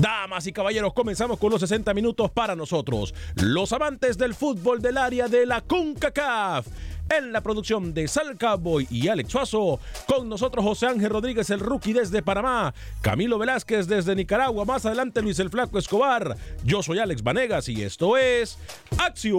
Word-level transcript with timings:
Damas 0.00 0.46
y 0.46 0.52
caballeros, 0.52 0.94
comenzamos 0.94 1.38
con 1.38 1.50
los 1.50 1.60
60 1.60 1.92
minutos 1.92 2.30
para 2.30 2.56
nosotros, 2.56 3.14
los 3.34 3.70
amantes 3.74 4.16
del 4.16 4.34
fútbol 4.34 4.80
del 4.80 4.96
área 4.96 5.28
de 5.28 5.44
la 5.44 5.60
CONCACAF. 5.60 6.66
En 7.10 7.32
la 7.32 7.42
producción 7.42 7.92
de 7.92 8.08
Sal 8.08 8.38
Cowboy 8.38 8.86
y 8.88 9.08
Alex 9.08 9.30
Suazo, 9.30 9.78
con 10.06 10.30
nosotros 10.30 10.64
José 10.64 10.86
Ángel 10.86 11.10
Rodríguez, 11.10 11.50
el 11.50 11.60
rookie 11.60 11.92
desde 11.92 12.22
Panamá, 12.22 12.72
Camilo 13.02 13.36
Velázquez 13.36 13.88
desde 13.88 14.16
Nicaragua, 14.16 14.64
más 14.64 14.86
adelante 14.86 15.20
Luis 15.20 15.38
el 15.38 15.50
Flaco 15.50 15.78
Escobar. 15.78 16.34
Yo 16.64 16.82
soy 16.82 16.98
Alex 16.98 17.22
Vanegas 17.22 17.68
y 17.68 17.82
esto 17.82 18.16
es 18.16 18.56
Acción 18.96 19.36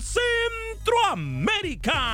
Centroamérica. 0.00 2.13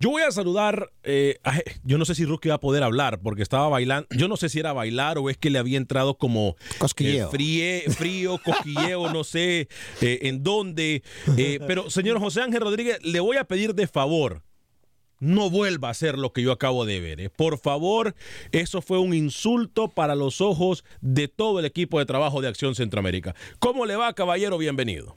yo 0.00 0.10
voy 0.10 0.22
a 0.22 0.30
saludar, 0.30 0.90
eh, 1.02 1.38
a, 1.44 1.60
yo 1.84 1.96
no 1.98 2.04
sé 2.04 2.14
si 2.14 2.24
Rusky 2.24 2.48
va 2.48 2.56
a 2.56 2.60
poder 2.60 2.82
hablar 2.82 3.20
porque 3.20 3.42
estaba 3.42 3.68
bailando, 3.68 4.06
yo 4.10 4.28
no 4.28 4.36
sé 4.36 4.48
si 4.48 4.58
era 4.58 4.72
bailar 4.72 5.18
o 5.18 5.30
es 5.30 5.38
que 5.38 5.50
le 5.50 5.58
había 5.58 5.78
entrado 5.78 6.18
como 6.18 6.56
cosquilleo. 6.78 7.28
Eh, 7.28 7.30
fríe, 7.30 7.84
frío, 7.88 8.38
cosquilleo, 8.38 9.12
no 9.12 9.24
sé 9.24 9.68
eh, 10.00 10.18
en 10.22 10.42
dónde. 10.42 11.02
Eh, 11.38 11.60
pero 11.66 11.90
señor 11.90 12.18
José 12.18 12.42
Ángel 12.42 12.60
Rodríguez, 12.60 12.98
le 13.02 13.20
voy 13.20 13.36
a 13.38 13.44
pedir 13.44 13.74
de 13.74 13.86
favor, 13.86 14.42
no 15.20 15.48
vuelva 15.48 15.88
a 15.88 15.92
hacer 15.92 16.18
lo 16.18 16.32
que 16.32 16.42
yo 16.42 16.52
acabo 16.52 16.84
de 16.84 17.00
ver. 17.00 17.20
eh. 17.20 17.30
Por 17.30 17.58
favor, 17.58 18.14
eso 18.52 18.82
fue 18.82 18.98
un 18.98 19.14
insulto 19.14 19.88
para 19.88 20.14
los 20.16 20.42
ojos 20.42 20.84
de 21.00 21.28
todo 21.28 21.60
el 21.60 21.64
equipo 21.64 21.98
de 21.98 22.04
trabajo 22.04 22.42
de 22.42 22.48
Acción 22.48 22.74
Centroamérica. 22.74 23.34
¿Cómo 23.58 23.86
le 23.86 23.96
va, 23.96 24.12
caballero? 24.12 24.58
Bienvenido. 24.58 25.16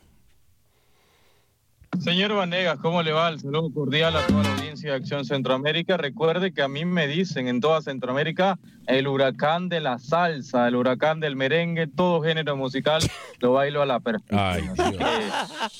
Señor 1.99 2.33
Vanegas, 2.35 2.77
¿cómo 2.79 3.01
le 3.01 3.11
va? 3.11 3.29
El 3.29 3.39
saludo 3.39 3.73
cordial 3.73 4.15
a 4.15 4.27
toda 4.27 4.43
la 4.43 4.55
audiencia 4.77 4.91
de 4.91 4.97
Acción 4.97 5.25
Centroamérica. 5.25 5.97
Recuerde 5.97 6.53
que 6.53 6.61
a 6.61 6.67
mí 6.67 6.85
me 6.85 7.07
dicen 7.07 7.47
en 7.47 7.59
toda 7.59 7.81
Centroamérica 7.81 8.59
el 8.85 9.07
huracán 9.07 9.69
de 9.69 9.81
la 9.81 9.97
salsa, 9.97 10.67
el 10.67 10.75
huracán 10.75 11.19
del 11.19 11.35
merengue, 11.35 11.87
todo 11.87 12.21
género 12.21 12.55
musical, 12.55 13.01
lo 13.39 13.53
bailo 13.53 13.81
a 13.81 13.85
la 13.85 13.99
perfección. 13.99 14.39
Ay, 14.39 14.63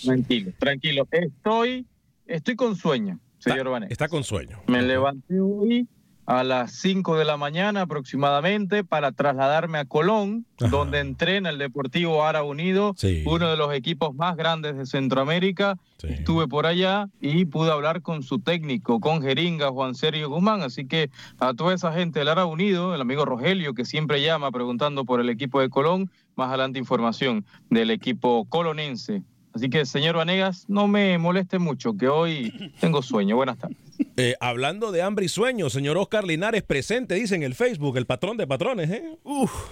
tranquilo, 0.04 0.52
tranquilo. 0.58 1.08
Estoy, 1.12 1.86
estoy 2.26 2.56
con 2.56 2.76
sueño, 2.76 3.20
señor 3.38 3.70
Vanegas. 3.70 3.92
Está 3.92 4.08
con 4.08 4.24
sueño. 4.24 4.62
Me 4.68 4.82
levanté 4.82 5.40
hoy 5.40 5.88
a 6.28 6.44
las 6.44 6.74
5 6.74 7.16
de 7.18 7.24
la 7.26 7.38
mañana 7.38 7.82
aproximadamente 7.84 8.84
para 8.84 9.14
trasladarme 9.14 9.78
a 9.80 9.86
Colón, 9.86 10.46
Ajá. 10.60 10.70
donde 10.70 11.00
entrena 11.00 11.50
el 11.50 11.58
Deportivo 11.58 12.24
Ara 12.26 12.44
Unido, 12.44 12.94
Sí. 12.98 13.24
uno 13.26 13.50
de 13.50 13.56
los 13.56 13.74
equipos 13.74 14.14
más 14.14 14.36
grandes 14.36 14.76
de 14.78 14.86
Centroamérica. 14.86 15.78
Sí. 16.00 16.08
Estuve 16.10 16.48
por 16.48 16.66
allá 16.66 17.08
y 17.22 17.46
pude 17.46 17.72
hablar 17.72 18.02
con 18.02 18.24
su 18.24 18.40
técnico, 18.40 19.00
con 19.00 19.22
Jeringa, 19.22 19.70
Juan 19.72 19.96
Sergio 19.96 20.30
Guzmán. 20.30 20.62
Así 20.62 20.86
que 20.86 21.10
a 21.40 21.54
toda 21.54 21.74
esa 21.74 21.94
gente 21.94 22.20
del 22.20 22.28
Ara 22.28 22.46
Unido, 22.46 22.94
el 22.94 23.00
amigo 23.02 23.24
Rogelio, 23.24 23.74
que 23.74 23.86
siempre 23.86 24.22
llama 24.22 24.52
preguntando 24.52 25.06
por 25.06 25.22
el 25.22 25.30
equipo 25.30 25.62
de 25.62 25.70
Colón, 25.70 26.12
más 26.36 26.50
adelante 26.50 26.78
información 26.78 27.46
del 27.70 27.90
equipo 27.90 28.46
colonense. 28.50 29.24
Así 29.54 29.70
que, 29.70 29.86
señor 29.86 30.18
Vanegas, 30.18 30.66
no 30.68 30.88
me 30.88 31.18
moleste 31.18 31.58
mucho, 31.58 31.96
que 31.98 32.08
hoy 32.10 32.54
tengo 32.80 33.02
sueño. 33.02 33.38
Buenas 33.38 33.58
tardes. 33.58 33.78
Eh, 34.20 34.36
hablando 34.40 34.92
de 34.92 35.04
hambre 35.04 35.26
y 35.26 35.30
sueño, 35.30 35.70
señor 35.70 35.96
Oscar 35.96 36.24
Linares 36.24 36.64
presente, 36.64 37.14
dice 37.14 37.36
en 37.36 37.44
el 37.44 37.54
Facebook, 37.54 37.98
el 37.98 38.08
patrón 38.08 38.36
de 38.36 38.48
patrones, 38.48 38.90
¿eh? 38.90 39.04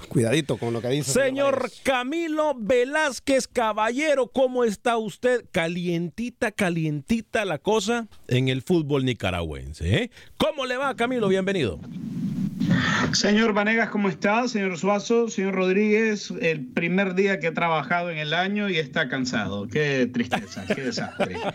Cuidadito 0.08 0.58
con 0.58 0.72
lo 0.72 0.84
que 0.84 0.90
dice. 0.90 1.12
Señor 1.12 1.72
Camilo 1.82 2.54
Velázquez 2.56 3.48
Caballero, 3.48 4.28
¿cómo 4.28 4.64
está 4.64 4.98
usted? 4.98 5.46
Calientita, 5.52 6.52
calientita 6.52 7.44
la 7.44 7.58
cosa 7.58 8.08
en 8.28 8.48
el 8.50 8.62
fútbol 8.62 9.04
nicaragüense, 9.04 9.96
¿eh? 9.96 10.12
¿Cómo 10.38 10.68
le 10.68 10.78
va, 10.78 10.96
Camilo? 10.96 11.28
Bienvenido. 11.28 11.80
Señor 13.14 13.54
Vanegas, 13.54 13.90
¿cómo 13.90 14.10
está? 14.10 14.48
Señor 14.48 14.78
Suazo, 14.78 15.30
señor 15.30 15.56
Rodríguez, 15.56 16.34
el 16.42 16.66
primer 16.66 17.16
día 17.16 17.40
que 17.40 17.48
he 17.48 17.52
trabajado 17.52 18.10
en 18.12 18.18
el 18.18 18.34
año 18.34 18.70
y 18.70 18.78
está 18.78 19.08
cansado. 19.08 19.68
Qué 19.68 20.10
tristeza, 20.12 20.66
qué 20.74 20.82
desastre. 20.84 21.36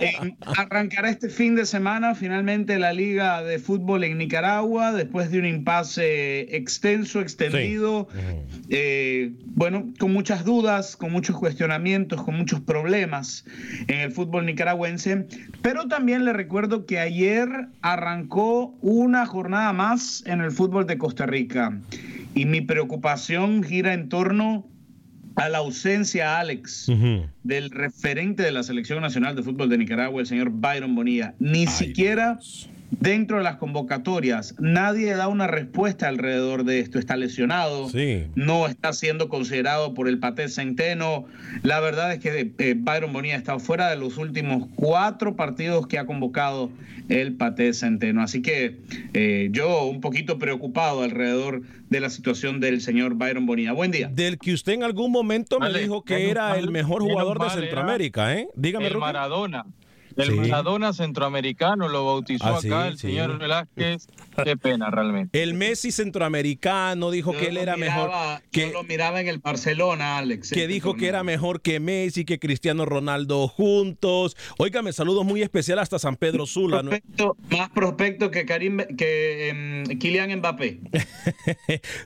Eh, 0.00 0.34
arrancará 0.56 1.10
este 1.10 1.28
fin 1.28 1.54
de 1.54 1.66
semana 1.66 2.14
finalmente 2.14 2.78
la 2.78 2.92
Liga 2.92 3.42
de 3.42 3.58
Fútbol 3.58 4.04
en 4.04 4.18
Nicaragua 4.18 4.92
después 4.92 5.30
de 5.30 5.38
un 5.38 5.46
impasse 5.46 6.56
extenso, 6.56 7.20
extendido. 7.20 8.08
Eh, 8.68 9.32
bueno, 9.44 9.92
con 9.98 10.12
muchas 10.12 10.44
dudas, 10.44 10.96
con 10.96 11.12
muchos 11.12 11.36
cuestionamientos, 11.36 12.22
con 12.22 12.36
muchos 12.36 12.60
problemas 12.60 13.44
en 13.86 14.00
el 14.00 14.12
fútbol 14.12 14.46
nicaragüense. 14.46 15.26
Pero 15.60 15.88
también 15.88 16.24
le 16.24 16.32
recuerdo 16.32 16.86
que 16.86 16.98
ayer 16.98 17.48
arrancó 17.82 18.74
una 18.80 19.26
jornada 19.26 19.72
más 19.72 20.22
en 20.26 20.40
el 20.40 20.51
fútbol 20.52 20.86
de 20.86 20.98
Costa 20.98 21.26
Rica. 21.26 21.78
Y 22.34 22.46
mi 22.46 22.60
preocupación 22.60 23.62
gira 23.62 23.92
en 23.92 24.08
torno 24.08 24.66
a 25.36 25.48
la 25.48 25.58
ausencia, 25.58 26.38
Alex, 26.38 26.90
del 27.42 27.70
referente 27.70 28.42
de 28.42 28.52
la 28.52 28.62
Selección 28.62 29.00
Nacional 29.00 29.34
de 29.34 29.42
Fútbol 29.42 29.68
de 29.68 29.78
Nicaragua, 29.78 30.20
el 30.20 30.26
señor 30.26 30.50
Byron 30.50 30.94
Bonilla. 30.94 31.34
Ni 31.38 31.66
siquiera 31.66 32.38
dentro 33.00 33.38
de 33.38 33.42
las 33.42 33.56
convocatorias 33.56 34.54
nadie 34.58 35.14
da 35.14 35.28
una 35.28 35.46
respuesta 35.46 36.08
alrededor 36.08 36.64
de 36.64 36.80
esto. 36.80 36.98
Está 36.98 37.16
lesionado, 37.16 37.88
Sí. 37.88 38.24
no 38.34 38.66
está 38.66 38.92
siendo 38.92 39.28
considerado 39.28 39.94
por 39.94 40.08
el 40.08 40.18
Paté 40.18 40.48
Centeno. 40.48 41.24
La 41.62 41.80
verdad 41.80 42.12
es 42.12 42.20
que 42.20 42.52
eh, 42.58 42.74
Byron 42.76 43.12
Bonilla 43.12 43.34
ha 43.34 43.38
estado 43.38 43.58
fuera 43.58 43.90
de 43.90 43.96
los 43.96 44.18
últimos 44.18 44.68
cuatro 44.76 45.36
partidos 45.36 45.86
que 45.86 45.98
ha 45.98 46.06
convocado 46.06 46.70
el 47.08 47.34
Paté 47.34 47.72
Centeno. 47.74 48.22
Así 48.22 48.42
que 48.42 48.78
eh, 49.14 49.48
yo 49.52 49.84
un 49.86 50.00
poquito 50.00 50.38
preocupado 50.38 51.02
alrededor 51.02 51.62
de 51.90 52.00
la 52.00 52.10
situación 52.10 52.60
del 52.60 52.80
señor 52.80 53.14
Byron 53.14 53.46
Bonilla. 53.46 53.72
Buen 53.72 53.90
día. 53.90 54.08
Del 54.12 54.38
que 54.38 54.52
usted 54.52 54.72
en 54.72 54.82
algún 54.82 55.10
momento 55.12 55.58
me 55.60 55.72
dijo 55.72 56.02
que 56.04 56.30
era 56.30 56.58
el 56.58 56.70
mejor 56.70 57.02
jugador 57.02 57.42
de 57.42 57.50
Centroamérica, 57.50 58.34
¿eh? 58.34 58.48
Dígame, 58.54 58.86
el 58.86 58.92
Ruki. 58.94 59.06
El 60.16 60.28
Sí. 60.28 60.34
Maradona 60.34 60.92
centroamericano 60.92 61.88
lo 61.88 62.04
bautizó 62.06 62.44
Ah, 62.46 62.58
acá 62.58 62.60
sí, 62.60 62.88
el 62.88 62.92
sí. 62.98 63.06
señor 63.08 63.38
Velázquez. 63.38 64.06
Qué 64.44 64.56
pena 64.56 64.90
realmente. 64.90 65.42
El 65.42 65.54
Messi 65.54 65.92
centroamericano 65.92 67.10
dijo 67.10 67.32
que 67.32 67.48
él 67.48 67.56
era 67.56 67.76
mejor. 67.76 68.10
Que 68.50 68.72
lo 68.72 68.82
miraba 68.84 69.20
en 69.20 69.28
el 69.28 69.38
Barcelona, 69.38 70.18
Alex. 70.18 70.50
que 70.50 70.60
este 70.62 70.66
dijo 70.72 70.94
que 70.94 71.08
era 71.08 71.22
mejor 71.22 71.60
que 71.62 71.80
Messi, 71.80 72.24
que 72.24 72.38
Cristiano 72.38 72.84
Ronaldo 72.84 73.48
juntos. 73.48 74.36
Óigame, 74.58 74.92
saludos 74.92 75.24
muy 75.24 75.42
especiales 75.42 75.82
hasta 75.82 75.98
San 75.98 76.16
Pedro 76.16 76.46
Sula. 76.46 76.82
¿no? 76.82 76.90
Prospecto- 76.90 77.36
más 77.50 77.70
prospecto 77.70 78.30
que 78.30 78.46
Karim 78.46 78.78
que 78.96 79.48
em, 79.48 79.84
Kylian 79.98 80.38
Mbappé. 80.38 80.80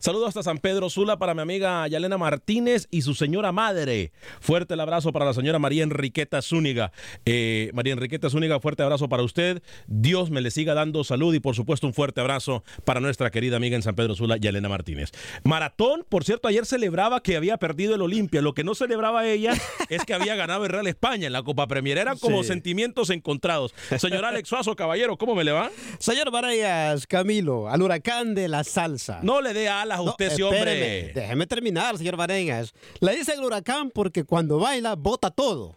Saludos 0.01 0.29
hasta 0.29 0.43
San 0.43 0.59
Pedro 0.59 0.91
Sula 0.91 1.19
para 1.19 1.35
mi 1.35 1.41
amiga 1.43 1.87
Yalena 1.89 2.19
Martínez 2.19 2.89
y 2.91 3.03
su 3.03 3.15
señora 3.15 3.53
madre. 3.53 4.13
Fuerte 4.41 4.75
el 4.75 4.81
abrazo 4.81 5.13
para 5.13 5.25
la 5.25 5.35
señora 5.35 5.59
María 5.59 5.83
Enriqueta 5.85 6.43
Zúñiga. 6.43 6.93
Eh, 7.25 7.71
María 7.75 7.93
Enriqueta 7.97 8.29
Zúñiga, 8.31 8.61
fuerte 8.61 8.83
abrazo 8.83 9.09
para 9.09 9.23
usted. 9.23 9.63
Dios 9.87 10.31
me 10.31 10.41
le 10.41 10.51
siga 10.51 10.75
dando 10.75 11.03
salud 11.05 11.35
y 11.35 11.41
por 11.41 11.55
supuesto 11.57 11.87
un 11.87 11.95
fuerte 11.95 12.21
abrazo 12.21 12.63
para 12.85 13.01
nuestra 13.01 13.31
querida 13.31 13.57
amiga 13.57 13.75
en 13.77 13.83
San 13.83 13.95
Pedro 13.95 14.15
Sula, 14.15 14.37
Yalena 14.37 14.69
Martínez. 14.69 15.13
Maratón, 15.45 16.05
por 16.09 16.25
cierto, 16.25 16.49
ayer 16.49 16.67
celebraba 16.67 17.23
que 17.23 17.37
había 17.37 17.57
perdido 17.57 17.95
el 17.95 18.03
Olimpia. 18.03 18.43
Lo 18.43 18.53
que 18.55 18.65
no 18.65 18.75
celebraba 18.75 19.27
ella 19.27 19.55
es 19.89 20.05
que 20.05 20.15
había 20.15 20.35
ganado 20.37 20.65
el 20.65 20.71
Real 20.71 20.87
España 20.87 21.27
en 21.27 21.33
la 21.33 21.43
Copa 21.43 21.67
Premier. 21.67 21.99
Eran 21.99 22.19
como 22.19 22.43
Sí. 22.43 22.49
sentimientos 22.49 23.09
encontrados. 23.11 23.75
Señor 23.99 24.25
Alex 24.25 24.49
Suazo, 24.49 24.77
caballero, 24.77 25.17
¿cómo 25.17 25.35
me 25.35 25.43
le 25.45 25.53
va? 25.53 25.71
Señor 25.99 26.31
Vanegas, 26.31 27.07
Camilo, 27.07 27.69
al 27.69 27.81
huracán 27.83 28.35
de 28.35 28.49
la 28.49 28.63
salsa. 28.65 29.21
No 29.23 29.41
le 29.41 29.55
dé 29.55 29.69
alas 29.69 29.99
a 30.01 30.03
No, 30.03 30.11
usted, 30.11 30.27
ese 30.33 30.43
espéreme, 30.43 30.99
hombre. 31.07 31.13
Déjeme 31.15 31.47
terminar, 31.47 31.97
señor 31.97 32.17
Vanegas. 32.17 32.75
Le 33.01 33.17
dicen 33.17 33.41
huracán 33.43 33.91
porque 33.91 34.25
cuando 34.25 34.59
baila 34.59 34.95
bota 34.97 35.31
todo. 35.31 35.75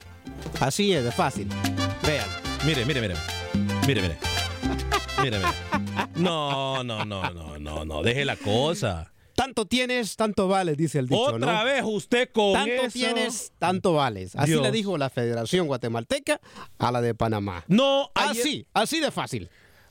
Así 0.59 0.91
es, 0.93 1.03
de 1.03 1.11
fácil. 1.11 1.47
Mire, 2.65 2.85
mire, 2.85 3.01
mire. 3.01 3.15
Mire, 3.87 4.01
mire. 4.01 4.17
Mire, 5.21 5.37
mire. 5.39 5.51
No, 6.15 6.83
no, 6.83 7.05
no, 7.05 7.29
no, 7.31 7.57
no, 7.57 7.85
no. 7.85 8.01
Deje 8.03 8.25
la 8.25 8.35
cosa. 8.35 9.11
Tanto 9.35 9.65
tienes, 9.65 10.17
tanto 10.17 10.49
vales, 10.49 10.75
dice 10.75 10.99
el 10.99 11.07
dicho, 11.07 11.21
Otra 11.21 11.59
¿no? 11.59 11.63
vez 11.63 11.81
usted 11.85 12.29
con 12.33 12.51
Tanto 12.53 12.71
eso. 12.73 12.89
tienes, 12.91 13.53
tanto 13.57 13.93
vales. 13.93 14.35
Así 14.35 14.51
Dios. 14.51 14.61
le 14.61 14.69
dijo 14.71 14.97
la 14.97 15.09
Federación 15.09 15.67
Guatemalteca 15.67 16.41
a 16.77 16.91
la 16.91 16.99
de 16.99 17.15
Panamá. 17.15 17.63
No, 17.69 18.11
ayer- 18.15 18.41
Así, 18.41 18.67
así 18.73 18.99
de 18.99 19.11
fácil. 19.11 19.49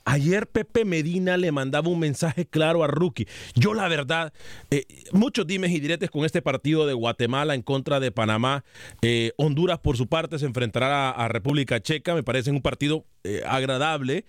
Ayer 0.09 0.47
Pepe 0.47 0.87
Medina 0.87 1.37
le 1.37 1.53
mandaba 1.53 1.91
un 1.91 1.99
mensaje 1.99 2.47
claro 2.47 2.83
a 2.83 2.87
Rookie. 2.87 3.29
Yo 3.55 3.75
la 3.75 3.89
verdad, 3.89 4.33
eh, 4.71 4.87
muchos 5.13 5.47
dimes 5.47 5.71
y 5.71 5.81
diretes 5.81 6.11
con 6.11 6.25
este 6.25 6.41
partido 6.41 6.87
de 6.87 6.95
Guatemala 6.95 7.55
en 7.55 7.61
contra 7.61 8.01
de 8.01 8.11
Panamá. 8.11 8.65
Eh, 9.03 9.33
Honduras 9.37 9.81
por 9.81 9.99
su 9.99 10.07
parte 10.07 10.39
se 10.39 10.47
enfrentará 10.47 11.11
a, 11.11 11.29
República 11.29 11.83
Checa. 11.83 12.15
Me 12.15 12.23
parece 12.23 12.51
un 12.51 12.63
partido 12.63 13.05
eh, 13.23 13.43
agradable. 13.47 14.25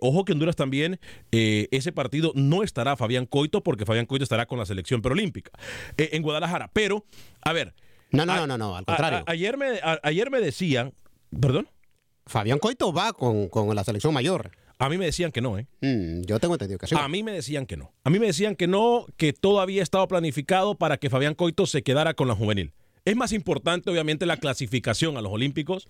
ojo 0.00 0.24
que 0.24 0.30
Honduras 0.30 0.54
también, 0.54 1.00
ese 1.32 1.90
partido 1.90 2.30
no 2.36 2.62
estará 2.62 2.96
Fabián 2.96 3.26
Coito 3.26 3.64
porque 3.64 3.84
Fabián 3.84 4.06
Coito 4.06 4.22
estará 4.22 4.46
con 4.46 4.60
la 4.60 4.64
selección 4.64 5.02
preolímpica 5.02 5.50
en 5.96 6.22
Guadalajara. 6.22 6.70
Pero, 6.72 7.04
a 7.42 7.52
ver. 7.52 7.74
No, 8.12 8.24
no, 8.24 8.36
no, 8.36 8.46
no, 8.46 8.58
no, 8.58 8.76
al 8.76 8.84
contrario. 8.84 9.24
ayer, 9.26 9.56
me, 9.56 9.80
ayer 10.04 10.30
me 10.30 10.40
decían, 10.40 10.92
perdón. 11.40 11.68
Fabián 12.26 12.60
Coito 12.60 12.92
va 12.92 13.12
con, 13.12 13.48
con 13.48 13.74
la 13.74 13.82
selección 13.82 14.14
mayor. 14.14 14.52
A 14.78 14.88
mí 14.88 14.98
me 14.98 15.06
decían 15.06 15.32
que 15.32 15.40
no, 15.40 15.58
¿eh? 15.58 15.66
Mm, 15.80 16.22
yo 16.26 16.38
tengo 16.38 16.54
entendido 16.54 16.78
que 16.78 16.86
sí. 16.86 16.94
A 16.98 17.08
mí 17.08 17.22
me 17.22 17.32
decían 17.32 17.66
que 17.66 17.76
no. 17.76 17.92
A 18.04 18.10
mí 18.10 18.18
me 18.18 18.26
decían 18.26 18.56
que 18.56 18.66
no, 18.66 19.06
que 19.16 19.32
todo 19.32 19.60
había 19.60 19.82
estado 19.82 20.06
planificado 20.06 20.74
para 20.74 20.98
que 20.98 21.08
Fabián 21.08 21.34
Coito 21.34 21.66
se 21.66 21.82
quedara 21.82 22.14
con 22.14 22.28
la 22.28 22.34
juvenil. 22.34 22.72
Es 23.06 23.14
más 23.14 23.32
importante, 23.32 23.88
obviamente, 23.88 24.26
la 24.26 24.36
clasificación 24.36 25.16
a 25.16 25.22
los 25.22 25.32
Olímpicos 25.32 25.88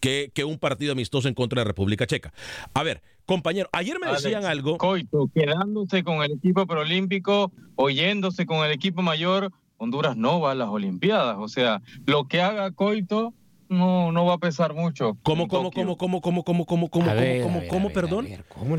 que, 0.00 0.32
que, 0.34 0.44
un 0.44 0.58
partido 0.58 0.92
amistoso 0.92 1.28
en 1.28 1.34
contra 1.34 1.60
de 1.60 1.64
República 1.64 2.08
Checa. 2.08 2.32
A 2.74 2.82
ver, 2.82 3.02
compañero, 3.24 3.68
ayer 3.72 3.98
me 4.00 4.10
decían 4.10 4.44
algo. 4.44 4.76
Coito, 4.76 5.30
quedándose 5.32 6.02
con 6.02 6.24
el 6.24 6.32
equipo 6.32 6.66
preolímpico, 6.66 7.52
oyéndose 7.76 8.46
con 8.46 8.66
el 8.66 8.72
equipo 8.72 9.00
mayor, 9.00 9.52
Honduras 9.76 10.16
no 10.16 10.40
va 10.40 10.52
a 10.52 10.54
las 10.56 10.68
Olimpiadas. 10.68 11.36
O 11.38 11.46
sea, 11.46 11.82
lo 12.04 12.26
que 12.26 12.40
haga 12.40 12.72
Coito 12.72 13.32
no, 13.68 14.12
no 14.12 14.24
va 14.24 14.34
a 14.34 14.38
pesar 14.38 14.74
mucho. 14.74 15.16
¿Cómo, 15.22 15.48
cómo, 15.48 15.70
cómo, 15.70 15.96
cómo, 15.96 16.20
cómo, 16.20 16.44
cómo, 16.44 16.64
cómo, 16.64 16.88
cómo, 16.88 17.14
ver, 17.14 17.42
cómo, 17.42 17.60
cómo, 17.68 17.90
perdón? 17.90 18.26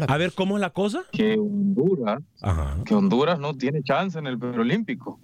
A 0.07 0.17
ver, 0.17 0.33
¿cómo 0.33 0.57
es 0.57 0.61
la 0.61 0.69
cosa? 0.69 1.03
Que 1.11 1.37
Honduras, 1.37 2.21
que 2.85 2.95
Honduras 2.95 3.39
no 3.39 3.53
tiene 3.55 3.83
chance 3.83 4.17
en 4.17 4.27
el 4.27 4.37
preolímpico. 4.37 5.19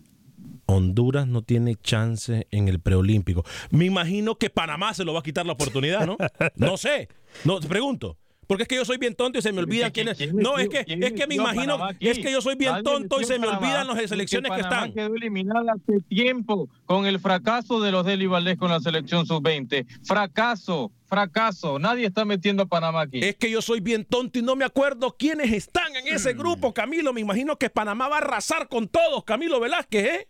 Honduras 0.65 1.27
no 1.27 1.41
tiene 1.41 1.75
chance 1.75 2.47
en 2.51 2.67
el 2.67 2.79
preolímpico. 2.79 3.43
Me 3.69 3.85
imagino 3.85 4.35
que 4.35 4.49
Panamá 4.49 4.93
se 4.93 5.03
lo 5.03 5.13
va 5.13 5.19
a 5.19 5.23
quitar 5.23 5.45
la 5.45 5.53
oportunidad, 5.53 6.05
¿no? 6.05 6.17
no 6.55 6.77
sé. 6.77 7.09
No, 7.43 7.59
te 7.59 7.67
pregunto. 7.67 8.17
Porque 8.53 8.63
es 8.63 8.69
que 8.69 8.75
yo 8.75 8.85
soy 8.85 8.97
bien 8.97 9.15
tonto 9.15 9.39
y 9.39 9.41
se 9.41 9.51
me 9.51 9.61
olvidan 9.61 9.89
quiénes. 9.91 10.31
No, 10.33 10.59
es 10.59 10.69
que, 10.69 10.85
es 10.87 11.13
que 11.13 11.25
me 11.27 11.35
imagino, 11.35 11.79
es 11.99 12.19
que 12.19 12.31
yo 12.31 12.39
soy 12.39 12.55
bien 12.55 12.83
tonto 12.83 13.19
y 13.19 13.25
se 13.25 13.39
me 13.39 13.47
olvidan 13.47 13.87
las 13.87 14.09
selecciones 14.09 14.51
que 14.51 14.61
están. 14.61 14.93
quedó 14.93 15.15
eliminada 15.15 15.73
hace 15.73 15.99
tiempo 16.07 16.69
con 16.85 17.07
el 17.07 17.19
fracaso 17.19 17.81
de 17.81 17.91
los 17.91 18.05
Deli 18.05 18.27
Valdés 18.27 18.57
con 18.57 18.69
la 18.69 18.79
selección 18.79 19.25
sub-20. 19.25 19.87
Fracaso, 20.03 20.91
fracaso. 21.07 21.79
Nadie 21.79 22.05
está 22.05 22.25
metiendo 22.25 22.63
a 22.63 22.65
Panamá 22.67 23.01
aquí. 23.01 23.19
Es 23.23 23.35
que 23.35 23.49
yo 23.49 23.61
soy 23.61 23.79
bien 23.79 24.05
tonto 24.05 24.37
y 24.37 24.43
no 24.43 24.55
me 24.55 24.65
acuerdo 24.65 25.15
quiénes 25.17 25.51
están 25.51 25.95
en 25.95 26.13
ese 26.13 26.33
grupo, 26.33 26.73
Camilo. 26.73 27.11
Me 27.11 27.21
imagino 27.21 27.57
que 27.57 27.71
Panamá 27.71 28.07
va 28.07 28.17
a 28.17 28.19
arrasar 28.19 28.67
con 28.67 28.87
todos, 28.87 29.23
Camilo 29.23 29.59
Velázquez, 29.59 30.05
¿eh? 30.05 30.27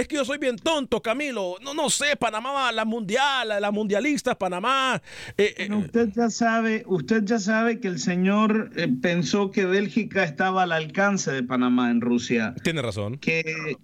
Es 0.00 0.08
que 0.08 0.16
yo 0.16 0.24
soy 0.24 0.38
bien 0.38 0.56
tonto, 0.56 1.02
Camilo. 1.02 1.56
No, 1.62 1.74
no 1.74 1.90
sé, 1.90 2.16
Panamá, 2.18 2.72
la 2.72 2.86
mundial, 2.86 3.48
la 3.60 3.70
mundialista, 3.70 4.34
Panamá. 4.34 5.02
Eh, 5.36 5.54
eh, 5.58 5.74
usted 5.74 6.08
ya 6.16 6.30
sabe, 6.30 6.84
usted 6.86 7.22
ya 7.24 7.38
sabe 7.38 7.80
que 7.80 7.88
el 7.88 7.98
señor 7.98 8.70
eh, 8.76 8.88
pensó 9.02 9.50
que 9.50 9.66
Bélgica 9.66 10.24
estaba 10.24 10.62
al 10.62 10.72
alcance 10.72 11.30
de 11.32 11.42
Panamá 11.42 11.90
en 11.90 12.00
Rusia. 12.00 12.54
Tiene 12.64 12.80
razón. 12.80 13.18
Que, 13.18 13.76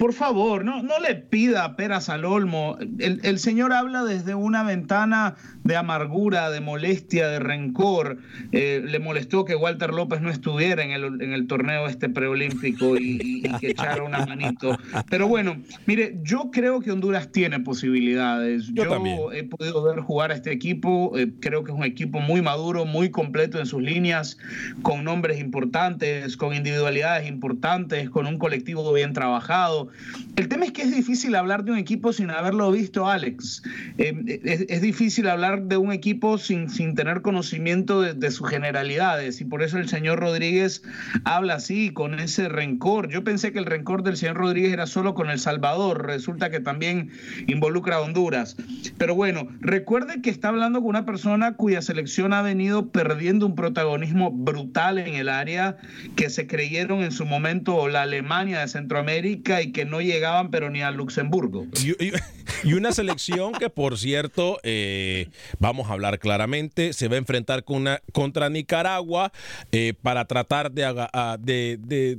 por 0.00 0.12
favor, 0.14 0.64
no, 0.64 0.82
no 0.82 0.98
le 0.98 1.14
pida 1.14 1.76
peras 1.76 2.08
al 2.08 2.24
olmo. 2.24 2.76
El, 2.98 3.38
señor 3.38 3.72
habla 3.72 4.02
desde 4.02 4.34
una 4.34 4.64
ventana 4.64 5.36
de 5.62 5.76
amargura, 5.76 6.50
de 6.50 6.60
molestia, 6.60 7.28
de 7.28 7.38
rencor. 7.38 8.18
le 8.50 8.98
molestó 8.98 9.44
que 9.44 9.54
Walter 9.54 9.94
López 9.94 10.22
no 10.22 10.30
estuviera 10.30 10.82
en 10.82 10.90
el, 10.90 11.22
en 11.22 11.32
el 11.32 11.46
torneo 11.46 11.86
este 11.86 12.08
preolímpico 12.08 12.96
y, 12.96 13.20
y 13.44 13.58
que 13.60 13.70
echara 13.70 14.02
una 14.02 14.26
manito. 14.26 14.76
Pero 15.08 15.28
bueno, 15.28 15.51
mire, 15.86 16.18
yo 16.22 16.50
creo 16.50 16.80
que 16.80 16.90
Honduras 16.90 17.30
tiene 17.32 17.60
posibilidades. 17.60 18.70
Yo, 18.72 18.84
he 19.32 19.44
podido 19.44 19.82
ver 19.82 20.00
jugar 20.00 20.30
a 20.30 20.34
este 20.34 20.52
equipo. 20.52 21.16
Eh, 21.16 21.32
creo 21.40 21.64
que 21.64 21.72
es 21.72 21.78
un 21.78 21.84
equipo 21.84 22.20
muy 22.20 22.42
maduro, 22.42 22.84
muy 22.84 23.10
completo 23.10 23.58
en 23.58 23.66
sus 23.66 23.82
líneas, 23.82 24.38
con 24.82 25.04
nombres 25.04 25.40
importantes, 25.40 26.36
con 26.36 26.54
individualidades 26.54 27.28
importantes, 27.28 28.10
con 28.10 28.26
un 28.26 28.38
colectivo 28.38 28.92
bien 28.92 29.12
trabajado. 29.12 29.88
El 30.36 30.48
tema 30.48 30.64
es 30.64 30.72
que 30.72 30.82
es 30.82 30.94
difícil 30.94 31.34
hablar 31.34 31.64
de 31.64 31.72
un 31.72 31.78
equipo 31.78 32.12
sin 32.12 32.30
haberlo 32.30 32.70
visto, 32.70 33.08
Alex. 33.08 33.62
Eh, 33.98 34.40
es, 34.68 34.82
difícil 34.82 35.28
hablar 35.28 35.64
de 35.64 35.76
un 35.76 35.92
equipo 35.92 36.38
sin, 36.38 36.68
sin 36.68 36.94
tener 36.94 37.22
conocimiento 37.22 38.00
de, 38.00 38.14
de 38.14 38.30
sus 38.30 38.48
generalidades 38.48 39.40
y 39.40 39.44
por 39.44 39.62
eso 39.62 39.78
el 39.78 39.88
señor 39.88 40.20
Rodríguez 40.20 40.82
habla 41.24 41.54
así, 41.54 41.90
con 41.90 42.18
ese 42.18 42.48
rencor. 42.48 43.08
Yo 43.08 43.24
pensé 43.24 43.52
que 43.52 43.58
el 43.58 43.66
rencor 43.66 44.02
del 44.02 44.16
señor 44.16 44.36
Rodríguez 44.36 44.72
era 44.72 44.86
solo 44.86 45.14
con 45.14 45.30
el 45.30 45.38
Salvador, 45.42 46.06
resulta 46.06 46.50
que 46.50 46.60
también 46.60 47.10
involucra 47.46 47.96
a 47.96 48.00
Honduras. 48.00 48.56
Pero 48.98 49.14
bueno, 49.14 49.48
recuerde 49.60 50.22
que 50.22 50.30
está 50.30 50.48
hablando 50.48 50.80
con 50.80 50.90
una 50.90 51.04
persona 51.04 51.54
cuya 51.56 51.82
selección 51.82 52.32
ha 52.32 52.42
venido 52.42 52.88
perdiendo 52.88 53.46
un 53.46 53.54
protagonismo 53.54 54.30
brutal 54.30 54.98
en 54.98 55.14
el 55.14 55.28
área, 55.28 55.76
que 56.16 56.30
se 56.30 56.46
creyeron 56.46 57.02
en 57.02 57.12
su 57.12 57.24
momento 57.24 57.88
la 57.88 58.02
Alemania 58.02 58.60
de 58.60 58.68
Centroamérica 58.68 59.62
y 59.62 59.72
que 59.72 59.84
no 59.84 60.00
llegaban 60.00 60.50
pero 60.50 60.70
ni 60.70 60.82
a 60.82 60.90
Luxemburgo. 60.90 61.66
Y, 61.82 62.72
una 62.74 62.92
selección 62.92 63.52
que, 63.52 63.70
por 63.70 63.98
cierto, 63.98 64.58
eh, 64.62 65.28
vamos 65.58 65.90
a 65.90 65.92
hablar 65.92 66.18
claramente, 66.18 66.92
se 66.92 67.08
va 67.08 67.16
a 67.16 67.18
enfrentar 67.18 67.64
con 67.64 67.82
una, 67.82 68.00
contra 68.12 68.48
Nicaragua 68.48 69.32
eh, 69.72 69.94
para 70.00 70.26
tratar 70.26 70.72
de, 70.72 72.18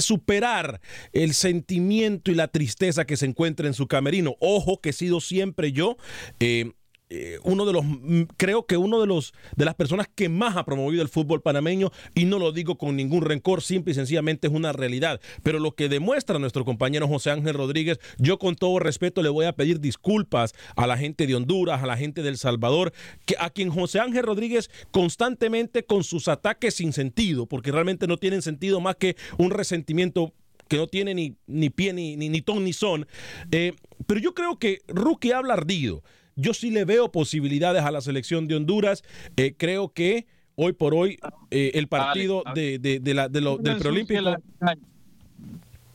superar 0.00 0.80
el 1.12 1.34
sentimiento 1.34 2.30
y 2.30 2.34
la 2.34 2.48
tristeza 2.48 3.04
que 3.04 3.16
se 3.16 3.26
encuentra 3.26 3.66
en 3.66 3.74
su 3.74 3.86
camerino. 3.86 4.36
Ojo 4.40 4.80
que 4.80 4.90
he 4.90 4.92
sido 4.92 5.20
siempre 5.20 5.72
yo 5.72 5.96
eh, 6.40 6.72
eh, 7.14 7.38
uno 7.44 7.66
de 7.66 7.74
los, 7.74 7.84
mm, 7.84 8.22
creo 8.38 8.64
que 8.64 8.78
uno 8.78 8.98
de 8.98 9.06
los 9.06 9.34
de 9.54 9.66
las 9.66 9.74
personas 9.74 10.08
que 10.14 10.30
más 10.30 10.56
ha 10.56 10.64
promovido 10.64 11.02
el 11.02 11.10
fútbol 11.10 11.42
panameño 11.42 11.90
y 12.14 12.24
no 12.24 12.38
lo 12.38 12.52
digo 12.52 12.78
con 12.78 12.96
ningún 12.96 13.20
rencor, 13.20 13.60
simple 13.60 13.92
y 13.92 13.94
sencillamente 13.94 14.46
es 14.46 14.52
una 14.54 14.72
realidad. 14.72 15.20
Pero 15.42 15.58
lo 15.58 15.74
que 15.74 15.90
demuestra 15.90 16.38
nuestro 16.38 16.64
compañero 16.64 17.06
José 17.06 17.30
Ángel 17.30 17.52
Rodríguez, 17.52 18.00
yo 18.16 18.38
con 18.38 18.56
todo 18.56 18.78
respeto 18.78 19.22
le 19.22 19.28
voy 19.28 19.44
a 19.44 19.52
pedir 19.52 19.78
disculpas 19.78 20.54
a 20.74 20.86
la 20.86 20.96
gente 20.96 21.26
de 21.26 21.34
Honduras, 21.34 21.82
a 21.82 21.86
la 21.86 21.98
gente 21.98 22.22
del 22.22 22.38
Salvador, 22.38 22.94
que 23.26 23.36
a 23.38 23.50
quien 23.50 23.68
José 23.68 24.00
Ángel 24.00 24.22
Rodríguez 24.22 24.70
constantemente 24.90 25.84
con 25.84 26.04
sus 26.04 26.28
ataques 26.28 26.76
sin 26.76 26.94
sentido, 26.94 27.44
porque 27.44 27.72
realmente 27.72 28.06
no 28.06 28.16
tienen 28.16 28.40
sentido 28.40 28.80
más 28.80 28.96
que 28.96 29.16
un 29.36 29.50
resentimiento 29.50 30.32
que 30.68 30.78
no 30.78 30.86
tiene 30.86 31.12
ni, 31.12 31.36
ni 31.46 31.68
pie, 31.68 31.92
ni, 31.92 32.16
ni, 32.16 32.30
ni 32.30 32.40
ton, 32.40 32.64
ni 32.64 32.72
son. 32.72 33.06
Eh, 33.50 33.74
pero 34.06 34.18
yo 34.18 34.32
creo 34.32 34.58
que 34.58 34.80
Rookie 34.88 35.32
habla 35.32 35.52
ardido. 35.52 36.02
Yo 36.36 36.54
sí 36.54 36.70
le 36.70 36.84
veo 36.84 37.12
posibilidades 37.12 37.82
a 37.82 37.90
la 37.90 38.00
selección 38.00 38.48
de 38.48 38.56
Honduras. 38.56 39.02
Eh, 39.36 39.54
creo 39.56 39.92
que 39.92 40.26
hoy 40.54 40.72
por 40.72 40.94
hoy 40.94 41.18
eh, 41.50 41.72
el 41.74 41.88
partido 41.88 42.42
de, 42.54 42.78
de, 42.78 43.14
la, 43.14 43.28
del 43.28 43.58
preolímpico... 43.78 44.36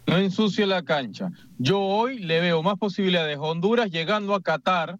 No 0.07 0.17
ensucie 0.17 0.65
la 0.65 0.83
cancha. 0.83 1.31
Yo 1.57 1.81
hoy 1.81 2.19
le 2.19 2.39
veo 2.39 2.63
más 2.63 2.77
posibilidades 2.77 3.37
Honduras 3.41 3.91
llegando 3.91 4.35
a 4.35 4.41
Qatar 4.41 4.97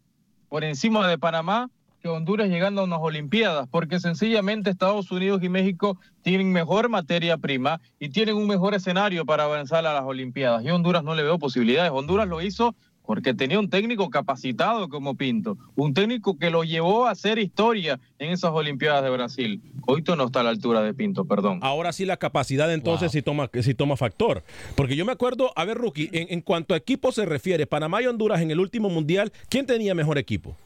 por 0.50 0.66
encima 0.66 1.08
de 1.08 1.18
Panamá 1.18 1.70
que 2.02 2.10
Honduras 2.10 2.50
llegando 2.50 2.82
a 2.82 2.84
unas 2.84 3.00
Olimpiadas, 3.02 3.68
porque 3.72 4.00
sencillamente 4.00 4.70
Estados 4.70 5.10
Unidos 5.10 5.42
y 5.44 5.50
México 5.50 5.98
tienen 6.22 6.52
mejor 6.52 6.90
materia 6.90 7.38
prima 7.38 7.80
y 8.00 8.10
tienen 8.10 8.36
un 8.36 8.48
mejor 8.48 8.76
escenario 8.76 9.26
para 9.26 9.46
avanzar 9.46 9.86
a 9.86 9.94
las 9.94 10.04
Olimpiadas. 10.04 10.64
Y 10.64 10.70
Honduras 10.70 11.04
no 11.04 11.16
le 11.16 11.24
veo 11.24 11.40
posibilidades. 11.40 11.92
Honduras 11.92 12.28
lo 12.28 12.42
hizo 12.42 12.76
porque 13.08 13.34
tenía 13.34 13.58
un 13.58 13.70
técnico 13.70 14.10
capacitado 14.10 14.90
como 14.90 15.16
Pinto, 15.16 15.58
un 15.76 15.94
técnico 15.94 16.38
que 16.38 16.50
lo 16.50 16.66
llevó 16.66 17.08
a 17.08 17.12
hacer 17.12 17.40
historia 17.40 18.02
en 18.20 18.32
esas 18.32 18.52
Olimpiadas 18.52 19.02
de 19.02 19.10
Brasil. 19.10 19.62
Coito 19.80 20.18
no 20.18 20.26
está 20.26 20.42
a 20.42 20.44
la 20.44 20.50
altura 20.50 20.82
de 20.82 20.94
Pinto, 20.94 21.24
perdón. 21.24 21.60
Ahora 21.62 21.94
sí 21.94 22.06
la 22.06 22.18
capacidad 22.18 22.72
entonces 22.72 23.14
sí, 23.14 23.22
toma, 23.22 23.50
toma 23.78 23.96
factor. 23.96 24.44
Porque 24.76 24.98
yo 24.98 25.06
me 25.06 25.14
acuerdo, 25.14 25.54
a 25.56 25.64
ver, 25.64 25.78
Rookie, 25.78 26.10
en, 26.12 26.28
en 26.30 26.42
cuanto 26.42 26.74
a 26.74 26.78
equipo 26.78 27.14
se 27.14 27.26
refiere, 27.26 27.66
Panamá 27.66 28.02
y 28.02 28.08
Honduras 28.08 28.42
en 28.42 28.52
el 28.52 28.60
último 28.60 28.90
mundial, 28.90 29.32
¿quién 29.48 29.66
tenía 29.66 29.96
mejor 29.96 30.18
equipo? 30.18 30.58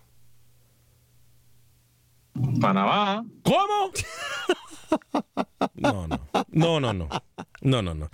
Panamá. 2.59 3.23
¿Cómo? 3.43 3.91
No, 5.75 6.07
no. 6.07 6.19
No, 6.51 6.79
no, 6.79 6.93
no. 6.93 7.09
No, 7.61 7.81
no, 7.83 7.93
no. 7.93 8.09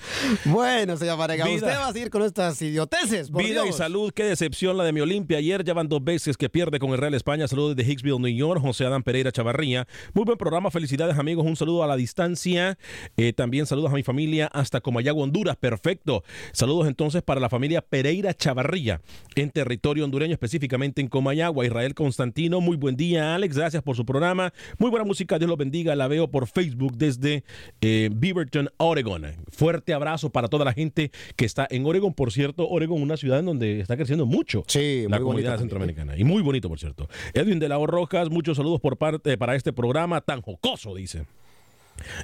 Bueno, 0.46 0.98
señor 0.98 1.18
Varega, 1.18 1.46
Vida. 1.46 1.56
usted 1.56 1.80
va 1.80 1.88
a 1.88 1.94
seguir 1.94 2.10
con 2.10 2.22
estas 2.24 2.62
idioteces. 2.62 3.32
por 3.32 3.42
Vida 3.42 3.66
y 3.66 3.72
salud, 3.72 4.12
qué 4.14 4.26
decepción 4.26 4.76
la 4.76 4.84
de 4.84 4.92
mi 4.92 5.00
Olimpia. 5.00 5.38
Ayer 5.38 5.64
ya 5.64 5.74
van 5.74 5.88
dos 5.88 6.04
veces 6.04 6.36
que 6.36 6.50
pierde 6.50 6.80
con 6.80 6.92
el 6.92 6.98
Real 6.98 7.14
España. 7.14 7.48
Saludos 7.48 7.76
desde 7.78 7.90
Hicksville, 7.90 8.20
New 8.20 8.36
York. 8.36 8.62
José 8.62 8.86
Adán 8.86 9.04
Pereira 9.04 9.32
Chavarría. 9.32 9.88
Muy 10.14 10.26
buen 10.26 10.38
programa. 10.38 10.70
Felicidades, 10.70 11.18
amigos. 11.18 11.46
Un 11.46 11.56
saludo 11.56 11.84
a 11.84 11.88
la 11.88 11.96
distancia. 11.96 12.78
Eh, 13.16 13.32
también 13.32 13.66
saludos 13.66 13.92
a 13.92 13.96
mi 13.96 14.04
familia 14.04 14.48
hasta 14.48 14.82
Comayagua, 14.82 15.24
Honduras. 15.24 15.56
Perfecto. 15.56 16.24
Saludos 16.52 16.88
entonces 16.88 17.22
para 17.22 17.40
la 17.40 17.48
familia 17.48 17.82
Pereira 17.82 18.34
Chavarría 18.34 19.02
en 19.36 19.50
territorio 19.52 20.04
hondureño, 20.04 20.34
específicamente 20.34 21.00
en 21.02 21.08
Comayagua. 21.08 21.66
Israel 21.66 21.96
Constantino. 21.96 22.60
Muy 22.60 22.76
buen 22.76 22.98
día, 22.98 23.34
Alex. 23.36 23.56
Gracias 23.58 23.82
por 23.82 23.96
su 23.96 24.06
programa. 24.06 24.52
Muy 24.78 24.90
buena 24.90 25.06
música. 25.06 25.40
Dios 25.40 25.48
los 25.48 25.58
bendiga. 25.58 25.96
La 25.96 26.10
veo 26.10 26.30
por 26.30 26.48
Facebook 26.48 26.98
desde 26.98 27.37
eh, 27.82 28.10
Beaverton, 28.14 28.70
Oregon. 28.78 29.26
Fuerte 29.52 29.94
abrazo 29.94 30.30
para 30.30 30.48
toda 30.48 30.66
la 30.66 30.74
gente 30.74 31.12
que 31.36 31.46
está 31.46 31.68
en 31.70 31.86
Oregon. 31.86 32.14
Por 32.14 32.32
cierto, 32.32 32.68
Oregon, 32.70 33.02
una 33.02 33.18
ciudad 33.18 33.40
en 33.40 33.46
donde 33.46 33.80
está 33.80 33.96
creciendo 33.96 34.26
mucho 34.26 34.64
Sí, 34.68 35.06
la 35.10 35.20
comunidad 35.20 35.52
también. 35.52 35.60
centroamericana. 35.70 36.18
Y 36.18 36.24
muy 36.24 36.42
bonito, 36.42 36.70
por 36.70 36.80
cierto. 36.80 37.08
Edwin 37.34 37.60
de 37.60 37.70
la 37.70 37.78
O 37.80 37.88
Rojas, 37.88 38.30
muchos 38.30 38.58
saludos 38.58 38.82
por 38.82 38.98
parte 38.98 39.38
para 39.38 39.56
este 39.56 39.74
programa 39.74 40.22
tan 40.22 40.42
jocoso, 40.42 40.96
dice. 40.96 41.26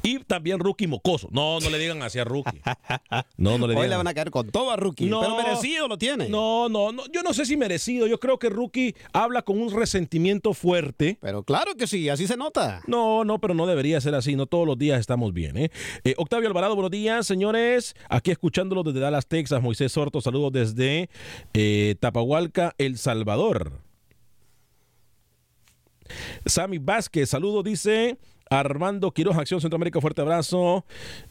Y 0.04 0.20
también 0.20 0.60
Rookie 0.60 0.88
Mocoso. 0.88 1.28
No, 1.32 1.60
no 1.60 1.70
le 1.70 1.78
digan 1.80 2.02
así 2.04 2.20
a 2.20 2.24
Rookie. 2.24 2.62
No, 3.38 3.58
no 3.58 3.68
le 3.68 3.74
Hoy 3.74 3.82
digan. 3.82 3.90
le 3.90 3.96
van 3.98 4.08
a 4.08 4.14
caer 4.14 4.32
con 4.32 4.50
todo 4.50 4.72
a 4.72 4.76
Rookie, 4.76 5.06
No. 5.08 5.22
pero 5.22 5.36
merecido 5.38 5.88
lo 5.88 5.98
tiene. 5.98 6.30
No, 6.30 6.70
no, 6.70 6.92
no, 6.92 7.04
yo 7.12 7.24
no 7.24 7.34
sé 7.34 7.46
si 7.46 7.58
merecido. 7.58 8.08
Yo 8.08 8.20
creo 8.20 8.40
que 8.40 8.50
Rookie 8.50 8.96
habla 9.14 9.42
con 9.42 9.60
un 9.62 9.72
resentimiento 9.72 10.54
fuerte. 10.54 11.18
Pero 11.22 11.44
claro 11.44 11.76
que 11.76 11.88
sí, 11.88 12.10
así 12.10 12.28
se 12.28 12.38
nota. 12.38 12.82
No, 12.88 13.24
no, 13.26 13.40
pero 13.40 13.54
no 13.54 13.66
debería 13.68 14.00
ser 14.02 14.16
así. 14.16 14.36
No 14.36 14.46
todos 14.46 14.68
los 14.68 14.78
días 14.78 15.00
estamos 15.00 15.34
bien. 15.34 15.58
¿eh? 15.58 15.72
Eh, 16.04 16.14
Octavio 16.18 16.48
Alvarado, 16.48 16.76
buenos 16.76 16.92
días, 16.92 17.26
señores. 17.26 17.96
Aquí 18.10 18.32
escuchándolo 18.32 18.84
desde 18.84 19.00
Dallas, 19.00 19.28
Texas. 19.28 19.62
Moisés 19.62 19.92
Sorto, 19.92 20.22
saludos 20.22 20.52
desde 20.54 21.10
eh, 21.54 21.96
Tapahualca, 22.00 22.76
El 22.78 22.98
Salvador. 22.98 23.74
Sammy 26.46 26.78
Vázquez, 26.80 27.30
saludos, 27.30 27.64
dice. 27.64 28.18
Armando 28.60 29.12
Quiroz, 29.12 29.38
Acción 29.38 29.62
Centroamérica, 29.62 30.00
fuerte 30.00 30.22
abrazo. 30.22 30.86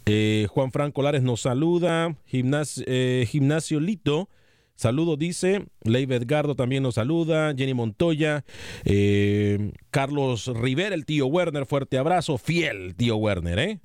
Eh, 0.07 0.47
Juan 0.51 0.73
Franco 0.73 1.03
Lares 1.03 1.23
nos 1.23 1.43
saluda. 1.43 2.17
Gimnasio, 2.27 2.85
eh, 2.89 3.27
Gimnasio 3.29 3.79
Lito. 3.79 4.29
Saludos, 4.75 5.19
dice. 5.19 5.67
Leiva 5.85 6.17
Edgardo 6.17 6.57
también 6.57 6.83
nos 6.83 6.97
saluda. 6.97 7.55
Jenny 7.57 7.75
Montoya. 7.75 8.45
eh, 8.85 9.73
Carlos 9.91 10.49
Rivera, 10.49 10.95
el 10.97 11.07
tío 11.07 11.27
Werner, 11.27 11.67
fuerte 11.67 11.97
abrazo. 11.99 12.39
Fiel, 12.39 12.97
tío 12.97 13.17
Werner, 13.17 13.59
¿eh? 13.59 13.81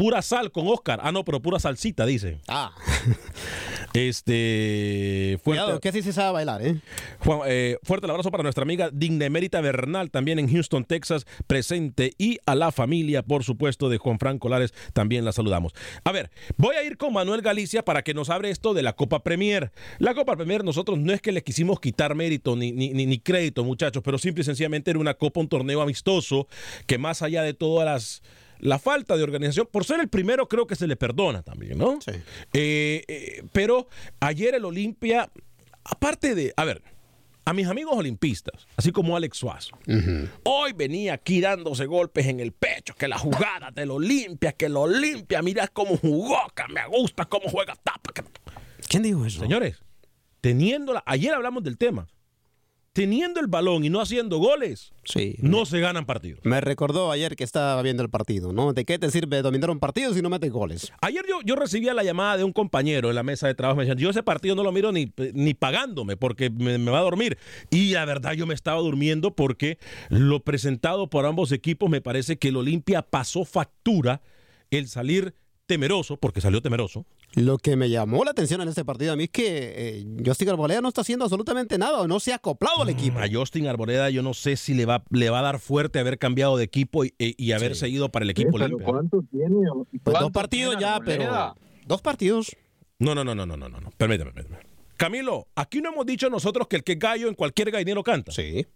Pura 0.00 0.22
sal 0.22 0.50
con 0.50 0.66
Oscar. 0.66 0.98
Ah, 1.02 1.12
no, 1.12 1.26
pero 1.26 1.42
pura 1.42 1.58
salsita, 1.60 2.06
dice. 2.06 2.38
Ah, 2.48 2.72
Este. 3.92 5.38
Fuerte, 5.42 5.60
cuidado, 5.62 5.80
que 5.80 5.92
sí 5.92 6.00
se 6.02 6.12
sabe 6.12 6.32
bailar, 6.32 6.64
¿eh? 6.64 6.76
Juan, 7.18 7.40
eh, 7.46 7.76
fuerte 7.82 8.06
el 8.06 8.10
abrazo 8.10 8.30
para 8.30 8.42
nuestra 8.42 8.62
amiga 8.62 8.88
Dignemérita 8.92 9.60
Bernal, 9.60 10.10
también 10.10 10.38
en 10.38 10.50
Houston, 10.50 10.84
Texas, 10.84 11.26
presente. 11.46 12.12
Y 12.16 12.38
a 12.46 12.54
la 12.54 12.72
familia, 12.72 13.22
por 13.22 13.44
supuesto, 13.44 13.88
de 13.88 13.98
Juan 13.98 14.18
Franco 14.18 14.48
Lares, 14.48 14.72
también 14.92 15.24
la 15.24 15.32
saludamos. 15.32 15.72
A 16.04 16.12
ver, 16.12 16.30
voy 16.56 16.76
a 16.76 16.82
ir 16.84 16.96
con 16.96 17.12
Manuel 17.12 17.42
Galicia 17.42 17.84
para 17.84 18.02
que 18.02 18.14
nos 18.14 18.30
hable 18.30 18.50
esto 18.50 18.72
de 18.74 18.82
la 18.82 18.94
Copa 18.94 19.22
Premier. 19.22 19.70
La 19.98 20.14
Copa 20.14 20.36
Premier, 20.36 20.64
nosotros 20.64 20.98
no 20.98 21.12
es 21.12 21.20
que 21.20 21.32
le 21.32 21.42
quisimos 21.42 21.78
quitar 21.80 22.14
mérito 22.14 22.56
ni, 22.56 22.72
ni, 22.72 22.90
ni- 22.90 23.06
ni 23.06 23.18
crédito, 23.18 23.64
muchachos, 23.64 24.02
pero 24.04 24.18
simple 24.18 24.42
y 24.42 24.44
sencillamente 24.44 24.90
era 24.90 24.98
una 25.00 25.14
Copa, 25.14 25.40
un 25.40 25.48
torneo 25.48 25.82
amistoso 25.82 26.46
que 26.86 26.96
más 26.96 27.22
allá 27.22 27.42
de 27.42 27.54
todas 27.54 27.84
las. 27.86 28.22
La 28.60 28.78
falta 28.78 29.16
de 29.16 29.22
organización, 29.22 29.68
por 29.70 29.84
ser 29.84 30.00
el 30.00 30.08
primero, 30.08 30.48
creo 30.48 30.66
que 30.66 30.76
se 30.76 30.86
le 30.86 30.96
perdona 30.96 31.42
también, 31.42 31.78
¿no? 31.78 31.98
Sí. 32.00 32.12
Eh, 32.52 33.02
eh, 33.08 33.42
pero 33.52 33.88
ayer 34.20 34.54
el 34.54 34.64
Olimpia, 34.64 35.30
aparte 35.84 36.34
de, 36.34 36.52
a 36.56 36.64
ver, 36.64 36.82
a 37.46 37.52
mis 37.54 37.66
amigos 37.66 37.96
olimpistas, 37.96 38.66
así 38.76 38.92
como 38.92 39.16
Alex 39.16 39.38
Suazo, 39.38 39.76
hoy 40.44 40.72
venía 40.74 41.14
aquí 41.14 41.40
dándose 41.40 41.86
golpes 41.86 42.26
en 42.26 42.38
el 42.38 42.52
pecho, 42.52 42.94
que 42.94 43.08
la 43.08 43.18
jugada 43.18 43.70
del 43.70 43.90
Olimpia, 43.90 44.52
que 44.52 44.66
el 44.66 44.76
Olimpia, 44.76 45.40
mira 45.42 45.66
cómo 45.68 45.96
jugó, 45.96 46.36
que 46.54 46.70
me 46.72 46.86
gusta 46.86 47.24
cómo 47.24 47.48
juega 47.48 47.74
tapa. 47.76 48.12
que- 48.14 48.22
¿Quién 48.88 49.02
dijo 49.02 49.24
eso? 49.24 49.40
Señores, 49.40 49.78
teniéndola, 50.40 51.02
ayer 51.06 51.32
hablamos 51.34 51.62
del 51.64 51.78
tema, 51.78 52.06
teniendo 53.00 53.40
el 53.40 53.46
balón 53.46 53.82
y 53.82 53.88
no 53.88 54.00
haciendo 54.02 54.36
goles, 54.36 54.92
Sí. 55.04 55.36
no 55.40 55.64
se 55.64 55.80
ganan 55.80 56.04
partidos. 56.04 56.40
Me 56.44 56.60
recordó 56.60 57.10
ayer 57.10 57.34
que 57.34 57.44
estaba 57.44 57.80
viendo 57.80 58.02
el 58.02 58.10
partido, 58.10 58.52
¿no? 58.52 58.74
¿De 58.74 58.84
qué 58.84 58.98
te 58.98 59.10
sirve 59.10 59.40
dominar 59.40 59.70
un 59.70 59.78
partido 59.78 60.12
si 60.12 60.20
no 60.20 60.28
metes 60.28 60.52
goles? 60.52 60.92
Ayer 61.00 61.24
yo, 61.26 61.40
yo 61.42 61.56
recibía 61.56 61.94
la 61.94 62.04
llamada 62.04 62.36
de 62.36 62.44
un 62.44 62.52
compañero 62.52 63.08
en 63.08 63.14
la 63.14 63.22
mesa 63.22 63.46
de 63.46 63.54
trabajo. 63.54 63.78
Me 63.78 63.84
decían, 63.84 63.96
yo 63.98 64.10
ese 64.10 64.22
partido 64.22 64.54
no 64.54 64.62
lo 64.62 64.70
miro 64.70 64.92
ni, 64.92 65.10
ni 65.32 65.54
pagándome 65.54 66.18
porque 66.18 66.50
me, 66.50 66.76
me 66.76 66.90
va 66.90 66.98
a 66.98 67.02
dormir. 67.02 67.38
Y 67.70 67.92
la 67.92 68.04
verdad 68.04 68.34
yo 68.34 68.46
me 68.46 68.52
estaba 68.52 68.80
durmiendo 68.80 69.34
porque 69.34 69.78
lo 70.10 70.40
presentado 70.40 71.08
por 71.08 71.24
ambos 71.24 71.52
equipos 71.52 71.88
me 71.88 72.02
parece 72.02 72.38
que 72.38 72.48
el 72.48 72.56
Olimpia 72.58 73.00
pasó 73.00 73.46
factura 73.46 74.20
el 74.70 74.88
salir 74.88 75.34
temeroso, 75.64 76.16
porque 76.18 76.40
salió 76.42 76.60
temeroso. 76.60 77.06
Lo 77.34 77.58
que 77.58 77.76
me 77.76 77.88
llamó 77.88 78.24
la 78.24 78.32
atención 78.32 78.60
en 78.60 78.68
este 78.68 78.84
partido 78.84 79.12
a 79.12 79.16
mí 79.16 79.24
es 79.24 79.30
que 79.30 79.74
eh, 80.00 80.06
Justin 80.24 80.48
Arboleda 80.48 80.80
no 80.80 80.88
está 80.88 81.02
haciendo 81.02 81.24
absolutamente 81.24 81.78
nada, 81.78 82.00
o 82.00 82.08
no 82.08 82.18
se 82.18 82.32
ha 82.32 82.36
acoplado 82.36 82.82
al 82.82 82.88
equipo. 82.88 83.20
A 83.20 83.26
Justin 83.32 83.68
Arboleda 83.68 84.10
yo 84.10 84.22
no 84.22 84.34
sé 84.34 84.56
si 84.56 84.74
le 84.74 84.84
va, 84.84 85.04
le 85.10 85.30
va 85.30 85.38
a 85.38 85.42
dar 85.42 85.60
fuerte 85.60 86.00
haber 86.00 86.18
cambiado 86.18 86.56
de 86.56 86.64
equipo 86.64 87.04
y, 87.04 87.14
y 87.18 87.52
haber 87.52 87.76
seguido 87.76 88.08
para 88.10 88.24
el 88.24 88.30
equipo 88.30 88.52
Pero 88.52 88.64
Olimpia. 88.64 88.86
¿cuántos 88.86 89.24
tiene? 89.30 89.54
Pues 89.54 89.88
dos 90.02 90.12
¿Cuántos 90.12 90.30
partidos 90.32 90.76
tiene 90.76 90.82
ya, 90.82 90.96
Arboleda? 90.96 91.54
pero... 91.54 91.86
Dos 91.86 92.02
partidos. 92.02 92.56
No, 92.98 93.14
no, 93.14 93.24
no, 93.24 93.34
no, 93.34 93.46
no, 93.46 93.56
no, 93.56 93.68
no. 93.68 93.80
no. 93.80 93.90
Permítame, 93.96 94.32
permítame. 94.32 94.64
Camilo, 94.96 95.48
aquí 95.54 95.80
no 95.80 95.90
hemos 95.92 96.04
dicho 96.06 96.28
nosotros 96.30 96.66
que 96.68 96.76
el 96.76 96.84
que 96.84 96.92
es 96.92 96.98
gallo 96.98 97.28
en 97.28 97.34
cualquier 97.34 97.70
gallinero 97.70 98.02
canta. 98.02 98.32
Sí. 98.32 98.66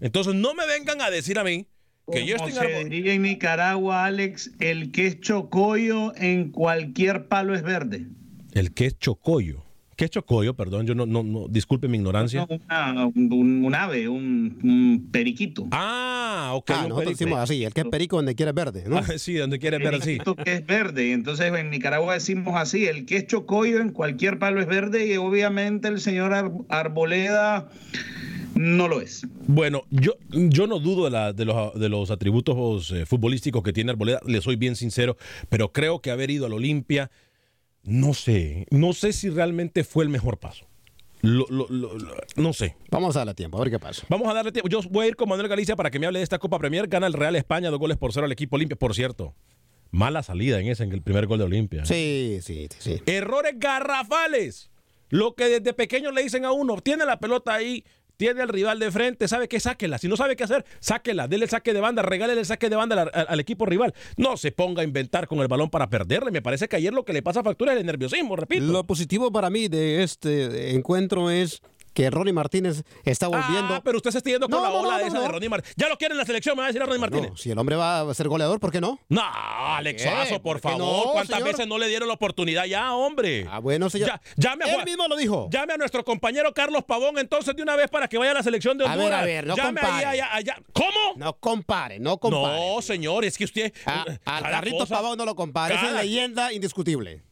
Entonces 0.00 0.34
no 0.34 0.54
me 0.54 0.66
vengan 0.66 1.00
a 1.02 1.10
decir 1.10 1.38
a 1.38 1.44
mí 1.44 1.66
que 2.10 2.52
se 2.52 2.84
diría 2.84 3.14
en 3.14 3.22
Nicaragua, 3.22 4.04
Alex, 4.04 4.52
el 4.60 4.92
que 4.92 5.06
es 5.06 5.20
chocoyo 5.20 6.14
en 6.16 6.50
cualquier 6.50 7.28
palo 7.28 7.54
es 7.54 7.62
verde. 7.62 8.06
El 8.52 8.72
que 8.72 8.86
es 8.86 8.98
chocoyo. 8.98 9.64
¿Qué 9.96 10.04
es 10.06 10.10
chocoyo? 10.10 10.54
Perdón, 10.54 10.86
yo 10.86 10.94
no, 10.94 11.06
no, 11.06 11.22
no 11.22 11.46
disculpe 11.48 11.88
mi 11.88 11.98
ignorancia. 11.98 12.46
No, 12.48 12.56
una- 12.56 13.06
un, 13.06 13.64
un 13.64 13.74
ave, 13.74 14.08
un, 14.08 14.58
un 14.62 15.08
periquito. 15.10 15.66
Ah, 15.70 16.52
ok. 16.54 16.70
Ah, 16.70 16.74
nosotros 16.74 16.98
perico. 16.98 17.10
decimos 17.18 17.38
así, 17.40 17.64
el 17.64 17.72
que 17.72 17.80
es 17.82 17.86
perico 17.88 18.16
donde 18.16 18.34
quiere 18.34 18.52
verde, 18.52 18.84
¿no? 18.88 18.98
Ah, 18.98 19.04
sí, 19.18 19.34
donde 19.34 19.58
quieres 19.58 19.80
ver 19.80 19.94
así. 19.94 20.04
Periquito 20.18 20.36
que 20.36 20.54
es 20.54 20.66
verde. 20.66 21.12
Entonces 21.12 21.52
en 21.54 21.70
Nicaragua 21.70 22.14
decimos 22.14 22.54
así, 22.56 22.86
el 22.86 23.06
que 23.06 23.16
es 23.18 23.26
chocoyo 23.26 23.80
en 23.80 23.90
cualquier 23.90 24.38
palo 24.38 24.60
es 24.60 24.66
verde 24.66 25.06
y 25.12 25.16
obviamente 25.16 25.88
el 25.88 26.00
señor 26.00 26.32
Ar- 26.34 26.52
Arboleda 26.68 27.68
no 28.54 28.86
lo 28.86 29.00
es. 29.00 29.26
Bueno, 29.48 29.82
yo, 29.90 30.12
yo 30.30 30.66
no 30.68 30.78
dudo 30.78 31.04
de, 31.06 31.10
la- 31.10 31.32
de 31.32 31.44
los, 31.44 31.74
de 31.78 31.88
los 31.88 32.10
atributos 32.12 32.92
eh, 32.92 33.04
futbolísticos 33.04 33.62
que 33.64 33.72
tiene 33.72 33.90
Arboleda, 33.90 34.20
le 34.26 34.40
soy 34.40 34.54
bien 34.56 34.76
sincero, 34.76 35.16
pero 35.48 35.72
creo 35.72 36.00
que 36.00 36.10
haber 36.12 36.30
ido 36.30 36.46
al 36.46 36.52
Olimpia, 36.52 37.10
no 37.84 38.14
sé, 38.14 38.66
no 38.70 38.92
sé 38.92 39.12
si 39.12 39.30
realmente 39.30 39.84
fue 39.84 40.04
el 40.04 40.10
mejor 40.10 40.38
paso. 40.38 40.66
Lo- 41.22 41.46
lo- 41.48 41.66
lo- 41.70 41.96
lo- 41.98 42.14
no 42.36 42.52
sé. 42.52 42.76
Vamos 42.90 43.16
a 43.16 43.20
darle 43.20 43.32
tiempo, 43.34 43.56
a 43.56 43.60
ver 43.62 43.70
qué 43.70 43.78
pasa. 43.78 44.04
Vamos 44.10 44.28
a 44.28 44.34
darle 44.34 44.52
tiempo. 44.52 44.68
Yo 44.68 44.80
voy 44.90 45.06
a 45.06 45.08
ir 45.08 45.16
con 45.16 45.26
Manuel 45.28 45.48
Galicia 45.48 45.74
para 45.74 45.90
que 45.90 45.98
me 45.98 46.06
hable 46.06 46.18
de 46.18 46.22
esta 46.22 46.38
Copa 46.38 46.58
Premier. 46.58 46.86
Gana 46.86 47.06
el 47.06 47.14
Real 47.14 47.34
España 47.36 47.70
dos 47.70 47.78
goles 47.80 47.96
por 47.96 48.12
cero 48.12 48.26
al 48.26 48.32
equipo 48.32 48.56
Olimpia. 48.56 48.76
Por 48.76 48.94
cierto, 48.94 49.34
mala 49.90 50.22
salida 50.22 50.60
en 50.60 50.66
ese, 50.68 50.84
en 50.84 50.92
el 50.92 51.00
primer 51.00 51.26
gol 51.26 51.38
de 51.38 51.44
Olimpia. 51.46 51.86
Sí, 51.86 52.40
sí, 52.42 52.68
sí. 52.78 53.00
Errores 53.06 53.54
garrafales. 53.58 54.70
Lo 55.08 55.34
que 55.34 55.44
desde 55.48 55.72
pequeño 55.72 56.10
le 56.10 56.22
dicen 56.24 56.44
a 56.44 56.52
uno, 56.52 56.76
tiene 56.82 57.06
la 57.06 57.18
pelota 57.20 57.54
ahí, 57.54 57.84
tiene 58.16 58.42
al 58.42 58.48
rival 58.48 58.78
de 58.78 58.90
frente, 58.90 59.28
sabe 59.28 59.48
que 59.48 59.60
sáquela. 59.60 59.98
Si 59.98 60.08
no 60.08 60.16
sabe 60.16 60.36
qué 60.36 60.44
hacer, 60.44 60.64
sáquela, 60.80 61.26
dele 61.28 61.44
el 61.44 61.50
saque 61.50 61.72
de 61.72 61.80
banda, 61.80 62.02
regálele 62.02 62.40
el 62.40 62.46
saque 62.46 62.70
de 62.70 62.76
banda 62.76 63.02
al, 63.02 63.10
al- 63.12 63.26
al 63.28 63.40
equipo 63.40 63.66
rival. 63.66 63.94
No 64.16 64.36
se 64.36 64.52
ponga 64.52 64.82
a 64.82 64.84
inventar 64.84 65.26
con 65.26 65.40
el 65.40 65.48
balón 65.48 65.70
para 65.70 65.88
perderle. 65.90 66.30
Me 66.30 66.42
parece 66.42 66.68
que 66.68 66.76
ayer 66.76 66.92
lo 66.92 67.04
que 67.04 67.12
le 67.12 67.22
pasa 67.22 67.40
a 67.40 67.44
factura 67.44 67.72
es 67.72 67.80
el 67.80 67.86
nerviosismo, 67.86 68.36
repito. 68.36 68.64
Lo 68.64 68.84
positivo 68.84 69.32
para 69.32 69.50
mí 69.50 69.68
de 69.68 70.02
este 70.02 70.74
encuentro 70.74 71.30
es 71.30 71.60
que 71.94 72.10
Ronnie 72.10 72.32
Martínez 72.32 72.82
está 73.04 73.28
volviendo. 73.28 73.74
Ah, 73.76 73.80
pero 73.82 73.96
usted 73.98 74.10
se 74.10 74.18
está 74.18 74.30
yendo 74.30 74.48
con 74.48 74.58
No, 74.58 74.64
la 74.64 74.70
ola 74.72 74.98
no, 74.98 75.06
esa 75.06 75.20
de. 75.20 75.28
Ronnie 75.28 75.48
Martínez. 75.48 75.74
Ya 75.76 75.88
lo 75.88 75.96
quiere 75.96 76.12
en 76.12 76.18
la 76.18 76.24
selección, 76.26 76.56
me 76.56 76.60
va 76.60 76.66
a 76.66 76.68
decir 76.68 76.82
a 76.82 76.86
Ronnie 76.86 77.00
Martínez. 77.00 77.30
Si 77.36 77.50
el 77.50 77.58
hombre 77.58 77.76
va 77.76 78.00
a 78.00 78.14
ser 78.14 78.28
goleador, 78.28 78.60
¿por 78.60 78.70
qué 78.72 78.80
no? 78.80 78.98
No, 79.08 79.22
Alex 79.24 80.02
¿Qué? 80.02 80.08
Suazo, 80.10 80.42
por 80.42 80.60
¿Por 80.60 80.72
qué 80.72 80.76
favor. 80.78 81.12
¿Cuántas 81.12 81.36
señor? 81.38 81.52
veces 81.52 81.66
no 81.68 81.78
le 81.78 81.88
dieron 81.88 82.08
la 82.08 82.14
oportunidad 82.14 82.64
ya, 82.66 82.92
hombre? 82.94 83.46
Ah, 83.50 83.60
bueno, 83.60 83.88
señor. 83.88 84.08
Ya, 84.08 84.20
llame 84.36 84.64
a 84.64 84.74
Él 84.74 84.84
mismo 84.84 85.06
lo 85.08 85.16
dijo. 85.16 85.48
Llame 85.50 85.72
a 85.74 85.76
nuestro 85.76 86.04
compañero 86.04 86.52
Carlos 86.52 86.84
Pavón 86.84 87.18
entonces 87.18 87.54
de 87.54 87.62
una 87.62 87.76
vez 87.76 87.88
para 87.90 88.08
que 88.08 88.18
vaya 88.18 88.32
a 88.32 88.34
la 88.34 88.42
selección 88.42 88.76
de 88.76 88.84
A 88.86 88.92
Honduras. 88.92 89.10
ver, 89.10 89.14
a 89.20 89.24
ver, 89.24 89.46
no 89.46 89.56
Llame 89.56 89.80
ahí, 89.80 89.86
compare. 89.86 90.06
allá, 90.06 90.34
allá. 90.34 90.56
¿Cómo? 90.72 90.88
No 91.16 91.32
compare, 91.38 91.98
no 92.00 92.18
compare. 92.18 92.74
No, 92.74 92.82
señor, 92.82 93.24
es 93.24 93.38
que 93.38 93.44
usted. 93.44 93.72
A- 93.86 94.04
eh, 94.08 94.18
cada 94.24 94.50
Carlitos 94.50 94.80
cosa- 94.80 94.96
Pavón 94.96 95.16
no 95.16 95.24
lo 95.24 95.36
compare, 95.36 95.74
esa 95.74 95.84
es 95.84 95.88
cada- 95.90 96.02
leyenda 96.02 96.52
indiscutible. 96.52 97.22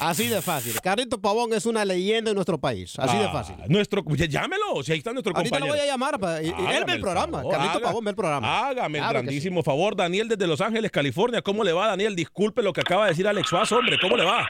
Así 0.00 0.26
de 0.28 0.42
fácil. 0.42 0.72
Carlito 0.80 1.20
Pavón 1.20 1.52
es 1.52 1.66
una 1.66 1.84
leyenda 1.84 2.30
en 2.30 2.34
nuestro 2.34 2.58
país. 2.58 2.98
Así 2.98 3.16
de 3.16 3.24
Ah, 3.26 3.32
fácil. 3.32 3.56
Nuestro, 3.68 4.02
ya- 4.16 4.26
llámelo, 4.26 4.82
si 4.82 4.92
ahí 4.92 4.98
está 4.98 5.12
nuestro 5.12 5.32
Ahorita 5.34 5.58
lo 5.58 5.66
compañero. 5.66 5.74
voy 5.82 5.88
a 5.88 5.92
llamar. 5.92 6.18
para- 6.18 6.42
y- 6.42 6.46
y 6.46 6.48
él 6.48 6.84
ve 6.86 6.92
el 6.94 7.00
programa. 7.00 7.38
favor, 7.38 7.52
Carlito 7.52 7.78
haga- 7.78 7.86
Pavón 7.86 8.04
ve 8.04 8.10
el 8.10 8.16
programa. 8.16 8.68
Hágame 8.68 8.98
el 8.98 9.04
Claro 9.04 9.18
que 9.20 9.22
grandísimo 9.26 9.62
favor, 9.62 9.94
Daniel 9.96 10.28
desde 10.28 10.46
Los 10.46 10.60
Ángeles, 10.60 10.90
California. 10.90 11.42
¿Cómo 11.42 11.62
le 11.64 11.72
va, 11.72 11.88
Daniel? 11.88 12.16
Disculpe 12.16 12.62
lo 12.62 12.72
que 12.72 12.80
acaba 12.80 13.04
de 13.04 13.10
decir 13.10 13.26
Alex 13.28 13.48
Suazo, 13.48 13.76
hombre. 13.78 13.96
¿Cómo 14.00 14.16
le 14.16 14.24
va? 14.24 14.46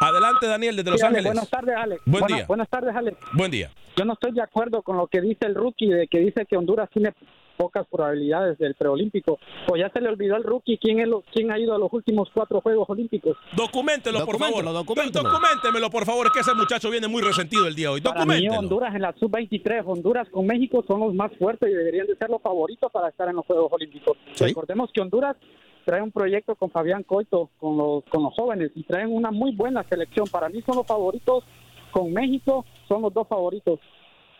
Adelante, 0.00 0.46
Daniel, 0.46 0.76
desde 0.76 0.90
Los 0.90 1.00
Sí, 1.00 1.06
Ángeles. 1.06 1.26
Buenas 1.26 1.50
tardes, 1.50 1.74
Alex. 1.76 2.02
Buen 2.06 2.20
Buena- 2.20 2.36
día. 2.36 2.46
Buenas 2.46 2.68
tardes, 2.70 2.96
Alex. 2.96 3.18
Buen 3.34 3.50
día. 3.50 3.70
Yo 3.96 4.04
no 4.04 4.14
estoy 4.14 4.32
de 4.32 4.42
acuerdo 4.42 4.82
con 4.82 4.96
lo 4.96 5.06
que 5.08 5.20
dice 5.20 5.46
el 5.46 5.54
rookie, 5.54 5.88
de 5.88 6.08
que 6.08 6.18
dice 6.20 6.46
que 6.48 6.56
Honduras 6.56 6.88
tiene 6.92 7.12
pocas 7.60 7.86
probabilidades 7.88 8.56
del 8.56 8.74
preolímpico. 8.74 9.38
Pues 9.66 9.82
ya 9.82 9.90
se 9.90 10.00
le 10.00 10.08
olvidó 10.08 10.34
al 10.34 10.44
rookie 10.44 10.78
quién, 10.78 10.98
es 10.98 11.06
lo, 11.06 11.22
quién 11.30 11.52
ha 11.52 11.58
ido 11.58 11.74
a 11.74 11.78
los 11.78 11.92
últimos 11.92 12.30
cuatro 12.32 12.62
Juegos 12.62 12.88
Olímpicos. 12.88 13.36
Documentelo, 13.54 14.24
por 14.24 14.38
favor. 14.38 14.64
Documéntelo, 14.64 14.72
documéntelo. 14.72 15.28
Documentemelo, 15.28 15.90
por 15.90 16.06
favor, 16.06 16.26
es 16.28 16.32
que 16.32 16.40
ese 16.40 16.54
muchacho 16.54 16.88
viene 16.88 17.06
muy 17.06 17.20
resentido 17.20 17.66
el 17.66 17.74
día 17.74 17.88
de 17.88 17.94
hoy. 17.94 18.00
Para 18.00 18.24
mí. 18.24 18.48
Honduras 18.48 18.94
en 18.94 19.02
la 19.02 19.12
sub-23, 19.12 19.82
Honduras 19.84 20.26
con 20.30 20.46
México 20.46 20.82
son 20.88 21.00
los 21.00 21.14
más 21.14 21.32
fuertes 21.38 21.70
y 21.70 21.74
deberían 21.74 22.06
de 22.06 22.16
ser 22.16 22.30
los 22.30 22.40
favoritos 22.40 22.90
para 22.90 23.10
estar 23.10 23.28
en 23.28 23.36
los 23.36 23.44
Juegos 23.44 23.70
Olímpicos. 23.70 24.16
Recordemos 24.38 24.90
que 24.94 25.02
Honduras 25.02 25.36
trae 25.84 26.00
un 26.00 26.12
proyecto 26.12 26.54
con 26.54 26.70
Fabián 26.70 27.02
Coito, 27.02 27.50
con 27.58 27.76
los, 27.76 28.04
con 28.04 28.22
los 28.22 28.32
jóvenes, 28.34 28.70
y 28.74 28.84
traen 28.84 29.12
una 29.12 29.30
muy 29.30 29.54
buena 29.54 29.82
selección. 29.82 30.26
Para 30.28 30.48
mí 30.48 30.62
son 30.62 30.76
los 30.76 30.86
favoritos, 30.86 31.44
con 31.90 32.10
México 32.10 32.64
son 32.88 33.02
los 33.02 33.12
dos 33.12 33.28
favoritos. 33.28 33.80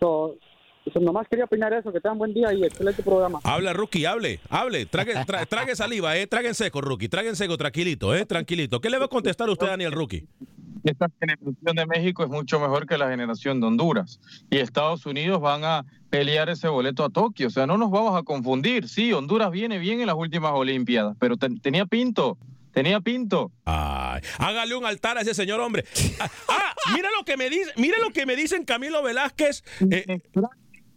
So, 0.00 0.36
so, 0.92 1.00
nomás 1.00 1.28
quería 1.28 1.44
opinar 1.44 1.72
eso, 1.72 1.92
que 1.92 2.00
tengan 2.00 2.18
buen 2.18 2.32
día 2.34 2.52
y 2.52 2.64
excelente 2.64 3.02
programa. 3.02 3.40
Habla, 3.44 3.72
Rookie, 3.72 4.04
hable, 4.06 4.40
hable. 4.48 4.86
Trague, 4.86 5.14
tra- 5.14 5.46
trague 5.48 5.76
saliva, 5.76 6.16
eh. 6.16 6.26
Trague 6.26 6.48
en 6.48 6.54
seco, 6.54 6.80
Rookie. 6.80 7.08
Trague 7.08 7.28
en 7.28 7.36
seco, 7.36 7.56
tranquilito, 7.56 8.14
eh. 8.14 8.24
Tranquilito. 8.26 8.80
¿Qué 8.80 8.90
le 8.90 8.98
va 8.98 9.04
a 9.06 9.08
contestar 9.08 9.48
usted, 9.50 9.66
Daniel, 9.66 9.92
Rookie? 9.92 10.26
Esta 10.82 11.08
generación 11.20 11.76
de 11.76 11.84
México 11.86 12.24
es 12.24 12.30
mucho 12.30 12.58
mejor 12.58 12.86
que 12.86 12.96
la 12.96 13.10
generación 13.10 13.60
de 13.60 13.66
Honduras. 13.66 14.18
Y 14.50 14.56
Estados 14.58 15.04
Unidos 15.04 15.38
van 15.40 15.62
a 15.62 15.84
pelear 16.08 16.48
ese 16.48 16.68
boleto 16.68 17.04
a 17.04 17.10
Tokio. 17.10 17.48
O 17.48 17.50
sea, 17.50 17.66
no 17.66 17.76
nos 17.76 17.90
vamos 17.90 18.18
a 18.18 18.22
confundir. 18.22 18.88
Sí, 18.88 19.12
Honduras 19.12 19.50
viene 19.50 19.78
bien 19.78 20.00
en 20.00 20.06
las 20.06 20.16
últimas 20.16 20.52
Olimpiadas, 20.54 21.16
pero 21.20 21.36
ten- 21.36 21.60
tenía 21.60 21.84
pinto. 21.84 22.38
Tenía 22.72 23.00
pinto. 23.00 23.50
Ay, 23.64 24.22
hágale 24.38 24.74
un 24.76 24.86
altar 24.86 25.18
a 25.18 25.22
ese 25.22 25.34
señor, 25.34 25.60
hombre. 25.60 25.84
Ah, 26.20 26.30
ah, 26.48 26.74
mira 26.94 27.08
lo 27.18 27.24
que 27.24 27.36
me 27.36 27.50
dice, 27.50 27.72
mira 27.76 27.96
lo 28.00 28.10
que 28.10 28.24
me 28.26 28.36
dicen 28.36 28.64
Camilo 28.64 29.02
Velázquez. 29.02 29.62
eh, 29.90 30.20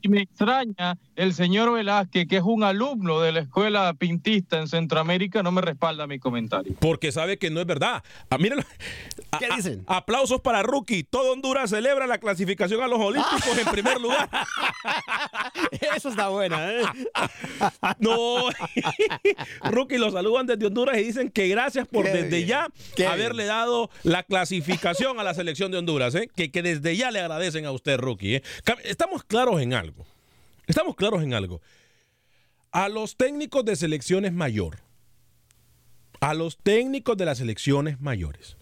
Y 0.05 0.09
me 0.09 0.21
extraña 0.21 0.97
el 1.15 1.33
señor 1.33 1.71
Velázquez, 1.71 2.27
que 2.27 2.35
es 2.35 2.43
un 2.43 2.63
alumno 2.63 3.21
de 3.21 3.31
la 3.31 3.39
escuela 3.39 3.93
pintista 3.93 4.59
en 4.59 4.67
Centroamérica, 4.67 5.41
no 5.41 5.53
me 5.53 5.61
respalda 5.61 6.07
mi 6.07 6.19
comentario. 6.19 6.75
porque 6.81 7.13
sabe 7.13 7.37
que 7.37 7.49
no 7.49 7.61
es 7.61 7.65
verdad. 7.65 8.03
Ah, 8.29 8.37
míralo. 8.37 8.63
¿Qué 9.39 9.47
dicen? 9.55 9.83
aplausos 9.87 10.41
para 10.41 10.61
Rookie. 10.61 11.03
Todo 11.03 11.31
Honduras 11.31 11.69
celebra 11.69 12.05
la 12.05 12.17
clasificación 12.17 12.81
a 12.81 12.89
los 12.89 12.99
Olímpicos 12.99 13.57
en 13.57 13.65
primer 13.71 14.01
lugar. 14.01 14.29
Eso 15.95 16.09
está 16.09 16.27
buena, 16.27 16.69
¿eh? 16.69 16.81
No, 17.99 18.49
Rookie 19.63 19.97
lo 19.97 20.11
saludan 20.11 20.47
desde 20.47 20.65
Honduras 20.65 20.97
y 20.97 21.03
dicen 21.03 21.29
que 21.29 21.47
gracias 21.47 21.87
por 21.87 22.03
Qué 22.03 22.11
desde 22.11 22.37
bien, 22.37 22.47
ya 22.47 22.67
qué 22.97 23.07
haberle 23.07 23.45
dado 23.45 23.89
la 24.03 24.23
clasificación 24.23 25.17
a 25.19 25.23
la 25.23 25.33
selección 25.33 25.71
de 25.71 25.77
Honduras, 25.77 26.13
¿eh? 26.15 26.29
que, 26.35 26.51
que 26.51 26.61
desde 26.61 26.97
ya 26.97 27.09
le 27.09 27.21
agradecen 27.21 27.65
a 27.65 27.71
usted, 27.71 27.97
Rookie. 27.97 28.35
¿eh? 28.35 28.43
Estamos 28.83 29.23
claros 29.23 29.61
en 29.61 29.73
algo. 29.73 29.92
Estamos 30.67 30.95
claros 30.95 31.23
en 31.23 31.33
algo. 31.33 31.61
A 32.71 32.89
los 32.89 33.17
técnicos 33.17 33.65
de 33.65 33.75
selecciones 33.75 34.33
mayor, 34.33 34.79
a 36.21 36.33
los 36.33 36.57
técnicos 36.57 37.17
de 37.17 37.25
las 37.25 37.37
selecciones 37.37 37.99
mayores, 37.99 38.57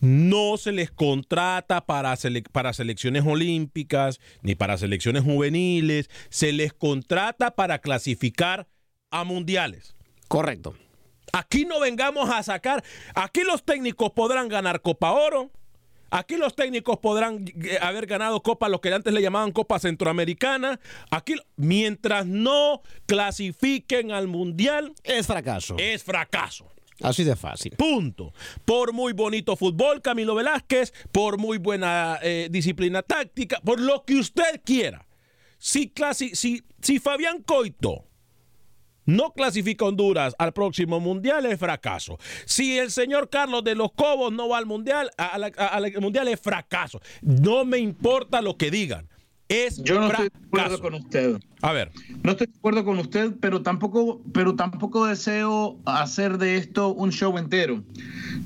no 0.00 0.56
se 0.58 0.70
les 0.72 0.90
contrata 0.90 1.86
para, 1.86 2.12
sele- 2.14 2.48
para 2.52 2.72
selecciones 2.72 3.24
olímpicas 3.26 4.20
ni 4.42 4.54
para 4.54 4.78
selecciones 4.78 5.24
juveniles, 5.24 6.10
se 6.28 6.52
les 6.52 6.72
contrata 6.72 7.52
para 7.56 7.78
clasificar 7.80 8.68
a 9.10 9.24
mundiales. 9.24 9.96
Correcto. 10.28 10.74
Aquí 11.32 11.64
no 11.64 11.80
vengamos 11.80 12.30
a 12.30 12.42
sacar, 12.42 12.84
aquí 13.14 13.42
los 13.44 13.64
técnicos 13.64 14.12
podrán 14.12 14.48
ganar 14.48 14.82
Copa 14.82 15.12
Oro, 15.12 15.50
aquí 16.10 16.36
los 16.36 16.54
técnicos 16.54 16.98
podrán 16.98 17.44
eh, 17.62 17.78
haber 17.80 18.06
ganado 18.06 18.42
Copa, 18.42 18.68
lo 18.68 18.80
que 18.80 18.92
antes 18.92 19.12
le 19.12 19.22
llamaban 19.22 19.52
Copa 19.52 19.78
Centroamericana, 19.78 20.80
aquí 21.10 21.34
mientras 21.56 22.26
no 22.26 22.82
clasifiquen 23.06 24.10
al 24.12 24.26
mundial 24.28 24.92
Es 25.04 25.26
fracaso. 25.26 25.76
es 25.78 26.02
fracaso. 26.02 26.66
Así 27.00 27.22
de 27.22 27.36
fácil. 27.36 27.76
Punto. 27.76 28.32
Por 28.64 28.92
muy 28.92 29.12
bonito 29.12 29.54
fútbol, 29.54 30.02
Camilo 30.02 30.34
Velázquez, 30.34 30.92
por 31.12 31.38
muy 31.38 31.58
buena 31.58 32.18
eh, 32.22 32.48
disciplina 32.50 33.02
táctica, 33.02 33.60
por 33.64 33.78
lo 33.80 34.04
que 34.04 34.16
usted 34.16 34.60
quiera. 34.64 35.06
Si, 35.58 35.90
clasi- 35.94 36.34
si, 36.34 36.64
si 36.82 36.98
Fabián 36.98 37.42
Coito 37.42 38.07
no 39.08 39.32
clasifica 39.32 39.86
Honduras 39.86 40.34
al 40.38 40.52
próximo 40.52 41.00
mundial, 41.00 41.46
es 41.46 41.58
fracaso. 41.58 42.18
Si 42.44 42.78
el 42.78 42.90
señor 42.90 43.30
Carlos 43.30 43.64
de 43.64 43.74
los 43.74 43.90
Cobos 43.92 44.30
no 44.32 44.50
va 44.50 44.58
al 44.58 44.66
mundial, 44.66 45.10
al 45.16 45.92
mundial 45.98 46.28
es 46.28 46.38
fracaso. 46.38 47.00
No 47.22 47.64
me 47.64 47.78
importa 47.78 48.42
lo 48.42 48.58
que 48.58 48.70
digan. 48.70 49.08
Es 49.48 49.82
Yo 49.82 49.98
no 49.98 50.08
estoy 50.08 50.28
de 50.28 50.46
acuerdo 50.46 50.80
con 50.80 50.94
usted. 50.94 51.38
A 51.62 51.72
ver. 51.72 51.90
No 52.22 52.32
estoy 52.32 52.48
de 52.48 52.52
acuerdo 52.58 52.84
con 52.84 52.98
usted, 52.98 53.32
pero 53.40 53.62
tampoco, 53.62 54.20
pero 54.32 54.54
tampoco 54.56 55.06
deseo 55.06 55.78
hacer 55.86 56.36
de 56.38 56.56
esto 56.56 56.92
un 56.92 57.10
show 57.12 57.36
entero. 57.38 57.82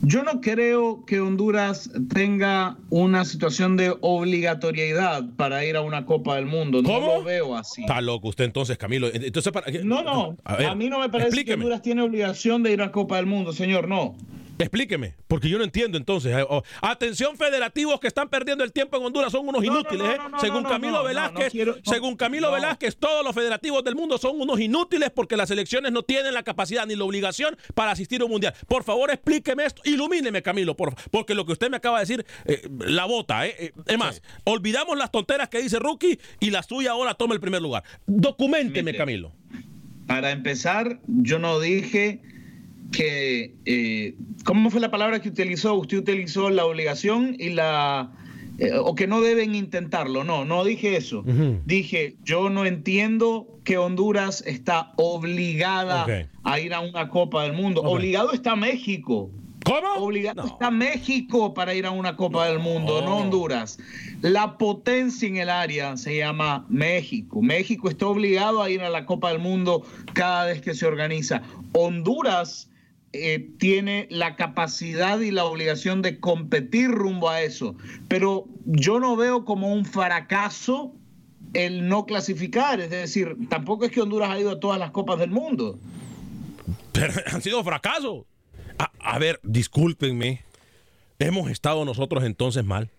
Yo 0.03 0.23
no 0.23 0.41
creo 0.41 1.05
que 1.05 1.21
Honduras 1.21 1.91
tenga 2.13 2.77
una 2.91 3.25
situación 3.25 3.77
de 3.77 3.95
obligatoriedad 4.01 5.25
para 5.37 5.65
ir 5.65 5.77
a 5.77 5.81
una 5.81 6.07
Copa 6.07 6.37
del 6.37 6.47
Mundo. 6.47 6.83
No 6.83 6.89
¿Cómo? 6.89 7.07
lo 7.19 7.25
veo 7.25 7.57
así. 7.57 7.83
Está 7.83 8.01
loco 8.01 8.29
usted 8.29 8.45
entonces, 8.45 8.79
Camilo. 8.79 9.09
Entonces, 9.13 9.53
para, 9.53 9.71
No, 9.83 10.03
no. 10.03 10.37
A 10.45 10.55
A, 10.71 10.75
mí 10.75 10.89
no 10.89 11.01
me 11.01 11.09
parece 11.09 11.29
explíqueme. 11.29 11.57
que 11.57 11.63
Honduras 11.65 11.83
tiene 11.83 12.03
obligación 12.03 12.63
de 12.63 12.73
ir 12.73 12.83
a 12.83 12.93
Copa 12.93 13.17
del 13.17 13.27
Mundo, 13.27 13.53
señor. 13.53 13.89
No. 13.89 14.17
Explíqueme, 14.63 15.15
porque 15.29 15.49
yo 15.49 15.59
no 15.59 15.65
entiendo 15.65 15.99
entonces. 15.99 16.37
Eh, 16.37 16.45
oh, 16.49 16.63
Atención, 16.81 17.37
federativos 17.37 18.01
que 18.01 18.07
están 18.09 18.29
perdiendo 18.29 18.65
el 18.65 18.73
tiempo 18.73 18.97
en 18.97 19.05
Honduras 19.05 19.33
son 19.33 19.47
unos 19.49 19.63
No, 19.63 19.73
no, 19.73 19.81
inútiles. 19.81 20.07
no, 20.19 20.37
¿eh? 20.37 20.41
según 20.41 20.63
Camilo 20.65 21.03
Velázquez, 21.05 21.45
no 21.47 21.51
quiero- 21.51 21.77
no, 21.77 21.93
según 21.93 22.17
Camilo 22.17 22.49
no. 22.49 22.55
Velázquez, 22.55 22.97
todos 22.97 23.25
los 23.25 23.35
federativos 23.35 23.83
del 23.85 23.95
mundo 23.95 24.19
son 24.19 24.41
unos 24.41 24.61
inútiles 24.61 25.11
porque 25.11 25.37
las 25.37 25.51
elecciones 25.51 25.93
no 25.93 26.03
tienen 26.03 26.33
la 26.35 26.43
capacidad 26.43 26.87
ni 26.87 26.97
la 26.97 27.05
obligación 27.05 27.57
para 27.75 27.91
asistir 27.93 28.21
a 28.23 28.25
un 28.25 28.31
mundial. 28.31 28.55
Por 28.69 28.85
favor, 28.85 29.11
explíqueme 29.11 29.65
esto, 29.65 29.83
ilumíneme, 29.85 30.43
Camilo, 30.43 30.77
por, 30.77 30.95
porque 31.11 31.35
lo 31.35 31.45
que 31.45 31.53
usted 31.53 31.71
me 31.71 31.77
acaba 31.79 31.99
de 31.99 32.03
decir, 32.03 32.27
eh, 32.45 32.63
la 32.87 33.05
bota. 33.05 33.47
¿eh? 33.47 33.55
Eh, 33.59 33.73
Es 33.87 33.99
más, 33.99 34.23
olvidamos 34.45 34.97
las 34.97 35.11
tonteras 35.11 35.49
que 35.49 35.61
dice 35.61 35.79
Rookie 35.79 36.19
y 36.41 36.51
la 36.51 36.63
suya 36.63 36.93
ahora 36.93 37.15
toma 37.15 37.35
el 37.35 37.41
primer 37.41 37.61
lugar. 37.61 37.83
Documenteme. 38.07 38.95
Camilo. 38.95 39.33
Para 40.07 40.31
empezar, 40.31 41.01
yo 41.07 41.39
no 41.39 41.59
dije 41.61 42.21
que... 42.93 43.55
eh, 43.65 44.15
¿Cómo 44.45 44.71
fue 44.71 44.81
la 44.81 44.91
palabra 44.91 45.21
que 45.21 45.29
utilizó? 45.31 45.75
Usted 45.75 45.99
utilizó 45.99 46.51
la 46.51 46.65
obligación 46.65 47.37
y 47.39 47.51
la... 47.51 48.13
eh, 48.59 48.73
o 48.79 48.95
que 48.95 49.07
no 49.07 49.21
deben 49.21 49.55
intentarlo. 49.55 50.25
No, 50.25 50.45
no 50.45 50.65
dije 50.65 50.97
eso. 50.97 51.25
Dije, 51.65 52.17
yo 52.25 52.51
no 52.51 52.67
entiendo 52.67 53.49
que 53.65 53.79
Honduras 53.79 54.43
está 54.47 54.93
obligada 54.97 56.07
a 56.45 56.61
ir 56.61 56.75
a 56.75 56.81
una 56.81 57.09
Copa 57.09 57.43
del 57.45 57.53
Mundo. 57.53 57.83
Obligado 57.83 58.33
está 58.33 58.57
México. 58.57 59.31
¿Cómo? 59.65 60.05
Obligado 60.05 60.43
No. 60.43 60.49
está 60.49 60.73
México 60.73 61.55
para 61.55 61.73
ir 61.73 61.87
a 61.87 61.93
una 61.93 62.17
Copa 62.17 62.49
del 62.49 62.59
Mundo, 62.59 63.01
no 63.03 63.19
Honduras. 63.19 63.79
La 64.21 64.59
potencia 64.59 65.29
en 65.29 65.37
el 65.37 65.49
área 65.49 65.97
se 65.97 66.17
llama 66.17 66.67
México. 66.69 67.41
México 67.41 67.89
está 67.89 68.07
obligado 68.07 68.61
a 68.61 68.69
ir 68.71 68.81
a 68.83 68.91
la 68.91 69.07
Copa 69.07 69.31
del 69.31 69.39
Mundo 69.39 69.85
cada 70.15 70.47
vez 70.47 70.61
que 70.61 70.75
se 70.75 70.85
organiza. 70.85 71.43
Honduras 71.75 72.69
eh, 73.13 73.51
tiene 73.59 74.07
la 74.11 74.37
capacidad 74.37 75.21
y 75.21 75.31
la 75.31 75.45
obligación 75.45 76.01
de 76.03 76.19
competir 76.19 76.91
rumbo 76.91 77.29
a 77.29 77.43
eso, 77.43 77.77
pero 78.09 78.47
yo 78.65 79.01
no 79.01 79.17
veo 79.17 79.45
como 79.45 79.73
un 79.73 79.85
fracaso 79.85 80.95
el 81.55 81.89
no 81.89 82.07
clasificar. 82.07 82.81
Es 82.81 82.91
decir, 82.91 83.37
tampoco 83.49 83.85
es 83.85 83.91
que 83.91 84.01
Honduras 84.01 84.31
ha 84.31 84.39
ido 84.39 84.53
a 84.53 84.61
todas 84.61 84.79
las 84.79 84.91
Copas 84.91 85.19
del 85.19 85.31
Mundo. 85.31 85.79
Pero 86.93 87.13
han 87.27 87.43
sido 87.43 87.63
fracasos. 87.63 88.25
A, 88.79 88.91
a 88.99 89.19
ver, 89.19 89.41
discúlpenme. 89.43 90.43
Hemos 91.19 91.51
estado 91.51 91.85
nosotros 91.85 92.25
entonces 92.25 92.65
mal. 92.65 92.91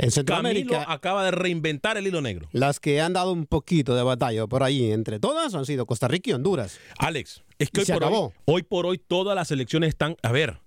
En 0.00 0.10
Camilo 0.10 0.12
Centroamérica, 0.12 0.84
acaba 0.92 1.24
de 1.24 1.32
reinventar 1.32 1.96
el 1.96 2.06
hilo 2.06 2.20
negro. 2.20 2.48
las 2.52 2.78
que 2.80 3.00
han 3.00 3.12
dado 3.12 3.32
un 3.32 3.46
poquito 3.46 3.96
de 3.96 4.02
batalla 4.04 4.46
por 4.46 4.62
allí, 4.62 4.92
entre 4.92 5.18
todas, 5.18 5.54
han 5.54 5.66
sido 5.66 5.86
Costa 5.86 6.06
Rica 6.08 6.30
y 6.30 6.32
Honduras. 6.34 6.78
Alex, 6.98 7.42
es 7.58 7.70
que 7.70 7.80
hoy 7.80 7.86
se 7.86 7.92
por, 7.94 8.04
hoy, 8.04 8.08
acabó. 8.08 8.32
hoy 8.44 8.62
por 8.62 8.86
hoy 8.86 8.98
todas 8.98 9.34
las 9.34 9.50
elecciones 9.50 9.88
están. 9.88 10.16
A 10.22 10.30
ver, 10.30 10.60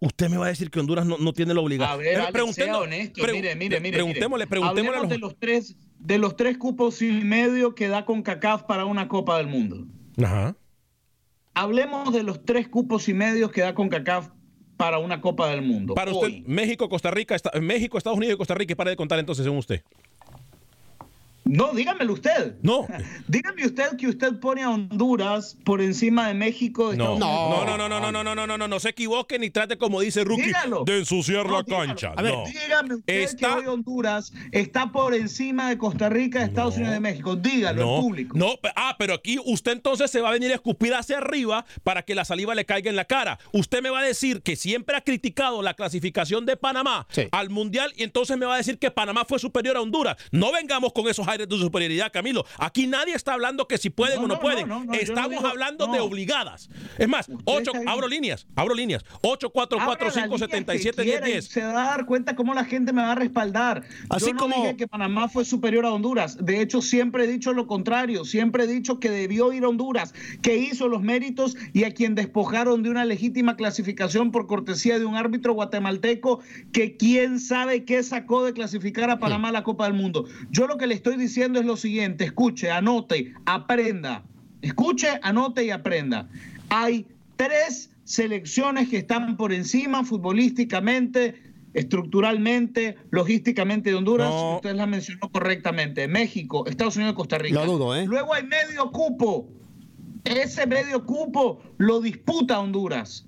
usted 0.00 0.30
me 0.30 0.38
va 0.38 0.46
a 0.46 0.48
decir 0.48 0.70
que 0.70 0.80
Honduras 0.80 1.04
no, 1.04 1.18
no 1.18 1.32
tiene 1.34 1.52
la 1.52 1.60
obligación. 1.60 1.94
A 1.94 1.96
ver, 2.02 2.16
Alex, 2.16 2.32
preguntemos- 2.32 2.54
sea 2.54 2.78
honesto. 2.78 3.22
pre- 3.22 3.32
mire, 3.34 3.54
mire, 3.54 3.80
mire. 3.80 3.96
Preguntémosle, 3.98 4.46
preguntémosle 4.46 4.96
a 4.96 5.00
los- 5.00 5.08
de 5.10 5.18
los 5.18 5.38
tres, 5.38 5.76
de 5.98 6.16
los 6.18 6.34
tres 6.36 6.56
cupos 6.56 7.02
y 7.02 7.10
medio 7.12 7.74
que 7.74 7.88
da 7.88 8.06
con 8.06 8.22
CACAF 8.22 8.62
para 8.62 8.86
una 8.86 9.08
Copa 9.08 9.36
del 9.36 9.48
Mundo. 9.48 9.86
Ajá. 10.22 10.56
hablemos 11.54 12.12
de 12.12 12.22
los 12.22 12.44
tres 12.44 12.68
cupos 12.68 13.08
y 13.08 13.14
medios 13.14 13.50
que 13.50 13.62
da 13.62 13.74
CONCACAF 13.74 14.30
para 14.78 14.98
una 14.98 15.20
Copa 15.20 15.50
del 15.50 15.60
Mundo. 15.60 15.94
Para 15.94 16.12
usted, 16.12 16.44
México, 16.46 16.88
Costa 16.88 17.10
Rica, 17.10 17.36
México, 17.60 17.98
Estados 17.98 18.16
Unidos 18.16 18.36
y 18.36 18.38
Costa 18.38 18.54
Rica, 18.54 18.72
y 18.72 18.76
para 18.76 18.90
de 18.90 18.96
contar 18.96 19.18
entonces, 19.18 19.44
según 19.44 19.58
usted. 19.58 19.82
No, 21.48 21.72
dígamelo 21.72 22.12
usted. 22.12 22.56
No. 22.62 22.86
Dígame 23.28 23.64
usted 23.64 23.96
que 23.96 24.06
usted 24.06 24.38
pone 24.38 24.62
a 24.62 24.70
Honduras 24.70 25.56
por 25.64 25.80
encima 25.80 26.28
de 26.28 26.34
México. 26.34 26.92
no. 26.94 27.18
no. 27.18 27.64
no, 27.64 27.76
no, 27.76 27.88
no, 27.88 27.88
no, 27.88 28.12
no, 28.12 28.22
no, 28.22 28.34
no, 28.34 28.46
no, 28.46 28.58
no, 28.58 28.68
no, 28.68 28.80
se 28.80 28.90
equivoque 28.90 29.38
ni 29.38 29.50
trate 29.50 29.78
como 29.78 30.00
dice 30.00 30.24
Rookie 30.24 30.52
de 30.84 30.98
ensuciar 30.98 31.46
la 31.46 31.64
cancha. 31.64 32.12
A 32.16 32.22
ver, 32.22 32.34
dígame 32.46 32.96
usted 32.96 33.20
está... 33.22 33.48
que 33.48 33.60
hoy 33.60 33.66
Honduras 33.66 34.32
está 34.52 34.92
por 34.92 35.14
encima 35.14 35.70
de 35.70 35.78
Costa 35.78 36.08
Rica, 36.08 36.42
Estados 36.44 36.76
Unidos 36.76 36.96
y 36.96 37.00
México. 37.00 37.36
Dígalo 37.36 37.96
al 37.96 38.02
público. 38.02 38.36
No, 38.36 38.54
ah, 38.76 38.96
pero 38.98 39.14
aquí 39.14 39.38
usted 39.44 39.72
entonces 39.72 40.10
se 40.10 40.20
va 40.20 40.28
a 40.28 40.32
venir 40.32 40.50
a 40.52 40.54
escupir 40.54 40.94
hacia 40.94 41.18
arriba 41.18 41.64
para 41.82 42.02
que 42.02 42.14
la 42.14 42.24
saliva 42.24 42.54
le 42.54 42.66
caiga 42.66 42.90
en 42.90 42.96
la 42.96 43.06
cara. 43.06 43.38
Usted 43.52 43.82
me 43.82 43.90
va 43.90 44.00
a 44.00 44.04
decir 44.04 44.42
que 44.42 44.56
siempre 44.56 44.96
ha 44.96 45.00
criticado 45.00 45.62
la 45.62 45.74
clasificación 45.74 46.44
de 46.44 46.56
Panamá 46.56 47.06
al 47.32 47.48
Mundial 47.48 47.92
y 47.96 48.02
entonces 48.02 48.36
me 48.36 48.44
va 48.44 48.54
a 48.54 48.58
decir 48.58 48.78
que 48.78 48.90
Panamá 48.90 49.24
fue 49.26 49.38
superior 49.38 49.76
a 49.76 49.80
Honduras. 49.80 50.16
No 50.30 50.52
vengamos 50.52 50.92
con 50.92 51.08
esos 51.08 51.26
de 51.38 51.46
tu 51.46 51.56
superioridad, 51.56 52.12
Camilo. 52.12 52.44
Aquí 52.58 52.86
nadie 52.86 53.14
está 53.14 53.32
hablando 53.32 53.66
que 53.66 53.78
si 53.78 53.90
pueden 53.90 54.18
o 54.18 54.28
no, 54.28 54.40
pueden. 54.40 54.68
Estamos 54.92 55.42
hablando 55.44 55.86
de 55.86 56.00
obligadas. 56.00 56.68
Es 56.98 57.08
más, 57.08 57.30
ocho, 57.44 57.72
abro 57.86 58.08
líneas, 58.08 58.46
abro 58.54 58.74
líneas. 58.74 59.04
8, 59.22 59.50
4, 59.50 59.78
4, 59.84 60.10
5, 60.10 60.38
77, 60.38 61.02
10, 61.02 61.24
10. 61.24 61.44
Se 61.46 61.62
va 61.62 61.84
a 61.84 61.96
dar 61.96 62.06
cuenta 62.06 62.36
cómo 62.36 62.54
la 62.54 62.64
gente 62.64 62.92
me 62.92 63.02
va 63.02 63.12
a 63.12 63.14
respaldar. 63.14 63.84
Así 64.08 64.26
yo 64.26 64.34
no 64.34 64.40
como 64.40 64.56
dije 64.56 64.76
que 64.76 64.88
Panamá 64.88 65.28
fue 65.28 65.44
superior 65.44 65.86
a 65.86 65.92
Honduras. 65.92 66.36
De 66.44 66.60
hecho, 66.60 66.82
siempre 66.82 67.24
he 67.24 67.26
dicho 67.26 67.52
lo 67.52 67.66
contrario. 67.66 68.24
Siempre 68.24 68.64
he 68.64 68.66
dicho 68.66 69.00
que 69.00 69.10
debió 69.10 69.52
ir 69.52 69.64
a 69.64 69.68
Honduras, 69.68 70.14
que 70.42 70.56
hizo 70.56 70.88
los 70.88 71.02
méritos 71.02 71.56
y 71.72 71.84
a 71.84 71.94
quien 71.94 72.14
despojaron 72.14 72.82
de 72.82 72.90
una 72.90 73.04
legítima 73.04 73.56
clasificación 73.56 74.32
por 74.32 74.46
cortesía 74.46 74.98
de 74.98 75.04
un 75.04 75.16
árbitro 75.16 75.52
guatemalteco 75.52 76.40
que 76.72 76.96
quién 76.96 77.40
sabe 77.40 77.84
qué 77.84 78.02
sacó 78.02 78.44
de 78.44 78.52
clasificar 78.52 79.10
a 79.10 79.18
Panamá 79.18 79.48
a 79.48 79.52
la 79.52 79.62
Copa 79.62 79.84
del 79.84 79.94
Mundo. 79.94 80.26
Yo 80.50 80.66
lo 80.66 80.78
que 80.78 80.86
le 80.86 80.94
estoy 80.94 81.16
diciendo 81.16 81.27
es 81.36 81.64
lo 81.66 81.76
siguiente, 81.76 82.24
escuche, 82.24 82.70
anote, 82.70 83.34
aprenda. 83.46 84.24
Escuche, 84.62 85.20
anote 85.22 85.64
y 85.64 85.70
aprenda. 85.70 86.28
Hay 86.68 87.06
tres 87.36 87.90
selecciones 88.04 88.88
que 88.88 88.98
están 88.98 89.36
por 89.36 89.52
encima 89.52 90.04
futbolísticamente, 90.04 91.42
estructuralmente, 91.74 92.96
logísticamente 93.10 93.90
de 93.90 93.96
Honduras. 93.96 94.32
Usted 94.56 94.74
la 94.74 94.86
mencionó 94.86 95.30
correctamente. 95.30 96.08
México, 96.08 96.66
Estados 96.66 96.96
Unidos 96.96 97.12
y 97.12 97.16
Costa 97.16 97.38
Rica. 97.38 97.62
¿eh? 97.62 98.06
Luego 98.06 98.34
hay 98.34 98.44
medio 98.44 98.90
cupo. 98.90 99.48
Ese 100.24 100.66
medio 100.66 101.04
cupo 101.04 101.62
lo 101.76 102.00
disputa 102.00 102.58
Honduras. 102.58 103.26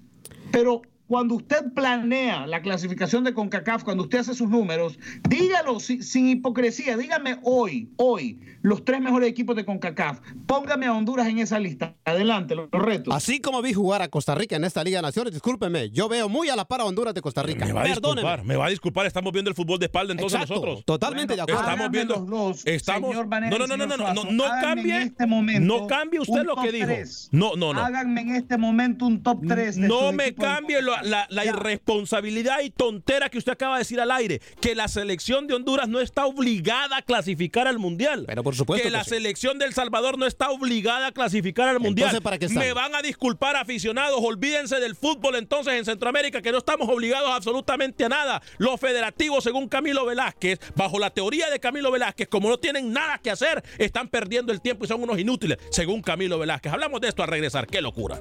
Pero 0.51 0.83
cuando 1.11 1.35
usted 1.35 1.73
planea 1.75 2.47
la 2.47 2.63
clasificación 2.63 3.25
de 3.25 3.35
CONCACAF, 3.35 3.83
cuando 3.83 4.05
usted 4.05 4.21
hace 4.21 4.33
sus 4.33 4.49
números, 4.49 4.97
dígalo 5.29 5.81
sin, 5.81 6.29
hipocresía, 6.29 6.97
dígame 6.97 7.41
hoy, 7.43 7.91
hoy, 7.97 8.39
los 8.63 8.85
tres 8.85 9.01
mejores 9.01 9.29
equipos 9.29 9.57
de 9.57 9.65
CONCACAF. 9.65 10.21
Póngame 10.47 10.87
a 10.87 10.95
Honduras 10.95 11.27
en 11.27 11.41
esa 11.41 11.59
lista. 11.59 11.97
Adelante, 12.05 12.55
los, 12.55 12.71
retos. 12.71 13.13
Así 13.13 13.41
como 13.41 13.61
vi 13.61 13.73
jugar 13.73 14.03
a 14.03 14.09
Costa 14.09 14.37
Rica 14.37 14.55
en 14.55 14.63
esta 14.63 14.85
Liga 14.85 14.99
de 14.99 15.03
Naciones, 15.03 15.33
discúlpeme, 15.33 15.91
yo 15.91 16.09
veo 16.09 16.29
muy 16.29 16.49
a 16.49 16.55
la 16.55 16.65
par 16.65 16.81
a 16.81 16.85
Honduras 16.85 17.13
de 17.13 17.23
Costa 17.23 17.43
Rica. 17.43 17.67
Me 17.67 17.73
va 17.73 17.83
a 17.83 17.87
disculpar, 17.87 18.45
me 18.45 18.55
va 18.55 18.67
a 18.67 18.71
disculpar, 18.71 19.07
estamos 19.07 19.33
viendo 19.33 19.51
el 19.51 19.57
fútbol 19.57 19.81
de 19.81 19.87
espalda 19.87 20.13
entonces 20.13 20.39
nosotros. 20.39 20.85
Totalmente 20.85 21.35
de 21.35 21.43
acuerdo. 21.43 21.61
Estamos 21.61 21.91
viendo 21.91 22.25
los 22.25 22.65
estamos 22.65 23.17
no, 23.17 23.25
no, 23.25 23.67
no, 23.67 23.77
no, 23.77 23.97
no, 23.97 24.15
no, 24.15 24.25
no, 24.31 24.45
cambie. 24.45 25.03
Este 25.03 25.27
no 25.27 25.89
cambie 25.89 26.21
usted 26.21 26.45
lo 26.45 26.55
que 26.55 26.71
dijo. 26.71 26.87
No, 27.33 27.57
no, 27.57 27.75
no. 27.75 27.81
Háganme 27.81 28.21
en 28.21 28.37
este 28.37 28.57
momento 28.57 29.07
un 29.07 29.25
top 29.25 29.41
3 29.49 29.77
No 29.77 30.13
me 30.13 30.33
cambie 30.37 30.81
lo, 30.81 31.00
la, 31.03 31.27
la 31.31 31.45
irresponsabilidad 31.45 32.61
y 32.63 32.71
tontera 32.71 33.29
que 33.29 33.39
usted 33.39 33.53
acaba 33.53 33.75
de 33.77 33.81
decir 33.81 34.01
al 34.01 34.11
aire, 34.11 34.41
que 34.61 34.75
la 34.75 34.89
selección 34.89 35.47
de 35.47 35.55
Honduras 35.55 35.89
no 35.89 36.01
está 36.01 36.27
obligada 36.27 36.99
a 36.99 37.03
clasificar 37.03 37.67
al 37.67 37.79
Mundial. 37.79 38.25
Pero 38.27 38.43
por 38.43 38.55
supuesto. 38.55 38.85
Que, 38.85 38.91
la 38.91 39.05
selección 39.05 39.59
del 39.59 39.75
Salvador 39.75 40.19
no 40.19 40.27
está 40.27 40.51
obligada 40.51 41.09
a 41.09 41.13
clasificar 41.13 41.69
al 41.69 41.81
Mundial. 41.81 42.21
¿para 42.23 42.39
qué 42.39 42.49
Me 42.49 42.73
van 42.73 42.95
a 42.95 43.03
disculpar 43.03 43.57
aficionados, 43.57 44.19
olvídense 44.23 44.81
del 44.81 44.95
fútbol 44.95 45.37
entonces 45.37 45.75
en 45.75 45.85
Centroamérica, 45.85 46.43
que 46.43 46.53
no 46.53 46.59
estamos 46.59 46.89
obligados 46.89 47.31
absolutamente 47.31 48.05
a 48.05 48.09
nada. 48.09 48.43
Los 48.59 48.81
federativos, 48.81 49.45
según 49.45 49.69
Camilo 49.69 50.07
Velázquez, 50.07 50.59
bajo 50.75 50.99
la 50.99 51.11
teoría 51.11 51.51
de 51.51 51.61
Camilo 51.61 51.91
Velázquez, 51.91 52.29
como 52.29 52.49
no 52.49 52.59
tienen 52.59 52.93
nada 52.93 53.19
que 53.19 53.31
hacer, 53.31 53.63
están 53.79 54.09
perdiendo 54.09 54.53
el 54.53 54.61
tiempo 54.61 54.85
y 54.85 54.89
son 54.89 55.03
unos 55.03 55.19
inútiles, 55.19 55.59
según 55.71 56.03
Camilo 56.03 56.39
Velázquez. 56.39 56.73
Hablamos 56.73 57.01
de 57.01 57.09
esto 57.09 57.23
al 57.23 57.29
regresar. 57.29 57.67
¡Qué 57.67 57.81
locura! 57.81 58.21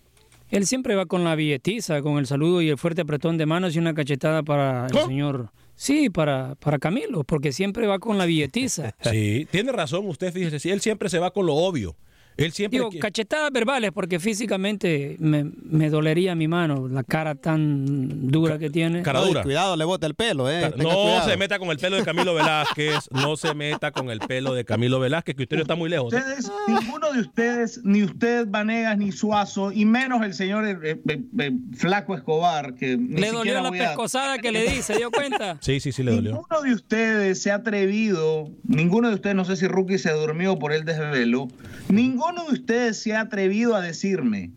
Él 0.50 0.66
siempre 0.66 0.96
va 0.96 1.06
con 1.06 1.26
la 1.26 1.36
billetiza, 1.36 2.02
con 2.02 2.18
el 2.18 2.28
saludo 2.28 2.62
y 2.62 2.70
el 2.70 2.78
fuerte 2.78 3.02
apretón 3.02 3.38
de 3.38 3.46
manos 3.46 3.76
y 3.76 3.80
una 3.80 3.94
cachetada 3.94 4.42
para 4.42 4.88
el 4.88 4.98
señor. 5.06 5.52
Sí, 5.76 6.10
para, 6.10 6.56
para 6.56 6.80
Camilo, 6.80 7.26
porque 7.26 7.52
siempre 7.52 7.88
va 7.88 8.00
con 8.00 8.18
la 8.18 8.26
billetiza. 8.26 8.96
Sí, 9.02 9.46
tiene 9.52 9.74
razón 9.74 10.08
usted, 10.08 10.32
fíjese, 10.32 10.60
sí, 10.62 10.70
él 10.70 10.80
siempre 10.80 11.10
se 11.10 11.20
va 11.20 11.32
con 11.32 11.46
lo 11.46 11.56
obvio. 11.56 11.98
Él 12.38 12.52
siempre 12.54 12.80
Digo, 12.80 12.90
cachetadas 13.02 13.52
verbales, 13.52 13.92
porque 13.94 14.18
físicamente 14.20 15.18
me, 15.20 15.44
me 15.44 15.90
dolería 15.90 16.36
mi 16.36 16.48
mano, 16.48 16.88
la 16.88 17.04
cara 17.04 17.36
tan 17.36 18.28
dura 18.32 18.58
que 18.58 18.70
tiene. 18.70 19.02
Cara 19.02 19.20
dura. 19.20 19.44
Cuidado, 19.44 19.76
le 19.76 19.84
bota 19.84 20.08
el 20.08 20.16
pelo, 20.16 20.50
eh. 20.50 20.72
No 20.78 20.90
cuidado. 20.90 21.30
se 21.30 21.36
meta 21.38 21.60
con 21.60 21.70
el 21.70 21.78
pelo 21.78 21.98
de 21.98 22.04
Camilo 22.04 22.34
Velázquez, 22.34 23.10
no 23.12 23.36
se 23.36 23.54
meta 23.54 23.92
con 23.92 24.10
el 24.10 24.20
pelo 24.20 24.54
de 24.54 24.64
Camilo 24.64 25.00
Velázquez, 25.02 25.36
que 25.36 25.44
usted 25.44 25.58
no 25.58 25.64
está 25.64 25.76
muy 25.76 25.90
lejos. 25.90 26.14
¿eh? 26.14 26.24
Ninguno 26.68 27.12
de 27.12 27.20
ustedes, 27.20 27.82
ni 27.84 28.04
usted, 28.04 28.46
Vanegas, 28.48 28.98
ni 28.98 29.12
Suazo, 29.12 29.72
y 29.74 29.84
menos 29.86 30.24
el 30.24 30.34
señor 30.34 30.66
eh, 30.66 30.78
eh, 31.08 31.22
eh, 31.40 31.52
Flaco 31.76 32.16
Escobar, 32.16 32.76
que 32.76 32.96
ni 32.98 33.20
Le 33.20 33.32
dolió 33.32 33.62
la 33.62 33.68
a- 33.68 33.72
pescosada 33.72 34.38
que 34.38 34.52
le 34.54 34.64
di, 34.70 34.82
¿se 34.82 34.96
dio 34.96 35.12
cuenta? 35.12 35.58
Sí, 35.70 35.80
sí, 35.82 35.92
sí 35.92 36.04
le 36.04 36.12
dolió. 36.16 36.32
Ninguno 36.32 36.62
de 36.62 36.74
ustedes 36.74 37.42
se 37.42 37.52
ha 37.52 37.56
atrevido, 37.56 38.50
ninguno 38.64 39.10
de 39.10 39.16
ustedes, 39.16 39.36
no 39.36 39.44
sé 39.46 39.56
si 39.58 39.68
Rookie 39.68 39.98
se 39.98 40.12
durmió 40.12 40.58
por 40.58 40.72
el 40.72 40.86
desvelo, 40.86 41.48
ninguno 41.90 42.29
de 42.36 42.54
ustedes 42.54 43.02
se 43.02 43.16
ha 43.16 43.22
atrevido 43.22 43.76
a 43.76 43.82
decirme 43.82 44.52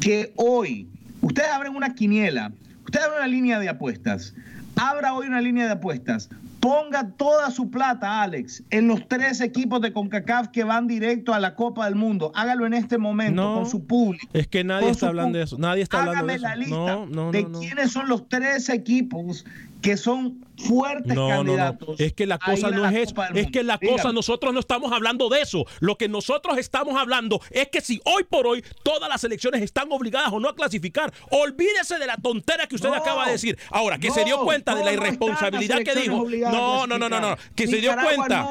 que 0.00 0.32
hoy, 0.36 0.88
ustedes 1.20 1.48
abren 1.50 1.74
una 1.74 1.94
quiniela, 1.94 2.52
ustedes 2.84 3.04
abren 3.06 3.18
una 3.20 3.28
línea 3.28 3.58
de 3.58 3.68
apuestas, 3.68 4.34
abra 4.76 5.14
hoy 5.14 5.26
una 5.26 5.40
línea 5.40 5.66
de 5.66 5.72
apuestas, 5.72 6.28
ponga 6.60 7.08
toda 7.16 7.50
su 7.52 7.70
plata, 7.70 8.22
Alex, 8.22 8.62
en 8.70 8.88
los 8.88 9.06
tres 9.06 9.40
equipos 9.40 9.80
de 9.80 9.92
CONCACAF 9.92 10.48
que 10.48 10.64
van 10.64 10.86
directo 10.88 11.32
a 11.32 11.38
la 11.38 11.54
Copa 11.54 11.84
del 11.84 11.94
Mundo. 11.94 12.32
Hágalo 12.34 12.66
en 12.66 12.74
este 12.74 12.98
momento 12.98 13.40
No. 13.40 13.54
con 13.54 13.70
su 13.70 13.86
público. 13.86 14.26
Es 14.32 14.48
que 14.48 14.64
nadie 14.64 14.90
está 14.90 15.08
hablando 15.08 15.38
de 15.38 15.44
eso. 15.44 15.58
Nadie 15.58 15.82
está 15.82 16.00
hablando 16.00 16.18
Hágame 16.24 16.32
de 16.32 16.36
eso. 16.38 16.48
la 16.48 16.56
lista 16.56 16.74
No, 16.76 17.06
no, 17.06 17.30
de 17.30 17.46
quiénes 17.60 17.92
son 17.92 18.08
los 18.08 18.28
tres 18.28 18.68
equipos 18.68 19.44
que 19.86 19.96
son 19.96 20.44
fuertes 20.66 21.14
No, 21.14 21.28
no, 21.28 21.28
no. 21.28 21.36
candidatos. 21.36 22.00
Es 22.00 22.12
que 22.12 22.26
la 22.26 22.38
cosa 22.40 22.70
no 22.72 22.82
la 22.82 22.90
es 22.90 23.08
eso. 23.12 23.14
Es 23.34 23.52
que 23.52 23.62
la 23.62 23.76
Dígame. 23.76 23.96
cosa, 23.96 24.12
nosotros 24.12 24.52
no 24.52 24.58
estamos 24.58 24.90
hablando 24.90 25.28
de 25.28 25.42
eso. 25.42 25.64
Lo 25.78 25.96
que 25.96 26.08
nosotros 26.08 26.58
estamos 26.58 26.96
hablando 26.96 27.40
es 27.50 27.68
que 27.68 27.80
si 27.80 28.00
hoy 28.04 28.24
por 28.24 28.48
hoy 28.48 28.64
todas 28.82 29.08
las 29.08 29.22
elecciones 29.22 29.62
están 29.62 29.92
obligadas 29.92 30.32
o 30.32 30.40
no 30.40 30.48
a 30.48 30.56
clasificar, 30.56 31.12
olvídese 31.30 32.00
de 32.00 32.06
la 32.08 32.16
tontera 32.16 32.66
que 32.66 32.74
usted 32.74 32.88
No, 32.88 32.96
acaba 32.96 33.26
de 33.26 33.32
decir. 33.32 33.56
Ahora, 33.70 33.96
que 33.98 34.10
se 34.10 34.24
dio 34.24 34.40
cuenta 34.40 34.74
de 34.74 34.82
la 34.82 34.92
irresponsabilidad 34.92 35.78
que 35.84 35.94
dijo. 35.94 36.26
No, 36.50 36.88
no, 36.88 36.98
no, 36.98 37.08
no, 37.08 37.20
no. 37.20 37.36
Que 37.54 37.68
se 37.68 37.76
dio 37.76 37.94
cuenta. 37.94 38.48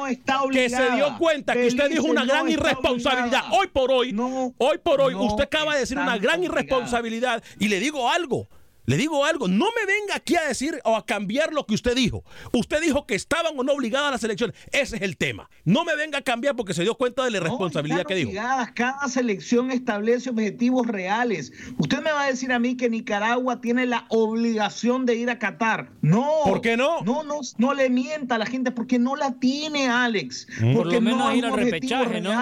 que 0.50 0.70
se 0.70 0.90
dio 0.92 1.18
cuenta 1.18 1.52
que 1.52 1.66
usted 1.66 1.90
dijo 1.90 2.04
una 2.04 2.24
gran 2.24 2.48
irresponsabilidad. 2.48 3.42
obligada. 3.44 3.50
Hoy 3.60 3.66
por 3.70 3.92
hoy, 3.92 4.16
hoy 4.56 4.78
por 4.82 5.02
hoy, 5.02 5.14
usted 5.14 5.44
acaba 5.44 5.74
de 5.74 5.80
decir 5.80 5.98
una 5.98 6.16
gran 6.16 6.42
irresponsabilidad. 6.42 7.44
Y 7.58 7.68
le 7.68 7.78
digo 7.78 8.10
algo. 8.10 8.48
Le 8.86 8.96
digo 8.96 9.24
algo, 9.24 9.48
no 9.48 9.66
me 9.66 9.86
venga 9.86 10.16
aquí 10.16 10.36
a 10.36 10.42
decir 10.42 10.80
o 10.84 10.96
a 10.96 11.04
cambiar 11.04 11.52
lo 11.52 11.66
que 11.66 11.74
usted 11.74 11.94
dijo. 11.94 12.24
Usted 12.52 12.80
dijo 12.80 13.06
que 13.06 13.14
estaban 13.14 13.58
o 13.58 13.62
no 13.64 13.72
obligadas 13.72 14.08
a 14.08 14.10
las 14.12 14.24
elecciones. 14.24 14.56
Ese 14.72 14.96
es 14.96 15.02
el 15.02 15.16
tema. 15.16 15.50
No 15.64 15.84
me 15.84 15.96
venga 15.96 16.18
a 16.18 16.22
cambiar 16.22 16.54
porque 16.56 16.72
se 16.72 16.82
dio 16.82 16.94
cuenta 16.94 17.24
de 17.24 17.32
la 17.32 17.38
irresponsabilidad 17.38 18.04
que 18.04 18.14
dijo. 18.14 18.28
obligadas. 18.28 18.70
Cada 18.72 19.08
selección 19.08 19.70
establece 19.70 20.30
objetivos 20.30 20.86
reales. 20.86 21.52
Usted 21.78 21.98
me 21.98 22.12
va 22.12 22.22
a 22.22 22.26
decir 22.28 22.52
a 22.52 22.58
mí 22.58 22.76
que 22.76 22.88
Nicaragua 22.88 23.60
tiene 23.60 23.86
la 23.86 24.06
obligación 24.08 25.04
de 25.04 25.16
ir 25.16 25.30
a 25.30 25.38
Qatar. 25.38 25.90
No. 26.02 26.28
¿Por 26.44 26.60
qué 26.60 26.76
no? 26.76 27.02
No, 27.02 27.24
no, 27.24 27.40
no 27.58 27.74
le 27.74 27.90
mienta 27.90 28.36
a 28.36 28.38
la 28.38 28.46
gente 28.46 28.70
porque 28.70 28.98
no 28.98 29.16
la 29.16 29.32
tiene, 29.34 29.88
Alex. 29.88 30.46
Mm. 30.60 30.74
Por 30.74 30.82
Porque 30.86 30.96
lo 30.96 31.00
menos 31.00 31.18
no 31.18 31.34
ir 31.34 31.44
al 31.44 31.52
objetivo 31.52 32.04
repechaje, 32.04 32.20
¿no? 32.20 32.32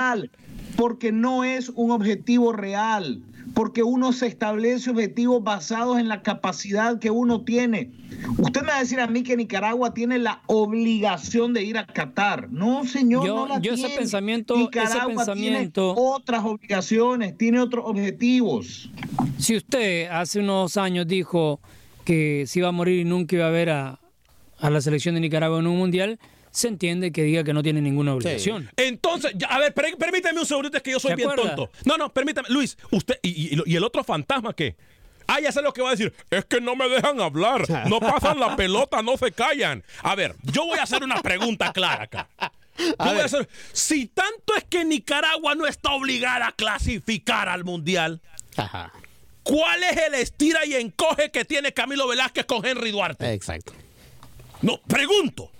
Porque 0.77 1.13
no 1.13 1.45
es 1.45 1.71
un 1.71 1.91
objetivo 1.91 2.53
real. 2.53 3.23
Porque 3.55 3.83
uno 3.83 4.13
se 4.13 4.27
establece 4.27 4.91
objetivos 4.91 5.45
basados 5.45 5.99
en 5.99 6.09
la 6.09 6.23
capacidad 6.23 6.99
que 6.99 7.11
uno 7.11 7.43
tiene. 7.43 7.91
Usted 8.39 8.63
me 8.63 8.69
va 8.69 8.77
a 8.79 8.81
decir 8.81 9.01
a 9.01 9.07
mí 9.07 9.23
que 9.23 9.37
Nicaragua 9.37 9.93
tiene 9.93 10.19
la 10.19 10.41
obligación 10.47 11.53
de 11.53 11.63
ir 11.63 11.77
a 11.77 11.87
Qatar. 11.87 12.51
No, 12.51 12.87
señor, 12.87 13.27
Yo- 13.27 13.37
no 13.37 13.47
la 13.47 13.61
yo 13.61 13.75
ese 13.75 13.83
tiene. 13.85 13.99
pensamiento- 14.01 14.55
ese 14.55 14.63
Nicaragua 14.65 15.15
pensamiento- 15.15 15.95
tiene 15.95 16.09
otras 16.09 16.45
obligaciones, 16.45 17.37
tiene 17.37 17.61
otros 17.61 17.85
objetivos. 17.87 18.91
Si 19.39 19.55
usted 19.57 20.09
hace 20.11 20.41
unos 20.41 20.77
años 20.79 21.07
dijo 21.07 21.61
que 22.05 22.45
se 22.47 22.61
iba 22.61 22.69
a 22.69 22.73
morir 22.73 23.01
y 23.01 23.05
nunca 23.05 23.37
iba 23.37 23.47
a 23.47 23.51
ver 23.51 23.71
a, 23.71 24.01
a 24.59 24.71
la 24.71 24.81
selección 24.81 25.15
de 25.17 25.21
Nicaragua 25.21 25.59
en 25.61 25.67
un 25.67 25.77
mundial, 25.77 26.19
se 26.55 26.69
entiende 26.69 27.11
que 27.13 27.23
diga 27.25 27.43
que 27.45 27.53
no 27.53 27.63
tiene 27.63 27.81
ninguna 27.81 28.15
obligación. 28.15 28.71
Entonces, 28.77 29.33
ya, 29.37 29.49
a 29.49 29.59
ver, 29.59 29.75
per- 29.75 29.97
permítame 29.99 30.39
un 30.41 30.47
segundito, 30.47 30.77
es 30.77 30.83
que 30.83 30.93
yo 30.93 31.01
soy 31.01 31.11
¿Se 31.11 31.17
bien 31.17 31.31
acuerda? 31.31 31.57
tonto. 31.57 31.73
No, 31.85 31.97
no, 31.99 32.13
permítame. 32.13 32.49
Luis, 32.49 32.79
usted, 32.93 33.19
y, 33.23 33.55
y- 33.57 33.63
y 33.67 33.77
el 33.77 33.83
otro 33.85 34.05
fantasma 34.05 34.55
qué? 34.55 34.77
Ah, 35.27 35.41
ya 35.41 35.51
sé 35.53 35.63
lo 35.63 35.73
que 35.73 35.81
va 35.83 35.89
a 35.89 35.91
decir. 35.93 36.13
Es 36.31 36.45
que 36.45 36.61
no 36.61 36.77
me 36.77 36.89
dejan 36.89 37.21
hablar. 37.21 37.65
No 37.89 37.99
pasan 37.99 38.39
la 38.39 38.55
pelota, 38.57 39.03
no 39.03 39.17
se 39.17 39.33
callan. 39.33 39.83
A 40.03 40.15
ver, 40.15 40.35
yo 40.43 40.65
voy 40.67 40.79
a 40.79 40.83
hacer 40.85 41.03
una 41.03 41.21
pregunta 41.23 41.73
clara 41.73 42.05
acá. 42.05 42.29
Yo 42.77 42.95
voy 42.99 43.21
a 43.21 43.25
hacer, 43.27 43.49
si 43.73 44.07
tanto 44.09 44.53
es 44.57 44.65
que 44.65 44.85
Nicaragua 44.85 45.55
no 45.55 45.65
está 45.65 45.93
obligada 45.93 46.49
a 46.49 46.53
clasificar 46.53 47.49
al 47.49 47.63
Mundial, 47.63 48.21
¿cuál 49.43 49.83
es 49.85 49.97
el 49.97 50.15
estira 50.15 50.65
y 50.67 50.75
encoge 50.75 51.31
que 51.31 51.45
tiene 51.45 51.73
Camilo 51.73 52.09
Velázquez 52.09 52.47
con 52.47 52.65
Henry 52.67 52.91
Duarte? 52.91 53.33
Exacto. 53.33 53.73
No, 54.63 54.79
pregunto. 54.89 55.51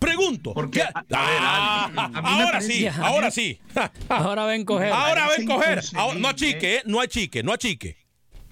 Pregunto. 0.00 0.54
Porque, 0.54 0.80
¿Qué- 0.80 0.86
Ah, 1.14 1.84
a 1.94 2.22
mí 2.22 2.30
me 2.36 2.42
ahora 2.42 2.60
sí, 2.62 2.86
ahora 2.86 3.30
sí. 3.30 3.60
Ahora 4.08 4.46
ven 4.46 4.64
coger. 4.64 4.92
Ahora 4.92 5.28
ven 5.28 5.46
coger. 5.46 5.80
Ahora- 5.94 6.18
no 6.18 6.28
achique, 6.28 6.76
¿eh? 6.76 6.82
no 6.86 7.00
achique, 7.00 7.42
no 7.42 7.52
achique. 7.52 7.96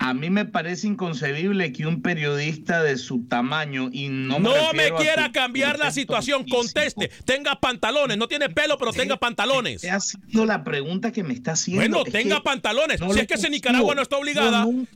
A 0.01 0.15
mí 0.15 0.31
me 0.31 0.45
parece 0.45 0.87
inconcebible 0.87 1.73
que 1.73 1.85
un 1.87 2.03
periodista 2.03 2.83
de 2.85 2.97
su 2.99 3.27
tamaño 3.27 3.91
y 3.93 4.09
no 4.09 4.39
me, 4.39 4.49
No 4.49 4.73
me 4.73 4.93
quiera 4.93 5.33
cambiar 5.33 5.77
la 5.79 5.91
situación, 5.91 6.45
físico. 6.45 6.57
conteste. 6.59 7.09
Tenga 7.25 7.59
pantalones, 7.61 8.17
no 8.17 8.29
tiene 8.29 8.49
pelo, 8.49 8.79
pero 8.79 8.93
tenga 8.93 9.17
pantalones. 9.17 9.83
Esa 9.83 9.97
ha 9.97 10.01
sido 10.01 10.47
la 10.47 10.63
pregunta 10.63 11.11
que 11.11 11.25
me 11.25 11.35
está 11.35 11.53
haciendo. 11.53 11.81
Bueno, 11.83 12.05
Es 12.07 12.13
tenga 12.13 12.41
pantalones. 12.43 13.01
no 13.01 13.13
si 13.13 13.21
es 13.21 13.27
que 13.27 13.37
si. 13.37 13.49
Nicaragua 13.51 13.95
no 13.97 14.03
está 14.03 14.17
obligada. 14.19 14.65
Nunca- 14.65 14.89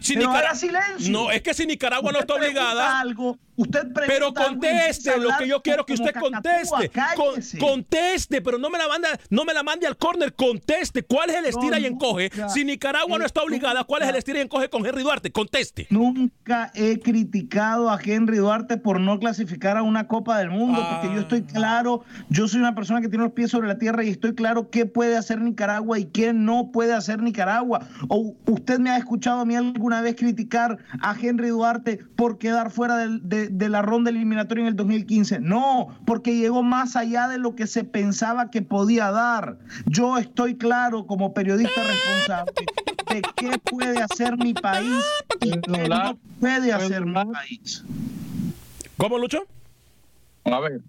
si, 0.00 0.14
Pero 0.14 0.54
silencio. 0.54 1.10
No, 1.10 1.30
es 1.30 1.40
que 1.42 1.54
si 1.54 1.64
Nicaragua 1.66 2.12
no 2.12 2.18
está 2.20 2.34
obligada. 2.34 3.00
Algo, 3.00 3.38
usted 3.56 3.86
Pero 4.06 4.34
conteste 4.34 5.16
lo 5.16 5.30
que 5.38 5.48
yo 5.48 5.62
quiero 5.62 5.86
que 5.86 5.94
usted 5.94 6.12
conteste. 6.14 6.90
Con- 7.16 7.40
conteste, 7.58 8.42
pero 8.42 8.58
no 8.58 8.68
me 8.68 8.78
la 8.78 8.88
mande, 8.88 9.08
no 9.30 9.44
me 9.44 9.54
la 9.54 9.62
mande 9.62 9.86
al 9.86 9.96
córner. 9.96 10.34
Conteste. 10.34 11.02
¿Cuál 11.02 11.30
es 11.30 11.36
el 11.36 11.46
estira 11.46 11.78
y 11.78 11.86
encoge? 11.86 12.30
Si 12.52 12.64
Nicaragua 12.64 13.18
no 13.18 13.24
está 13.24 13.42
obligada, 13.42 13.84
¿cuál 13.84 14.02
es 14.02 14.08
el 14.08 14.16
estira 14.16 14.38
y 14.38 14.42
encoge 14.42 14.49
con 14.50 14.84
Henry 14.84 15.02
Duarte? 15.02 15.30
Conteste. 15.30 15.86
Nunca 15.90 16.70
he 16.74 16.98
criticado 16.98 17.88
a 17.88 17.98
Henry 18.02 18.38
Duarte 18.38 18.76
por 18.76 19.00
no 19.00 19.18
clasificar 19.18 19.76
a 19.76 19.82
una 19.82 20.08
Copa 20.08 20.38
del 20.38 20.50
Mundo, 20.50 20.84
porque 20.90 21.14
yo 21.14 21.20
estoy 21.20 21.42
claro, 21.42 22.02
yo 22.28 22.48
soy 22.48 22.60
una 22.60 22.74
persona 22.74 23.00
que 23.00 23.08
tiene 23.08 23.24
los 23.24 23.32
pies 23.32 23.50
sobre 23.50 23.68
la 23.68 23.78
tierra 23.78 24.04
y 24.04 24.08
estoy 24.08 24.34
claro 24.34 24.70
qué 24.70 24.86
puede 24.86 25.16
hacer 25.16 25.40
Nicaragua 25.40 25.98
y 25.98 26.06
qué 26.06 26.32
no 26.32 26.72
puede 26.72 26.92
hacer 26.92 27.22
Nicaragua. 27.22 27.86
¿O 28.08 28.34
usted 28.46 28.78
me 28.80 28.90
ha 28.90 28.96
escuchado 28.96 29.40
a 29.40 29.44
mí 29.44 29.54
alguna 29.54 30.02
vez 30.02 30.16
criticar 30.16 30.78
a 31.00 31.14
Henry 31.18 31.48
Duarte 31.48 31.98
por 32.16 32.38
quedar 32.38 32.70
fuera 32.70 32.96
de, 32.96 33.48
de 33.48 33.68
la 33.68 33.82
ronda 33.82 34.10
eliminatoria 34.10 34.62
en 34.62 34.68
el 34.68 34.76
2015? 34.76 35.40
No, 35.40 35.88
porque 36.04 36.36
llegó 36.36 36.62
más 36.62 36.96
allá 36.96 37.28
de 37.28 37.38
lo 37.38 37.54
que 37.54 37.66
se 37.66 37.84
pensaba 37.84 38.50
que 38.50 38.62
podía 38.62 39.10
dar. 39.12 39.58
Yo 39.86 40.18
estoy 40.18 40.56
claro 40.56 41.06
como 41.06 41.32
periodista 41.32 41.82
responsable 41.82 42.52
de 43.10 43.22
qué 43.36 43.58
puede 43.58 44.02
hacer 44.02 44.36
mi 44.42 44.54
país 44.54 45.04
y 45.40 45.50
qué 45.50 45.88
no 45.88 46.18
puede 46.40 46.72
hacer 46.72 47.04
mi 47.06 47.14
país. 47.14 47.84
¿Cómo, 48.96 49.18
Lucho? 49.18 49.44
A 50.44 50.60
ver. 50.60 50.80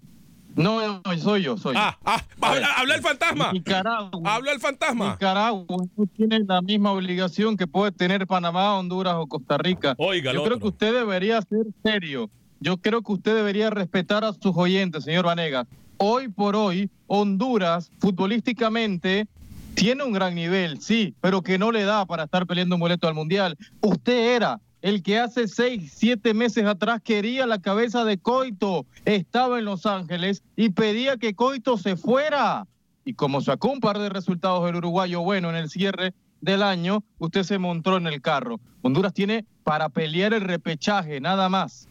No, 0.54 1.00
no, 1.02 1.18
soy 1.18 1.42
yo, 1.42 1.56
soy 1.56 1.74
yo. 1.74 1.80
Ah, 1.80 1.96
ah, 2.04 2.22
habla, 2.42 2.68
habla 2.76 2.94
el 2.96 3.00
fantasma. 3.00 3.52
Nicaragua. 3.52 4.34
Habla 4.34 4.52
el 4.52 4.60
fantasma. 4.60 5.10
Nicaragua 5.12 5.84
no 5.96 6.06
tiene 6.14 6.40
la 6.40 6.60
misma 6.60 6.92
obligación 6.92 7.56
que 7.56 7.66
puede 7.66 7.90
tener 7.92 8.26
Panamá, 8.26 8.78
Honduras 8.78 9.14
o 9.16 9.26
Costa 9.26 9.56
Rica. 9.56 9.94
Oiga, 9.96 10.32
Yo 10.32 10.42
creo 10.42 10.56
otro. 10.56 10.60
que 10.60 10.68
usted 10.68 10.92
debería 10.92 11.40
ser 11.40 11.66
serio. 11.82 12.28
Yo 12.60 12.76
creo 12.76 13.02
que 13.02 13.12
usted 13.12 13.34
debería 13.34 13.70
respetar 13.70 14.24
a 14.24 14.32
sus 14.34 14.52
oyentes, 14.54 15.04
señor 15.04 15.24
Vanegas. 15.24 15.66
Hoy 15.96 16.28
por 16.28 16.54
hoy, 16.54 16.90
Honduras, 17.06 17.90
futbolísticamente, 17.98 19.26
tiene 19.74 20.04
un 20.04 20.12
gran 20.12 20.34
nivel, 20.34 20.80
sí, 20.80 21.14
pero 21.20 21.42
que 21.42 21.58
no 21.58 21.70
le 21.72 21.84
da 21.84 22.06
para 22.06 22.24
estar 22.24 22.46
peleando 22.46 22.76
un 22.76 22.80
boleto 22.80 23.08
al 23.08 23.14
Mundial. 23.14 23.56
Usted 23.80 24.36
era 24.36 24.60
el 24.82 25.02
que 25.02 25.18
hace 25.18 25.48
seis, 25.48 25.92
siete 25.94 26.34
meses 26.34 26.66
atrás 26.66 27.00
quería 27.02 27.46
la 27.46 27.60
cabeza 27.60 28.04
de 28.04 28.18
Coito, 28.18 28.86
estaba 29.04 29.58
en 29.58 29.64
Los 29.64 29.86
Ángeles 29.86 30.42
y 30.56 30.70
pedía 30.70 31.16
que 31.16 31.34
Coito 31.34 31.78
se 31.78 31.96
fuera. 31.96 32.66
Y 33.04 33.14
como 33.14 33.40
sacó 33.40 33.70
un 33.70 33.80
par 33.80 33.98
de 33.98 34.08
resultados 34.08 34.68
el 34.68 34.76
uruguayo 34.76 35.22
bueno 35.22 35.50
en 35.50 35.56
el 35.56 35.68
cierre 35.70 36.14
del 36.40 36.62
año, 36.62 37.02
usted 37.18 37.42
se 37.44 37.58
montó 37.58 37.96
en 37.96 38.06
el 38.06 38.20
carro. 38.20 38.60
Honduras 38.82 39.14
tiene 39.14 39.44
para 39.64 39.88
pelear 39.88 40.34
el 40.34 40.42
repechaje, 40.42 41.20
nada 41.20 41.48
más. 41.48 41.88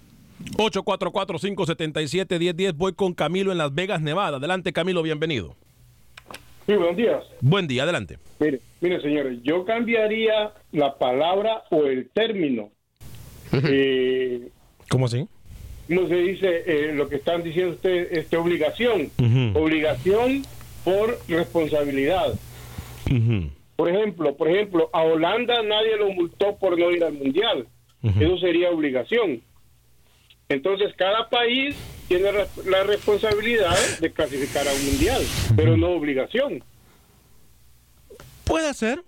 844-577-1010. 0.57 2.75
Voy 2.75 2.93
con 2.93 3.13
Camilo 3.13 3.51
en 3.51 3.57
Las 3.57 3.73
Vegas, 3.73 4.01
Nevada. 4.01 4.37
Adelante, 4.37 4.71
Camilo, 4.73 5.03
bienvenido. 5.03 5.55
Sí, 6.65 6.73
buenos 6.75 6.95
días. 6.95 7.23
Buen 7.41 7.67
día, 7.67 7.83
adelante. 7.83 8.17
Mire, 8.39 8.59
mire, 8.79 9.01
señores, 9.01 9.39
yo 9.43 9.65
cambiaría 9.65 10.51
la 10.71 10.97
palabra 10.97 11.63
o 11.71 11.85
el 11.85 12.09
término. 12.09 12.69
eh, 13.51 14.49
¿Cómo 14.89 15.05
así? 15.05 15.27
¿Cómo 15.87 16.07
se 16.07 16.15
dice 16.15 16.63
eh, 16.65 16.93
lo 16.93 17.09
que 17.09 17.17
están 17.17 17.43
diciendo 17.43 17.73
ustedes? 17.73 18.09
Este, 18.11 18.37
obligación. 18.37 19.09
Obligación 19.55 20.43
por 20.85 21.17
responsabilidad. 21.27 22.33
Por 23.75 23.89
ejemplo, 23.89 24.35
por 24.37 24.47
ejemplo, 24.49 24.89
a 24.93 25.01
Holanda 25.01 25.61
nadie 25.63 25.97
lo 25.97 26.11
multó 26.11 26.55
por 26.57 26.77
no 26.79 26.91
ir 26.91 27.03
al 27.03 27.13
mundial. 27.13 27.67
Eso 28.03 28.37
sería 28.37 28.69
obligación. 28.69 29.41
Entonces, 30.49 30.93
cada 30.95 31.29
país 31.29 31.75
tiene 32.11 32.29
la 32.65 32.83
responsabilidad 32.83 33.73
de 34.01 34.11
clasificar 34.11 34.67
a 34.67 34.73
un 34.73 34.85
mundial, 34.85 35.21
pero 35.55 35.77
no 35.77 35.91
obligación. 35.91 36.61
Puede 38.43 38.73
ser, 38.73 39.01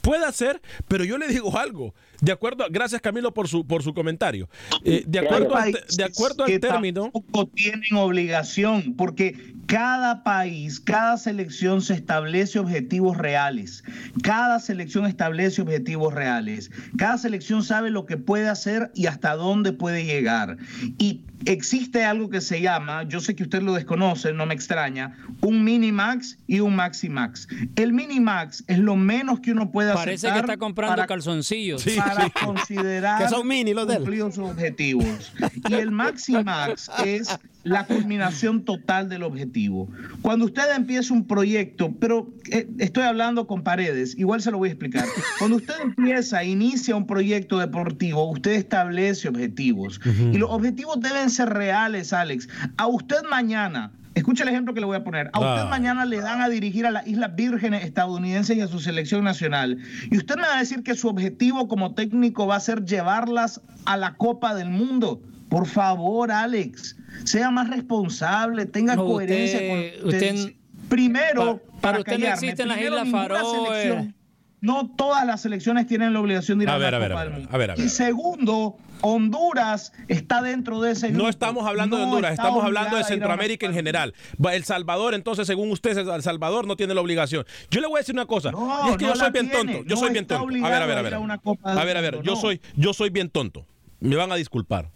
puede 0.00 0.32
ser, 0.32 0.60
pero 0.88 1.04
yo 1.04 1.16
le 1.16 1.28
digo 1.28 1.56
algo. 1.56 1.94
De 2.20 2.32
acuerdo, 2.32 2.64
gracias 2.70 3.00
Camilo 3.00 3.32
por 3.32 3.46
su 3.46 3.64
por 3.64 3.84
su 3.84 3.94
comentario. 3.94 4.48
Eh, 4.84 5.04
de 5.06 5.20
acuerdo, 5.20 5.54
al, 5.54 5.72
de 5.96 6.04
acuerdo 6.04 6.42
al 6.44 6.58
término. 6.58 7.02
tampoco 7.12 7.46
tienen 7.54 7.94
obligación, 7.96 8.96
porque 8.96 9.36
cada 9.66 10.24
país, 10.24 10.80
cada 10.80 11.16
selección 11.16 11.82
se 11.82 11.94
establece 11.94 12.58
objetivos 12.58 13.16
reales. 13.16 13.84
Cada 14.24 14.58
selección 14.58 15.06
establece 15.06 15.62
objetivos 15.62 16.12
reales. 16.12 16.72
Cada 16.98 17.16
selección 17.16 17.62
sabe 17.62 17.90
lo 17.90 18.06
que 18.06 18.16
puede 18.16 18.48
hacer 18.48 18.90
y 18.94 19.06
hasta 19.06 19.36
dónde 19.36 19.72
puede 19.72 20.04
llegar. 20.04 20.56
Y 20.98 21.22
existe 21.46 22.04
algo 22.04 22.30
que 22.30 22.40
se 22.40 22.60
llama, 22.60 23.02
yo 23.04 23.20
sé 23.20 23.34
que 23.34 23.42
usted 23.42 23.62
lo 23.62 23.74
desconoce, 23.74 24.32
no 24.32 24.46
me 24.46 24.54
extraña, 24.54 25.16
un 25.40 25.64
minimax 25.64 26.38
y 26.46 26.60
un 26.60 26.76
maximax. 26.76 27.48
El 27.76 27.92
minimax 27.92 28.64
es 28.66 28.78
lo 28.78 28.96
menos 28.96 29.40
que 29.40 29.52
uno 29.52 29.70
puede 29.70 29.90
hacer. 29.90 30.04
Parece 30.04 30.32
que 30.32 30.38
está 30.38 30.56
comprando 30.56 31.06
calzoncillos. 31.06 31.84
Para 31.96 32.30
considerar 32.30 33.18
Que 33.22 33.28
son 33.28 33.46
mini 33.46 33.74
los 33.74 33.86
de 33.86 33.96
él. 33.96 34.32
sus 34.32 34.38
objetivos. 34.50 35.32
Y 35.68 35.74
el 35.74 35.90
maximax 35.90 36.90
es 37.04 37.38
la 37.64 37.86
culminación 37.86 38.64
total 38.64 39.08
del 39.08 39.22
objetivo. 39.22 39.88
Cuando 40.22 40.44
usted 40.44 40.74
empieza 40.76 41.12
un 41.14 41.26
proyecto, 41.26 41.92
pero 41.98 42.28
eh, 42.50 42.68
estoy 42.78 43.04
hablando 43.04 43.46
con 43.46 43.62
paredes, 43.62 44.16
igual 44.18 44.40
se 44.42 44.50
lo 44.50 44.58
voy 44.58 44.68
a 44.68 44.72
explicar. 44.72 45.06
Cuando 45.38 45.56
usted 45.56 45.74
empieza, 45.82 46.44
inicia 46.44 46.94
un 46.94 47.06
proyecto 47.06 47.58
deportivo, 47.58 48.30
usted 48.30 48.52
establece 48.52 49.28
objetivos. 49.28 50.00
Y 50.32 50.36
los 50.38 50.50
objetivos 50.50 51.00
deben 51.00 51.30
ser 51.30 51.48
reales, 51.50 52.12
Alex. 52.12 52.48
A 52.76 52.86
usted 52.86 53.22
mañana, 53.30 53.92
escucha 54.14 54.42
el 54.44 54.50
ejemplo 54.50 54.74
que 54.74 54.80
le 54.80 54.86
voy 54.86 54.96
a 54.96 55.02
poner, 55.04 55.30
a 55.32 55.40
usted 55.40 55.62
Ah. 55.62 55.68
mañana 55.70 56.04
le 56.04 56.20
dan 56.20 56.40
a 56.42 56.48
dirigir 56.50 56.86
a 56.86 56.90
las 56.90 57.06
Islas 57.06 57.34
Vírgenes 57.34 57.82
estadounidenses 57.84 58.56
y 58.56 58.60
a 58.60 58.68
su 58.68 58.78
selección 58.78 59.24
nacional. 59.24 59.78
Y 60.10 60.18
usted 60.18 60.36
me 60.36 60.42
va 60.42 60.56
a 60.56 60.60
decir 60.60 60.82
que 60.82 60.94
su 60.94 61.08
objetivo 61.08 61.66
como 61.66 61.94
técnico 61.94 62.46
va 62.46 62.56
a 62.56 62.60
ser 62.60 62.84
llevarlas 62.84 63.60
a 63.86 63.96
la 63.96 64.14
Copa 64.16 64.54
del 64.54 64.68
Mundo. 64.68 65.22
Por 65.48 65.66
favor, 65.66 66.30
Alex, 66.30 66.96
sea 67.24 67.50
más 67.50 67.70
responsable, 67.70 68.66
tenga 68.66 68.96
No, 68.96 69.06
coherencia 69.06 69.58
usted- 69.58 69.68
con 70.00 70.08
usted. 70.08 70.34
usted- 70.34 70.54
Primero, 70.88 71.56
Pa- 71.56 71.80
para 71.80 71.80
para 71.80 71.98
usted 72.00 72.18
no 72.18 72.26
existen 72.26 72.68
las 72.68 72.80
Islas 72.80 73.08
Faroe. 73.10 73.40
selección- 73.82 74.14
No 74.60 74.90
todas 74.96 75.26
las 75.26 75.42
selecciones 75.42 75.86
tienen 75.86 76.12
la 76.14 76.20
obligación 76.20 76.58
de 76.58 76.64
ir 76.64 76.70
a, 76.70 76.74
A 76.74 76.78
ver, 76.78 76.92
la 76.92 76.96
a 76.96 77.00
ver, 77.00 77.18
del 77.18 77.30
Mundo. 77.30 77.48
a 77.52 77.58
ver, 77.58 77.70
a 77.70 77.74
ver. 77.74 77.84
Y 77.84 77.88
segundo, 77.90 78.76
Honduras 79.02 79.92
está 80.08 80.40
dentro 80.40 80.80
de 80.80 80.92
ese 80.92 81.08
grupo. 81.08 81.24
No 81.24 81.28
estamos 81.28 81.66
hablando 81.66 81.98
de 81.98 82.04
Honduras, 82.04 82.32
estamos 82.32 82.64
hablando 82.64 82.96
de 82.96 83.04
Centroamérica 83.04 83.66
en 83.66 83.74
general. 83.74 84.14
El 84.52 84.64
Salvador, 84.64 85.12
entonces, 85.14 85.46
según 85.46 85.70
usted, 85.70 85.96
El 85.98 86.22
Salvador 86.22 86.66
no 86.66 86.76
tiene 86.76 86.94
la 86.94 87.02
obligación. 87.02 87.44
Yo 87.70 87.80
le 87.82 87.86
voy 87.88 87.96
a 87.96 88.00
decir 88.00 88.14
una 88.14 88.24
cosa. 88.26 88.50
No, 88.52 88.88
y 88.88 88.90
es 88.92 88.96
que 88.96 89.04
no 89.06 89.12
yo 89.14 89.20
soy 89.20 89.30
bien 89.32 89.50
tiene. 89.50 89.72
tonto. 89.74 89.88
Yo 89.88 89.94
No 89.96 90.00
soy 90.00 90.10
bien 90.12 90.26
tonto. 90.26 90.44
A 90.44 90.68
ver, 90.70 90.82
a 90.82 90.86
ver, 90.86 90.98
a 90.98 91.02
ver. 91.02 91.14
a 91.14 91.84
ver, 91.84 91.96
a 91.96 92.00
ver. 92.00 92.14
Mundo, 92.14 92.26
Yo 92.26 92.34
no. 92.34 92.40
soy, 92.40 92.60
yo 92.76 92.92
soy 92.94 93.10
bien 93.10 93.28
tonto. 93.28 93.66
Me 94.00 94.16
van 94.16 94.32
a 94.32 94.36
disculpar. 94.36 94.90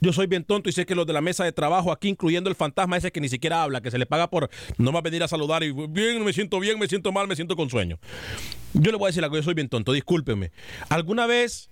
Yo 0.00 0.12
soy 0.12 0.26
bien 0.26 0.44
tonto 0.44 0.68
y 0.68 0.72
sé 0.72 0.86
que 0.86 0.94
los 0.94 1.06
de 1.06 1.12
la 1.12 1.20
mesa 1.20 1.44
de 1.44 1.52
trabajo 1.52 1.90
aquí, 1.92 2.08
incluyendo 2.08 2.48
el 2.48 2.56
fantasma 2.56 2.96
ese 2.96 3.10
que 3.10 3.20
ni 3.20 3.28
siquiera 3.28 3.62
habla, 3.62 3.80
que 3.80 3.90
se 3.90 3.98
le 3.98 4.06
paga 4.06 4.30
por 4.30 4.48
no 4.76 4.96
a 4.96 5.00
venir 5.00 5.22
a 5.22 5.28
saludar 5.28 5.62
y 5.62 5.72
bien, 5.72 6.24
me 6.24 6.32
siento 6.32 6.60
bien, 6.60 6.78
me 6.78 6.86
siento 6.86 7.12
mal, 7.12 7.26
me 7.26 7.36
siento 7.36 7.56
con 7.56 7.68
sueño. 7.68 7.98
Yo 8.74 8.90
le 8.90 8.98
voy 8.98 9.06
a 9.06 9.08
decir 9.08 9.24
algo, 9.24 9.36
yo 9.36 9.42
soy 9.42 9.54
bien 9.54 9.68
tonto, 9.68 9.92
discúlpeme. 9.92 10.52
¿Alguna 10.88 11.26
vez 11.26 11.68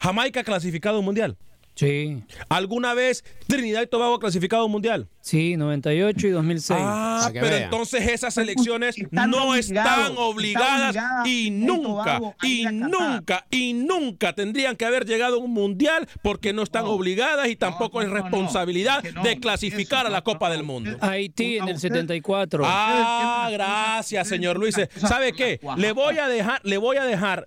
Jamaica 0.00 0.40
ha 0.40 0.44
clasificado 0.44 0.98
un 0.98 1.04
mundial? 1.04 1.36
Sí. 1.76 2.22
¿Alguna 2.48 2.94
vez 2.94 3.22
Trinidad 3.46 3.82
y 3.82 3.86
Tobago 3.86 4.14
ha 4.14 4.18
clasificado 4.18 4.62
a 4.62 4.64
un 4.64 4.72
mundial? 4.72 5.08
Sí, 5.20 5.56
98 5.56 6.26
y 6.26 6.30
2006. 6.30 6.78
Ah, 6.82 7.30
pero 7.32 7.54
entonces 7.54 8.08
esas 8.08 8.32
selecciones 8.32 8.96
no 9.10 9.54
están 9.54 10.14
obligadas 10.16 10.96
y 11.26 11.50
nunca, 11.50 12.20
y 12.42 12.64
nunca, 12.64 13.44
y 13.50 13.74
nunca 13.74 14.32
tendrían 14.32 14.76
que 14.76 14.86
haber 14.86 15.04
llegado 15.04 15.36
a 15.36 15.38
un 15.38 15.52
mundial 15.52 16.08
porque 16.22 16.54
no 16.54 16.62
están 16.62 16.86
obligadas 16.86 17.48
y 17.48 17.56
tampoco 17.56 18.00
es 18.00 18.08
responsabilidad 18.08 19.02
de 19.02 19.38
clasificar 19.38 20.06
a 20.06 20.10
la 20.10 20.22
Copa 20.22 20.48
del 20.48 20.62
Mundo. 20.62 20.96
Haití 21.00 21.58
en 21.58 21.68
el 21.68 21.78
74. 21.78 22.62
Ah, 22.64 23.50
gracias, 23.52 24.28
señor 24.28 24.58
Luis. 24.58 24.76
¿Sabe 24.96 25.34
qué? 25.34 25.60
Le 25.76 25.92
voy 25.92 26.16
a 26.18 26.28
dejar, 26.28 26.60
le 26.64 26.78
voy 26.78 26.96
a 26.96 27.04
dejar. 27.04 27.46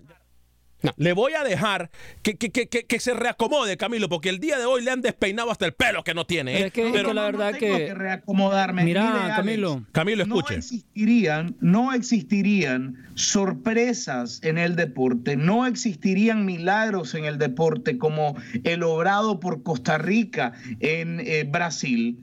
Le 0.98 1.14
voy 1.14 1.34
a 1.34 1.44
dejar 1.44 1.90
que, 2.22 2.36
que, 2.36 2.52
que, 2.52 2.68
que, 2.68 2.86
que 2.86 3.00
se 3.00 3.14
reacomode, 3.14 3.76
Camilo, 3.78 4.08
porque 4.08 4.30
el 4.30 4.40
día 4.40 4.58
de 4.58 4.66
hoy 4.66 4.84
le 4.84 4.92
han 4.92 5.02
despeinado 5.02 5.52
hasta 5.52 5.66
el 5.66 5.74
pelo 5.74 6.04
que 6.04 6.14
no 6.14 6.26
tiene. 6.26 6.58
¿eh? 6.58 6.66
Es 6.68 6.74
que, 6.74 6.88
es 6.88 6.94
que 6.94 7.14
la 7.14 7.24
verdad 7.24 7.54
tengo 7.58 7.78
que... 7.78 7.86
que 7.88 7.94
reacomodarme. 7.94 8.84
Mira, 8.84 9.04
Mire, 9.04 9.20
Alex, 9.24 9.36
Camilo. 9.36 9.86
Camilo, 9.92 10.26
no 10.26 10.38
escuche. 10.38 10.56
existirían, 10.56 11.56
no 11.60 11.94
existirían 11.94 12.98
sorpresas 13.16 14.40
en 14.44 14.58
el 14.58 14.76
deporte, 14.76 15.36
no 15.36 15.66
existirían 15.66 16.46
milagros 16.46 17.14
en 17.14 17.26
el 17.26 17.38
deporte 17.38 17.98
como 17.98 18.36
el 18.64 18.84
obrado 18.84 19.40
por 19.40 19.64
Costa 19.64 19.98
Rica 19.98 20.54
en 20.80 21.20
eh, 21.20 21.44
Brasil. 21.44 22.18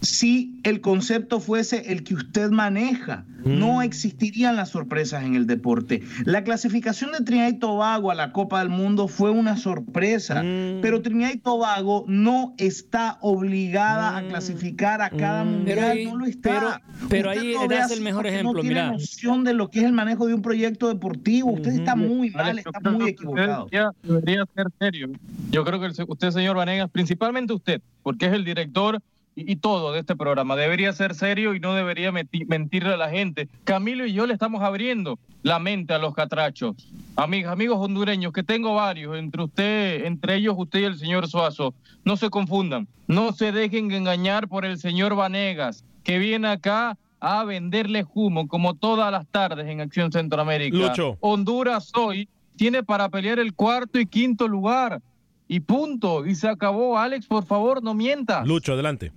Si 0.00 0.60
el 0.64 0.80
concepto 0.80 1.40
fuese 1.40 1.92
el 1.92 2.04
que 2.04 2.14
usted 2.14 2.50
maneja, 2.50 3.24
no 3.44 3.82
existirían 3.82 4.56
las 4.56 4.70
sorpresas 4.70 5.22
en 5.24 5.34
el 5.34 5.46
deporte. 5.46 6.02
La 6.24 6.44
clasificación 6.44 7.12
de 7.12 7.20
Trinidad 7.20 7.48
y 7.48 7.58
Tobago 7.58 8.10
a 8.10 8.14
la 8.14 8.32
Copa 8.32 8.60
del 8.60 8.70
Mundo 8.70 9.06
fue 9.08 9.30
una 9.30 9.56
sorpresa, 9.58 10.42
pero 10.80 11.02
Trinidad 11.02 11.30
y 11.34 11.38
Tobago 11.38 12.04
no 12.08 12.54
está 12.58 13.18
obligada 13.20 14.16
a 14.16 14.26
clasificar 14.28 15.02
a 15.02 15.10
cada 15.10 15.44
mundial, 15.44 15.78
Pero 15.78 15.86
ahí- 15.92 16.04
no 16.06 16.16
lo 16.16 16.26
está. 16.26 16.80
pero- 17.10 17.30
ahí 17.30 17.54
así 17.80 17.94
el 17.94 18.00
mejor 18.00 18.26
ejemplo, 18.26 18.54
No 18.54 18.60
tiene 18.60 18.74
mira. 18.82 18.92
noción 18.92 19.44
de 19.44 19.52
lo 19.54 19.70
que 19.70 19.80
es 19.80 19.84
el 19.86 19.92
manejo 19.92 20.26
de 20.26 20.34
un 20.34 20.42
proyecto 20.42 20.88
deportivo. 20.88 21.52
Usted 21.52 21.72
está 21.72 21.96
muy 21.96 22.30
mal, 22.30 22.56
yo 22.62 22.70
está 22.74 22.90
muy 22.90 23.10
equivocado. 23.10 23.66
Debería, 23.70 23.90
debería 24.02 24.44
ser 24.54 24.66
serio. 24.78 25.10
Yo 25.50 25.64
creo 25.64 25.80
que 25.80 26.02
usted, 26.08 26.30
señor 26.30 26.56
Vanegas, 26.56 26.90
principalmente 26.90 27.52
usted, 27.52 27.80
porque 28.02 28.26
es 28.26 28.32
el 28.32 28.44
director 28.44 29.00
y, 29.34 29.52
y 29.52 29.56
todo 29.56 29.92
de 29.92 30.00
este 30.00 30.16
programa, 30.16 30.56
debería 30.56 30.92
ser 30.92 31.14
serio 31.14 31.54
y 31.54 31.60
no 31.60 31.74
debería 31.74 32.12
mentirle 32.12 32.94
a 32.94 32.96
la 32.96 33.10
gente. 33.10 33.48
Camilo 33.64 34.06
y 34.06 34.12
yo 34.12 34.26
le 34.26 34.34
estamos 34.34 34.62
abriendo 34.62 35.18
la 35.42 35.58
mente 35.58 35.94
a 35.94 35.98
los 35.98 36.14
catrachos. 36.14 36.76
Amigos, 37.16 37.52
amigos 37.52 37.78
hondureños, 37.80 38.32
que 38.32 38.42
tengo 38.42 38.74
varios, 38.74 39.16
entre 39.16 39.42
usted, 39.42 40.04
entre 40.06 40.36
ellos 40.36 40.54
usted 40.56 40.80
y 40.80 40.84
el 40.84 40.98
señor 40.98 41.28
Suazo, 41.28 41.74
no 42.04 42.16
se 42.16 42.30
confundan, 42.30 42.88
no 43.06 43.32
se 43.32 43.52
dejen 43.52 43.90
engañar 43.92 44.48
por 44.48 44.64
el 44.64 44.78
señor 44.78 45.14
Vanegas, 45.14 45.84
que 46.02 46.18
viene 46.18 46.48
acá 46.48 46.98
a 47.20 47.44
venderle 47.44 48.04
humo 48.12 48.48
como 48.48 48.74
todas 48.74 49.10
las 49.10 49.26
tardes 49.26 49.66
en 49.66 49.80
Acción 49.80 50.12
Centroamérica. 50.12 50.76
Lucho. 50.76 51.16
Honduras 51.20 51.90
hoy 51.96 52.28
tiene 52.56 52.82
para 52.82 53.08
pelear 53.08 53.38
el 53.38 53.54
cuarto 53.54 53.98
y 53.98 54.06
quinto 54.06 54.46
lugar. 54.46 55.00
Y 55.48 55.60
punto. 55.60 56.26
Y 56.26 56.34
se 56.34 56.48
acabó. 56.48 56.98
Alex, 56.98 57.26
por 57.26 57.44
favor, 57.44 57.82
no 57.82 57.94
mienta. 57.94 58.44
Lucho, 58.44 58.72
adelante. 58.72 59.12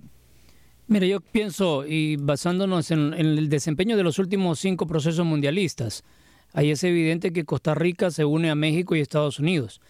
Mira, 0.88 1.06
yo 1.06 1.20
pienso, 1.20 1.84
y 1.86 2.16
basándonos 2.16 2.90
en, 2.90 3.12
el 3.12 3.50
desempeño 3.50 3.94
de 3.98 4.02
los 4.02 4.18
últimos 4.18 4.58
cinco 4.58 4.86
procesos 4.86 5.26
mundialistas, 5.26 6.02
ahí 6.54 6.70
es 6.70 6.82
evidente 6.82 7.30
que 7.30 7.44
Costa 7.44 7.74
Rica 7.74 8.10
se 8.10 8.24
une 8.24 8.48
a 8.48 8.54
México 8.54 8.96
y 8.96 9.00
Estados 9.00 9.38
Unidos. 9.38 9.82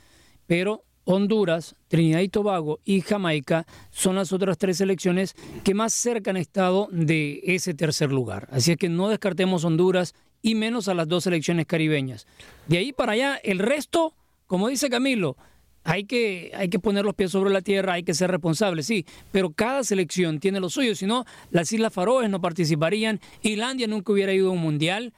Pero 0.49 0.83
Honduras, 1.05 1.77
Trinidad 1.87 2.19
y 2.19 2.29
Tobago 2.29 2.81
y 2.85 3.03
Jamaica 3.03 3.65
son 3.93 4.17
las 4.17 4.33
otras 4.33 4.59
tres 4.59 4.79
selecciones 4.79 5.37
que 5.63 5.73
más 5.73 5.93
cerca 5.93 6.33
han 6.33 6.37
estado 6.37 6.89
de 6.91 7.43
ese 7.45 7.75
tercer 7.75 8.11
lugar. 8.11 8.49
Así 8.51 8.73
es 8.73 8.77
que 8.77 8.89
no 8.89 9.09
descartemos 9.09 9.65
Honduras 9.65 10.17
y 10.43 10.57
menos 10.57 10.89
a 10.89 10.95
las 10.95 11.07
dos 11.07 11.23
selecciones 11.23 11.67
caribeñas. 11.67 12.27
De 12.67 12.79
ahí 12.79 12.93
para 12.93 13.13
allá, 13.13 13.37
el 13.45 13.61
resto, 13.61 14.15
como 14.49 14.67
dice 14.67 14.91
Camilo, 14.91 15.37
hay 15.85 16.05
que, 16.05 16.51
hay 16.55 16.69
que 16.69 16.79
poner 16.79 17.05
los 17.05 17.15
pies 17.15 17.31
sobre 17.31 17.51
la 17.51 17.63
tierra, 17.63 17.95
hay 17.95 18.03
que 18.03 18.15
ser 18.15 18.31
responsables, 18.31 18.87
sí, 18.87 19.07
pero 19.33 19.51
cada 19.51 19.85
selección 19.85 20.39
tiene 20.41 20.61
lo 20.61 20.69
suyo, 20.71 20.95
si 20.95 21.07
no, 21.07 21.25
las 21.51 21.73
Islas 21.73 21.93
Faroes 21.93 22.29
no 22.29 22.41
participarían, 22.41 23.21
Islandia 23.43 23.87
nunca 23.87 24.13
hubiera 24.13 24.33
ido 24.35 24.49
a 24.49 24.53
un 24.53 24.61
mundial, 24.61 25.13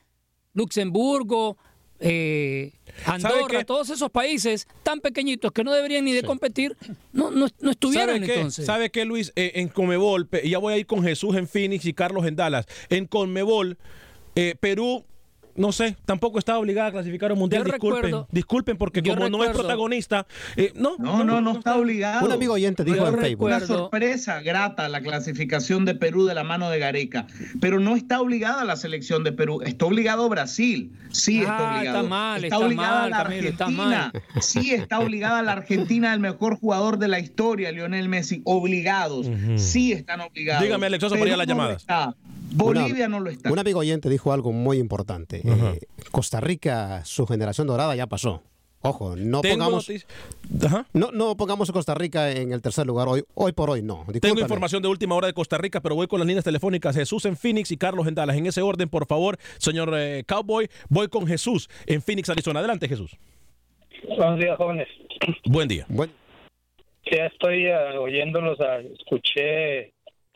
Luxemburgo, 0.54 1.56
eh, 2.02 2.72
Andorra, 3.04 3.64
todos 3.64 3.90
esos 3.90 4.10
países 4.10 4.66
tan 4.82 5.00
pequeñitos 5.00 5.52
que 5.52 5.62
no 5.64 5.72
deberían 5.72 6.04
ni 6.04 6.12
de 6.12 6.22
competir, 6.22 6.76
no, 7.12 7.30
no, 7.30 7.46
no 7.60 7.70
estuvieron 7.70 8.16
¿Sabe 8.16 8.26
qué? 8.26 8.34
entonces. 8.34 8.66
¿Sabe 8.66 8.90
qué, 8.90 9.04
Luis? 9.04 9.32
Eh, 9.36 9.52
en 9.56 9.68
Conmebol, 9.68 10.26
pe- 10.26 10.48
ya 10.48 10.58
voy 10.58 10.74
a 10.74 10.78
ir 10.78 10.86
con 10.86 11.02
Jesús 11.02 11.36
en 11.36 11.46
Phoenix 11.46 11.84
y 11.84 11.92
Carlos 11.92 12.26
en 12.26 12.36
Dallas. 12.36 12.66
En 12.88 13.06
Conmebol, 13.06 13.76
eh, 14.34 14.54
Perú, 14.58 15.04
no 15.56 15.72
sé, 15.72 15.96
tampoco 16.04 16.38
está 16.38 16.58
obligada 16.58 16.88
a 16.88 16.92
clasificar 16.92 17.30
a 17.30 17.34
un 17.34 17.40
mundial. 17.40 17.62
Yo 17.64 17.72
disculpen, 17.72 18.02
recuerdo- 18.04 18.28
disculpen, 18.30 18.76
porque 18.76 19.02
yo 19.02 19.14
como 19.14 19.28
no 19.28 19.44
es 19.44 19.50
protagonista, 19.50 20.26
eh, 20.56 20.72
no, 20.74 20.96
No, 20.98 21.24
no, 21.24 21.40
no 21.40 21.52
está 21.52 21.76
obligado. 21.76 22.26
Un 22.26 22.32
amigo 22.32 22.54
oyente 22.54 22.84
dijo 22.84 23.06
en 23.06 23.14
recuerdo 23.14 23.46
Una 23.46 23.58
Facebook. 23.58 23.76
sorpresa 23.78 24.40
grata 24.42 24.88
la 24.88 25.00
clasificación 25.00 25.84
de 25.84 25.94
Perú 25.94 26.26
de 26.26 26.34
la 26.34 26.44
mano 26.44 26.70
de 26.70 26.78
Gareca, 26.78 27.26
pero 27.60 27.80
no 27.80 27.96
está 27.96 28.20
obligada 28.20 28.64
la 28.64 28.76
selección 28.76 29.24
de 29.24 29.32
Perú, 29.32 29.60
está 29.62 29.86
obligado 29.86 30.28
Brasil, 30.28 30.92
sí 31.10 31.40
está 31.40 31.58
Ah, 31.58 31.76
obligado. 31.78 31.98
está 31.98 32.08
mal, 32.08 32.44
está 32.44 32.58
obligada 32.58 33.00
mal, 33.02 33.10
la 33.10 33.22
Camilo, 33.24 33.48
está 33.48 33.64
Argentina, 33.64 34.12
sí 34.40 34.72
está 34.72 34.98
obligada 35.00 35.42
la 35.42 35.52
Argentina, 35.52 36.12
el 36.14 36.20
mejor 36.20 36.56
jugador 36.58 36.98
de 36.98 37.08
la 37.08 37.18
historia, 37.20 37.70
Lionel 37.72 38.08
Messi, 38.08 38.42
obligados, 38.44 39.26
sí 39.56 39.92
están 39.92 40.20
obligados. 40.20 40.62
Dígame, 40.62 40.86
Alex 40.86 41.00
Sosa, 41.02 41.16
para 41.16 41.26
ir 41.28 41.34
a 41.34 41.36
las 41.36 41.46
Perú 41.46 41.56
no 41.56 41.62
Bolivia 42.52 43.08
no 43.08 43.20
lo 43.20 43.30
está. 43.30 43.50
Un 43.50 43.58
amigo 43.58 43.80
oyente 43.80 44.08
dijo 44.08 44.32
algo 44.32 44.52
muy 44.52 44.78
importante. 44.78 45.42
Eh, 45.44 45.80
Costa 46.10 46.40
Rica, 46.40 47.04
su 47.04 47.26
generación 47.26 47.66
dorada 47.66 47.94
ya 47.94 48.06
pasó. 48.06 48.42
Ojo, 48.82 49.14
no 49.14 49.42
Tengo 49.42 49.58
pongamos, 49.58 49.90
no, 50.94 51.12
no 51.12 51.36
pongamos 51.36 51.68
a 51.68 51.72
Costa 51.74 51.94
Rica 51.94 52.30
en 52.32 52.52
el 52.52 52.62
tercer 52.62 52.86
lugar 52.86 53.08
hoy, 53.08 53.24
hoy 53.34 53.52
por 53.52 53.68
hoy, 53.68 53.82
no. 53.82 54.06
Tengo 54.22 54.40
información 54.40 54.80
de 54.80 54.88
última 54.88 55.14
hora 55.14 55.26
de 55.26 55.34
Costa 55.34 55.58
Rica, 55.58 55.82
pero 55.82 55.94
voy 55.94 56.06
con 56.06 56.18
las 56.18 56.26
líneas 56.26 56.44
telefónicas. 56.44 56.96
Jesús 56.96 57.26
en 57.26 57.36
Phoenix 57.36 57.70
y 57.72 57.76
Carlos 57.76 58.06
en 58.06 58.14
Dallas. 58.14 58.36
En 58.36 58.46
ese 58.46 58.62
orden, 58.62 58.88
por 58.88 59.06
favor, 59.06 59.36
señor 59.58 59.92
eh, 59.94 60.24
Cowboy, 60.26 60.70
voy 60.88 61.08
con 61.08 61.26
Jesús 61.26 61.68
en 61.86 62.00
Phoenix, 62.00 62.30
Arizona. 62.30 62.60
Adelante, 62.60 62.88
Jesús. 62.88 63.18
Buenos 64.16 64.38
días, 64.38 64.56
jóvenes. 64.56 64.88
Buen 65.44 65.68
día. 65.68 65.86
Ya 67.12 67.26
estoy 67.26 67.66
eh, 67.66 67.98
oyéndolos, 67.98 68.58
ah, 68.60 68.78
escuché 68.98 69.92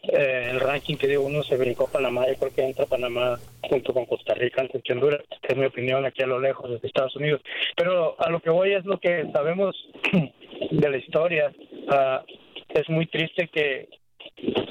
eh, 0.09 0.49
el 0.51 0.61
ranking 0.61 0.97
que 0.97 1.09
dio 1.09 1.23
uno, 1.23 1.43
se 1.43 1.57
brincó 1.57 1.87
Panamá, 1.87 2.27
yo 2.29 2.37
creo 2.37 2.55
que 2.55 2.65
entra 2.65 2.87
Panamá 2.87 3.39
junto 3.69 3.93
con 3.93 4.07
Costa 4.07 4.35
Rica 4.35 4.61
antes 4.61 4.83
que 4.83 4.93
Honduras, 4.93 5.23
que 5.43 5.53
es 5.53 5.57
mi 5.57 5.67
opinión 5.67 6.05
aquí 6.05 6.23
a 6.23 6.27
lo 6.27 6.41
lejos 6.41 6.71
de 6.71 6.87
Estados 6.87 7.17
Unidos. 7.17 7.41
Pero 7.77 8.17
a 8.19 8.31
lo 8.31 8.41
que 8.41 8.51
voy 8.51 8.73
es 8.73 8.85
lo 8.85 8.99
que 8.99 9.27
sabemos 9.33 9.77
de 10.71 10.91
la 10.91 10.97
historia. 10.97 11.53
Ah, 11.89 12.23
es 12.69 12.89
muy 12.89 13.07
triste 13.07 13.49
que 13.49 13.89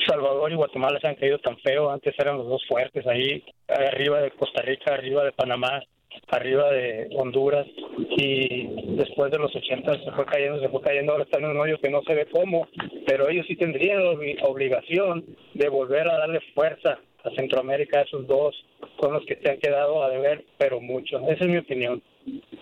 Salvador 0.06 0.52
y 0.52 0.56
Guatemala 0.56 1.00
se 1.00 1.08
han 1.08 1.16
caído 1.16 1.40
tan 1.40 1.58
feo, 1.60 1.90
antes 1.90 2.14
eran 2.18 2.38
los 2.38 2.48
dos 2.48 2.64
fuertes 2.68 3.06
ahí, 3.08 3.44
arriba 3.68 4.22
de 4.22 4.32
Costa 4.32 4.62
Rica, 4.62 4.94
arriba 4.94 5.24
de 5.24 5.32
Panamá, 5.32 5.82
arriba 6.30 6.72
de 6.72 7.10
Honduras 7.16 7.68
y 8.18 8.68
después 8.96 9.32
de 9.32 9.38
los 9.40 9.56
80 9.56 9.94
se 10.04 10.12
fue 10.12 10.26
cayendo, 10.26 10.60
se 10.60 10.70
fue 10.70 10.82
cayendo, 10.82 11.12
ahora 11.12 11.24
están 11.26 11.44
en 11.44 11.52
un 11.52 11.60
hoyo 11.60 11.80
que 11.80 11.90
no 11.90 12.02
se 12.04 12.16
ve 12.16 12.28
cómo, 12.32 12.68
pero 13.06 13.30
ellos 13.30 13.46
sí 13.48 13.56
tendrían 13.56 14.04
la 14.04 14.12
obli- 14.12 14.38
obligación 14.44 15.26
de 15.54 15.70
volver 15.70 16.08
a 16.08 16.18
darle 16.18 16.40
fuerza 16.56 17.00
a 17.24 17.30
Centroamérica, 17.36 18.02
esos 18.02 18.28
dos 18.28 18.54
son 19.00 19.14
los 19.14 19.26
que 19.26 19.36
se 19.42 19.50
han 19.50 19.58
quedado 19.60 20.04
a 20.04 20.10
deber, 20.10 20.44
pero 20.58 20.82
mucho. 20.82 21.20
Esa 21.30 21.46
es 21.46 21.50
mi 21.50 21.58
opinión. 21.58 22.02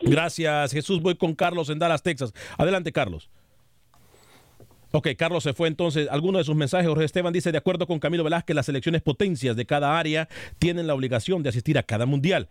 Gracias, 0.01 0.71
Jesús. 0.73 1.01
Voy 1.01 1.15
con 1.15 1.33
Carlos 1.35 1.69
en 1.69 1.79
Dallas, 1.79 2.03
Texas. 2.03 2.33
Adelante, 2.57 2.91
Carlos. 2.91 3.29
Ok, 4.91 5.09
Carlos 5.17 5.43
se 5.43 5.53
fue 5.53 5.67
entonces. 5.67 6.07
Alguno 6.11 6.37
de 6.37 6.43
sus 6.43 6.55
mensajes, 6.55 6.87
Jorge 6.87 7.05
Esteban 7.05 7.33
dice, 7.33 7.51
de 7.51 7.57
acuerdo 7.57 7.87
con 7.87 7.99
Camilo 7.99 8.23
Velázquez, 8.23 8.55
las 8.55 8.65
selecciones 8.65 9.01
potencias 9.01 9.55
de 9.55 9.65
cada 9.65 9.97
área 9.97 10.27
tienen 10.59 10.87
la 10.87 10.93
obligación 10.93 11.43
de 11.43 11.49
asistir 11.49 11.77
a 11.77 11.83
cada 11.83 12.05
mundial. 12.05 12.49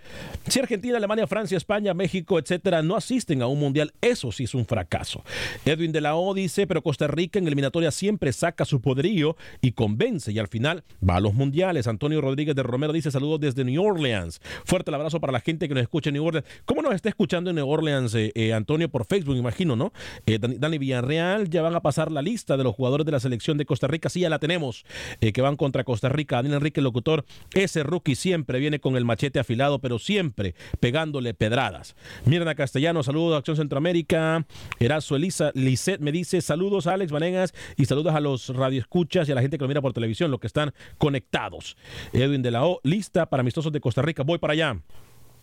Si 0.49 0.59
Argentina, 0.59 0.97
Alemania, 0.97 1.27
Francia, 1.27 1.57
España, 1.57 1.93
México, 1.95 2.39
etcétera, 2.39 2.83
no 2.83 2.97
asisten 2.97 3.43
a 3.43 3.47
un 3.47 3.59
mundial, 3.59 3.93
eso 4.01 4.33
sí 4.33 4.45
es 4.45 4.55
un 4.55 4.65
fracaso. 4.65 5.23
Edwin 5.65 5.93
de 5.93 6.01
la 6.01 6.17
O 6.17 6.33
dice, 6.35 6.67
pero 6.67 6.83
Costa 6.83 7.07
Rica 7.07 7.39
en 7.39 7.47
eliminatoria 7.47 7.91
siempre 7.91 8.33
saca 8.33 8.65
su 8.65 8.81
poderío 8.81 9.37
y 9.61 9.73
convence 9.73 10.33
y 10.33 10.39
al 10.39 10.49
final 10.49 10.85
va 11.07 11.17
a 11.17 11.21
los 11.21 11.35
mundiales. 11.35 11.87
Antonio 11.87 12.21
Rodríguez 12.21 12.55
de 12.57 12.63
Romero 12.63 12.93
dice, 12.93 13.11
saludos 13.11 13.41
desde 13.41 13.65
New 13.65 13.83
Orleans. 13.83 14.41
Fuerte 14.65 14.91
el 14.91 14.95
abrazo 14.95 15.21
para 15.21 15.33
la 15.33 15.41
gente 15.41 15.69
que 15.69 15.75
nos 15.75 15.83
escucha 15.83 16.11
en 16.11 16.15
New 16.15 16.25
Orleans. 16.25 16.47
¿Cómo 16.65 16.83
nos 16.83 16.95
está 16.95 17.09
escuchando 17.09 17.51
en 17.51 17.57
New 17.57 17.69
Orleans, 17.69 18.15
eh, 18.15 18.33
eh, 18.35 18.53
Antonio, 18.53 18.89
por 18.89 19.05
Facebook, 19.05 19.37
imagino, 19.37 19.77
¿no? 19.77 19.93
Eh, 20.27 20.39
Dani, 20.39 20.79
Villarreal, 20.79 21.49
ya 21.51 21.63
van 21.63 21.75
a 21.75 21.81
pasar 21.81 22.11
la 22.11 22.23
de 22.31 22.65
los 22.65 22.75
jugadores 22.75 23.05
de 23.05 23.13
la 23.13 23.21
selección 23.21 23.59
de 23.59 23.67
Costa 23.67 23.87
Rica. 23.87 24.09
Sí, 24.09 24.21
ya 24.21 24.31
la 24.31 24.39
tenemos, 24.39 24.85
eh, 25.21 25.33
que 25.33 25.43
van 25.43 25.57
contra 25.57 25.85
Costa 25.85 26.09
Rica. 26.09 26.37
Daniel 26.37 26.55
Enrique, 26.55 26.81
locutor, 26.81 27.25
ese 27.55 27.83
rookie 27.83 28.15
siempre 28.15 28.59
viene 28.59 28.79
con 28.79 28.97
el 28.97 29.05
machete 29.05 29.41
afilado, 29.41 29.81
pero 29.81 29.99
siempre 29.99 30.55
pegándole 30.79 31.35
pedradas. 31.35 31.97
Mirna 32.25 32.55
Castellano, 32.55 33.03
saludos 33.03 33.35
a 33.35 33.39
Acción 33.39 33.57
Centroamérica. 33.57 34.47
Erazo 34.79 35.17
Elisa, 35.17 35.51
Lisette 35.55 36.01
me 36.01 36.13
dice, 36.13 36.41
saludos 36.41 36.87
a 36.87 36.95
Alex 36.95 37.13
Vanegas 37.13 37.53
y 37.77 37.87
saludos 37.87 38.15
a 38.15 38.21
los 38.21 38.49
radioescuchas 38.49 39.29
y 39.29 39.33
a 39.33 39.35
la 39.35 39.43
gente 39.43 39.59
que 39.59 39.65
lo 39.65 39.69
mira 39.69 39.83
por 39.83 39.93
televisión, 39.93 40.31
los 40.31 40.41
que 40.41 40.47
están 40.47 40.73
conectados. 40.99 41.77
Edwin 42.13 42.43
de 42.43 42.51
la 42.51 42.65
O, 42.65 42.81
lista 42.85 43.27
para 43.27 43.41
amistosos 43.41 43.73
de 43.73 43.81
Costa 43.81 44.03
Rica. 44.03 44.23
Voy 44.23 44.39
para 44.39 44.53
allá. 44.53 44.81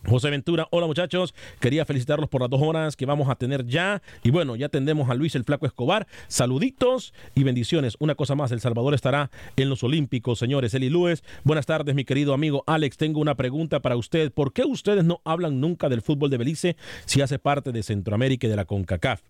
José 0.08 0.30
Ventura, 0.30 0.66
hola 0.70 0.86
muchachos, 0.86 1.34
quería 1.60 1.84
felicitarlos 1.84 2.28
por 2.28 2.40
las 2.40 2.50
dos 2.50 2.62
horas 2.62 2.96
que 2.96 3.06
vamos 3.06 3.28
a 3.28 3.34
tener 3.34 3.66
ya. 3.66 4.02
Y 4.22 4.30
bueno, 4.30 4.56
ya 4.56 4.68
tendremos 4.68 5.10
a 5.10 5.14
Luis 5.14 5.34
el 5.34 5.44
Flaco 5.44 5.66
Escobar. 5.66 6.06
Saluditos 6.28 7.12
y 7.34 7.44
bendiciones. 7.44 7.96
Una 7.98 8.14
cosa 8.14 8.34
más, 8.34 8.50
El 8.52 8.60
Salvador 8.60 8.94
estará 8.94 9.30
en 9.56 9.68
los 9.68 9.82
Olímpicos, 9.82 10.38
señores. 10.38 10.74
Eli 10.74 10.88
Luis, 10.88 11.22
buenas 11.44 11.66
tardes, 11.66 11.94
mi 11.94 12.04
querido 12.04 12.32
amigo 12.34 12.64
Alex. 12.66 12.96
Tengo 12.96 13.20
una 13.20 13.34
pregunta 13.34 13.80
para 13.80 13.96
usted. 13.96 14.32
¿Por 14.32 14.52
qué 14.52 14.64
ustedes 14.64 15.04
no 15.04 15.20
hablan 15.24 15.60
nunca 15.60 15.88
del 15.88 16.02
fútbol 16.02 16.30
de 16.30 16.38
Belice 16.38 16.76
si 17.04 17.20
hace 17.20 17.38
parte 17.38 17.72
de 17.72 17.82
Centroamérica 17.82 18.46
y 18.46 18.50
de 18.50 18.56
la 18.56 18.64
CONCACAF? 18.64 19.20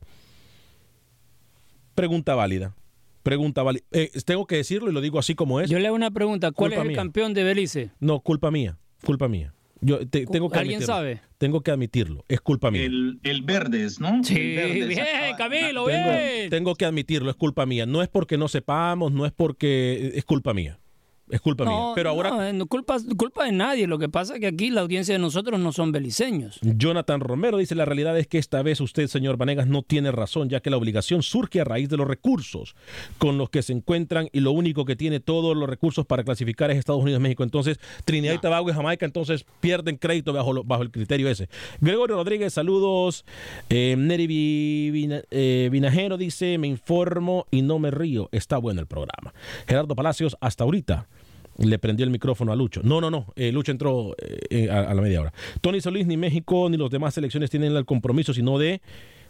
Pregunta 1.94 2.34
válida. 2.34 2.74
Pregunta 3.24 3.62
válida. 3.62 3.84
Eh, 3.90 4.10
tengo 4.24 4.46
que 4.46 4.56
decirlo 4.56 4.90
y 4.90 4.92
lo 4.92 5.00
digo 5.00 5.18
así 5.18 5.34
como 5.34 5.60
es. 5.60 5.68
Yo 5.68 5.78
le 5.78 5.88
hago 5.88 5.96
una 5.96 6.10
pregunta. 6.10 6.52
¿Cuál 6.52 6.70
Culpa 6.70 6.76
es 6.76 6.82
el 6.82 6.88
mía. 6.88 6.96
campeón 6.96 7.34
de 7.34 7.42
Belice? 7.44 7.90
No, 7.98 8.20
culpa 8.20 8.50
mía. 8.50 8.78
Culpa 9.04 9.28
mía. 9.28 9.52
Yo 9.80 10.06
te- 10.08 10.26
tengo 10.26 10.50
que 10.50 10.58
¿Alguien 10.58 10.78
admitirlo. 10.78 10.94
sabe? 10.94 11.20
Tengo 11.38 11.60
que 11.60 11.70
admitirlo. 11.70 12.24
Es 12.28 12.40
culpa 12.40 12.70
mía. 12.70 12.82
El, 12.84 13.20
el 13.22 13.42
Verdes, 13.42 14.00
¿no? 14.00 14.22
Sí, 14.24 14.34
El 14.36 14.56
Verdes 14.56 14.88
bien, 14.88 15.00
acaba- 15.00 15.36
Camilo, 15.36 15.84
tengo, 15.86 16.08
bien. 16.10 16.50
tengo 16.50 16.74
que 16.74 16.84
admitirlo, 16.84 17.30
es 17.30 17.36
culpa 17.36 17.64
mía. 17.66 17.86
No 17.86 18.02
es 18.02 18.08
porque 18.08 18.36
no 18.38 18.48
sepamos, 18.48 19.12
no 19.12 19.24
es 19.26 19.32
porque 19.32 20.12
es 20.14 20.24
culpa 20.24 20.52
mía. 20.54 20.78
Es 21.30 21.40
culpa 21.40 21.64
mía. 21.64 21.72
No, 21.74 21.92
Pero 21.94 22.10
ahora 22.10 22.30
no, 22.30 22.42
eh, 22.42 22.52
no, 22.52 22.66
culpa, 22.66 22.96
culpa 23.16 23.44
de 23.44 23.52
nadie. 23.52 23.86
Lo 23.86 23.98
que 23.98 24.08
pasa 24.08 24.34
es 24.34 24.40
que 24.40 24.46
aquí 24.46 24.70
la 24.70 24.80
audiencia 24.82 25.14
de 25.14 25.18
nosotros 25.18 25.58
no 25.60 25.72
son 25.72 25.92
beliceños. 25.92 26.58
Jonathan 26.62 27.20
Romero 27.20 27.58
dice, 27.58 27.74
la 27.74 27.84
realidad 27.84 28.18
es 28.18 28.26
que 28.26 28.38
esta 28.38 28.62
vez 28.62 28.80
usted, 28.80 29.06
señor 29.08 29.36
Vanegas, 29.36 29.66
no 29.66 29.82
tiene 29.82 30.10
razón, 30.12 30.48
ya 30.48 30.60
que 30.60 30.70
la 30.70 30.76
obligación 30.76 31.22
surge 31.22 31.60
a 31.60 31.64
raíz 31.64 31.88
de 31.88 31.96
los 31.96 32.06
recursos 32.08 32.74
con 33.18 33.38
los 33.38 33.50
que 33.50 33.62
se 33.62 33.72
encuentran 33.72 34.28
y 34.32 34.40
lo 34.40 34.52
único 34.52 34.84
que 34.84 34.96
tiene 34.96 35.20
todos 35.20 35.56
los 35.56 35.68
recursos 35.68 36.06
para 36.06 36.24
clasificar 36.24 36.70
es 36.70 36.78
Estados 36.78 37.02
Unidos, 37.02 37.20
México. 37.20 37.42
Entonces, 37.42 37.78
Trinidad 38.04 38.34
y 38.34 38.38
Tobago 38.38 38.70
y 38.70 38.72
Jamaica, 38.72 39.04
entonces 39.06 39.44
pierden 39.60 39.96
crédito 39.96 40.32
bajo, 40.32 40.52
lo- 40.52 40.64
bajo 40.64 40.82
el 40.82 40.90
criterio 40.90 41.28
ese. 41.28 41.48
Gregorio 41.80 42.16
Rodríguez, 42.16 42.54
saludos. 42.54 43.24
Eh, 43.68 43.94
Neri 43.98 44.26
Vina- 44.90 45.22
eh, 45.30 45.68
Vinajero 45.70 46.16
dice, 46.16 46.58
me 46.58 46.68
informo 46.68 47.46
y 47.50 47.62
no 47.62 47.78
me 47.78 47.90
río. 47.90 48.28
Está 48.32 48.56
bueno 48.58 48.80
el 48.80 48.86
programa. 48.86 49.32
Gerardo 49.66 49.94
Palacios, 49.94 50.36
hasta 50.40 50.64
ahorita. 50.64 51.06
Le 51.58 51.78
prendió 51.78 52.04
el 52.04 52.10
micrófono 52.10 52.52
a 52.52 52.56
Lucho. 52.56 52.80
No, 52.84 53.00
no, 53.00 53.10
no. 53.10 53.26
eh, 53.36 53.50
Lucho 53.52 53.72
entró 53.72 54.14
eh, 54.22 54.38
eh, 54.50 54.70
a, 54.70 54.90
a 54.90 54.94
la 54.94 55.02
media 55.02 55.20
hora. 55.20 55.32
Tony 55.60 55.80
Solís, 55.80 56.06
ni 56.06 56.16
México 56.16 56.68
ni 56.70 56.76
los 56.76 56.90
demás 56.90 57.14
selecciones 57.14 57.50
tienen 57.50 57.74
el 57.74 57.84
compromiso, 57.84 58.32
sino 58.32 58.58
de 58.58 58.80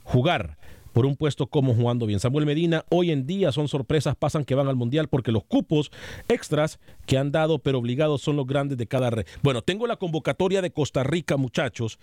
jugar 0.05 0.59
por 0.93 1.07
un 1.07 1.17
puesto 1.17 1.47
como 1.47 1.75
jugando 1.75 2.07
bien. 2.07 2.21
Samuel 2.21 2.47
Medina, 2.47 2.85
hoy 2.91 3.11
en 3.11 3.27
día 3.27 3.53
son 3.53 3.69
sorpresas, 3.69 4.17
pasan 4.17 4.45
que 4.45 4.55
van 4.55 4.69
al 4.69 4.77
Mundial 4.77 5.09
porque 5.09 5.33
los 5.33 5.45
cupos 5.45 5.91
extras 6.29 6.79
que 7.07 7.19
han 7.19 7.33
dado, 7.33 7.59
pero 7.59 7.79
obligados, 7.79 8.23
son 8.23 8.37
los 8.37 8.47
grandes 8.47 8.79
de 8.79 8.87
cada 8.87 9.11
red. 9.11 9.27
Bueno, 9.43 9.63
tengo 9.63 9.87
la 9.87 9.97
convocatoria 9.97 10.63
de 10.63 10.71
Costa 10.71 11.03
Rica, 11.03 11.37
muchachos, 11.37 11.99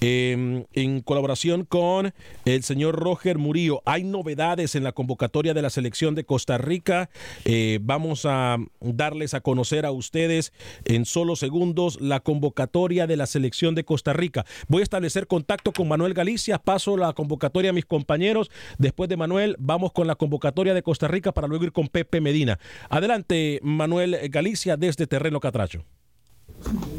eh, 0.00 0.64
en 0.72 1.00
colaboración 1.00 1.64
con 1.64 2.12
el 2.44 2.62
señor 2.62 2.96
Roger 2.96 3.38
Murillo. 3.38 3.82
Hay 3.84 4.04
novedades 4.04 4.74
en 4.74 4.84
la 4.84 4.92
convocatoria 4.92 5.54
de 5.54 5.62
la 5.62 5.70
selección 5.70 6.14
de 6.14 6.24
Costa 6.24 6.58
Rica. 6.58 7.10
Eh, 7.44 7.78
vamos 7.82 8.26
a 8.26 8.58
darles 8.80 9.34
a 9.34 9.40
conocer 9.40 9.86
a 9.86 9.92
ustedes 9.92 10.52
en 10.84 11.04
solo 11.04 11.36
segundos 11.36 12.00
la 12.00 12.20
convocatoria 12.20 13.06
de 13.06 13.16
la 13.16 13.26
selección 13.26 13.74
de 13.74 13.84
Costa 13.84 14.12
Rica. 14.12 14.44
Voy 14.68 14.80
a 14.80 14.84
establecer 14.84 15.26
contacto 15.26 15.72
con 15.72 15.88
Manuel 15.88 16.14
Galicia, 16.14 16.58
paso 16.58 16.96
la 16.96 17.12
convocatoria 17.12 17.70
a 17.70 17.74
mis 17.74 17.86
compañeros. 17.86 18.29
Después 18.78 19.08
de 19.08 19.16
Manuel, 19.16 19.56
vamos 19.58 19.92
con 19.92 20.06
la 20.06 20.14
convocatoria 20.14 20.74
de 20.74 20.82
Costa 20.82 21.08
Rica 21.08 21.32
para 21.32 21.48
luego 21.48 21.64
ir 21.64 21.72
con 21.72 21.88
Pepe 21.88 22.20
Medina. 22.20 22.58
Adelante, 22.88 23.60
Manuel 23.62 24.18
Galicia, 24.30 24.76
desde 24.76 25.06
Terreno 25.06 25.40
Catracho. 25.40 25.84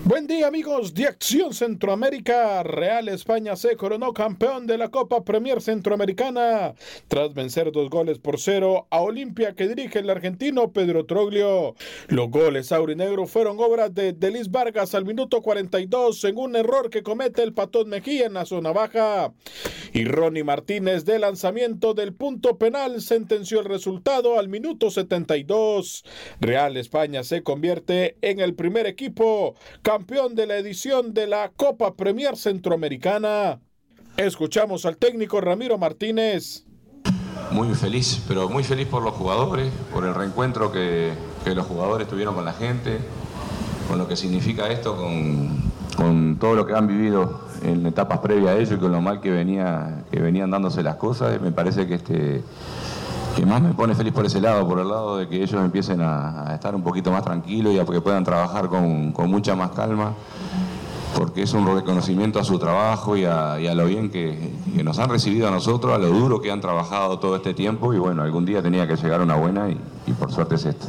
Buen 0.03 0.27
día 0.27 0.47
amigos 0.47 0.93
de 0.93 1.05
Acción 1.05 1.53
Centroamérica. 1.53 2.63
Real 2.63 3.07
España 3.07 3.55
se 3.55 3.77
coronó 3.77 4.13
campeón 4.13 4.65
de 4.65 4.77
la 4.77 4.89
Copa 4.89 5.23
Premier 5.23 5.61
Centroamericana 5.61 6.73
tras 7.07 7.33
vencer 7.33 7.71
dos 7.71 7.89
goles 7.89 8.17
por 8.17 8.39
cero 8.39 8.87
a 8.89 9.01
Olimpia 9.01 9.53
que 9.53 9.67
dirige 9.67 9.99
el 9.99 10.09
argentino 10.09 10.71
Pedro 10.71 11.05
Troglio. 11.05 11.75
Los 12.07 12.29
goles 12.29 12.71
aurinegro 12.71 13.27
fueron 13.27 13.59
obras 13.59 13.93
de 13.93 14.13
Delis 14.13 14.49
Vargas 14.49 14.95
al 14.95 15.05
minuto 15.05 15.41
42 15.41 16.23
en 16.25 16.37
un 16.37 16.55
error 16.55 16.89
que 16.89 17.03
comete 17.03 17.43
el 17.43 17.53
patón 17.53 17.89
Mejía 17.89 18.25
en 18.25 18.33
la 18.33 18.45
zona 18.45 18.71
baja. 18.71 19.33
Y 19.93 20.05
Ronnie 20.05 20.43
Martínez 20.43 21.05
de 21.05 21.19
lanzamiento 21.19 21.93
del 21.93 22.13
punto 22.13 22.57
penal 22.57 23.01
sentenció 23.01 23.59
el 23.59 23.65
resultado 23.65 24.39
al 24.39 24.49
minuto 24.49 24.89
72. 24.89 26.03
Real 26.39 26.75
España 26.77 27.23
se 27.23 27.43
convierte 27.43 28.17
en 28.21 28.39
el 28.39 28.55
primer 28.55 28.87
equipo 28.87 29.50
campeón 29.81 30.35
de 30.35 30.47
la 30.47 30.57
edición 30.57 31.13
de 31.13 31.27
la 31.27 31.51
Copa 31.55 31.95
Premier 31.95 32.37
Centroamericana. 32.37 33.59
Escuchamos 34.17 34.85
al 34.85 34.97
técnico 34.97 35.41
Ramiro 35.41 35.77
Martínez. 35.77 36.65
Muy 37.51 37.73
feliz, 37.75 38.21
pero 38.27 38.47
muy 38.49 38.63
feliz 38.63 38.87
por 38.87 39.03
los 39.03 39.13
jugadores, 39.13 39.71
por 39.93 40.05
el 40.05 40.13
reencuentro 40.13 40.71
que, 40.71 41.11
que 41.43 41.53
los 41.53 41.65
jugadores 41.65 42.07
tuvieron 42.07 42.35
con 42.35 42.45
la 42.45 42.53
gente, 42.53 42.97
con 43.87 43.97
lo 43.97 44.07
que 44.07 44.15
significa 44.15 44.69
esto, 44.69 44.95
con, 44.95 45.71
con 45.97 46.37
todo 46.39 46.55
lo 46.55 46.65
que 46.65 46.73
han 46.73 46.87
vivido 46.87 47.41
en 47.63 47.85
etapas 47.85 48.19
previas 48.19 48.55
a 48.55 48.57
ello 48.57 48.75
y 48.75 48.79
con 48.79 48.91
lo 48.91 49.01
mal 49.01 49.21
que, 49.21 49.31
venía, 49.31 50.03
que 50.11 50.19
venían 50.19 50.49
dándose 50.49 50.81
las 50.83 50.95
cosas. 50.95 51.41
Me 51.41 51.51
parece 51.51 51.87
que 51.87 51.95
este 51.95 52.43
que 53.35 53.45
más 53.45 53.61
me 53.61 53.73
pone 53.73 53.95
feliz 53.95 54.13
por 54.13 54.25
ese 54.25 54.41
lado, 54.41 54.67
por 54.67 54.79
el 54.79 54.87
lado 54.87 55.17
de 55.17 55.27
que 55.27 55.37
ellos 55.37 55.53
empiecen 55.53 56.01
a, 56.01 56.53
estar 56.53 56.75
un 56.75 56.83
poquito 56.83 57.11
más 57.11 57.23
tranquilos 57.23 57.73
y 57.73 57.79
a 57.79 57.85
que 57.85 58.01
puedan 58.01 58.23
trabajar 58.23 58.67
con, 58.67 59.13
mucha 59.29 59.55
más 59.55 59.71
calma, 59.71 60.15
porque 61.17 61.43
es 61.43 61.53
un 61.53 61.65
reconocimiento 61.73 62.39
a 62.39 62.43
su 62.43 62.59
trabajo 62.59 63.15
y 63.15 63.25
a, 63.25 63.57
lo 63.75 63.85
bien 63.85 64.09
que, 64.09 64.51
nos 64.83 64.99
han 64.99 65.09
recibido 65.09 65.47
a 65.47 65.51
nosotros, 65.51 65.93
a 65.93 65.97
lo 65.97 66.07
duro 66.07 66.41
que 66.41 66.51
han 66.51 66.61
trabajado 66.61 67.19
todo 67.19 67.35
este 67.35 67.53
tiempo 67.53 67.93
y 67.93 67.99
bueno, 67.99 68.23
algún 68.23 68.45
día 68.45 68.61
tenía 68.61 68.87
que 68.87 68.95
llegar 68.95 69.21
una 69.21 69.35
buena 69.35 69.69
y, 69.69 69.77
y 70.07 70.13
por 70.13 70.31
suerte 70.31 70.55
es 70.55 70.65
esta. 70.65 70.87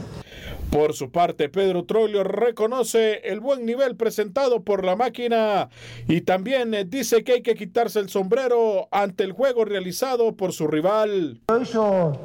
Por 0.72 0.95
su 0.95 1.11
parte, 1.11 1.51
Pedro 1.51 1.84
Troglio 1.84 2.24
reconoce 2.24 3.20
el 3.28 3.40
buen 3.40 3.66
nivel 3.66 3.95
presentado 3.95 4.62
por 4.62 4.86
la 4.86 4.97
máquina 4.97 5.68
y 6.09 6.22
también 6.22 6.72
eh, 6.72 6.86
dice 6.86 7.24
que 7.24 7.32
hay 7.32 7.43
que 7.43 7.55
quitarse 7.55 7.99
el 7.99 8.09
sombrero 8.09 8.88
ante 8.90 9.22
el 9.24 9.32
juego 9.32 9.66
realizado 9.66 10.34
por 10.34 10.55
su 10.55 10.66
rival. 10.66 11.43
Ellos 11.61 12.16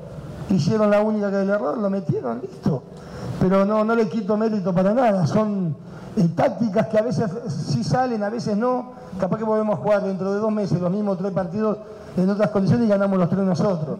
hicieron 0.55 0.89
la 0.89 1.01
única 1.01 1.29
que 1.29 1.41
el 1.41 1.49
error, 1.49 1.77
lo 1.77 1.89
metieron, 1.89 2.41
listo. 2.41 2.83
Pero 3.39 3.65
no, 3.65 3.83
no 3.83 3.95
le 3.95 4.07
quito 4.07 4.37
mérito 4.37 4.73
para 4.73 4.93
nada. 4.93 5.27
Son 5.27 5.75
eh, 6.15 6.29
tácticas 6.35 6.87
que 6.87 6.97
a 6.97 7.01
veces 7.01 7.29
sí 7.47 7.83
salen, 7.83 8.23
a 8.23 8.29
veces 8.29 8.57
no. 8.57 8.91
Capaz 9.19 9.37
que 9.37 9.45
podemos 9.45 9.79
jugar 9.79 10.03
dentro 10.03 10.33
de 10.33 10.39
dos 10.39 10.51
meses 10.51 10.79
los 10.79 10.91
mismos 10.91 11.17
tres 11.17 11.31
partidos 11.31 11.77
en 12.15 12.29
otras 12.29 12.49
condiciones 12.51 12.85
y 12.85 12.89
ganamos 12.89 13.17
los 13.17 13.29
tres 13.29 13.43
nosotros. 13.43 13.99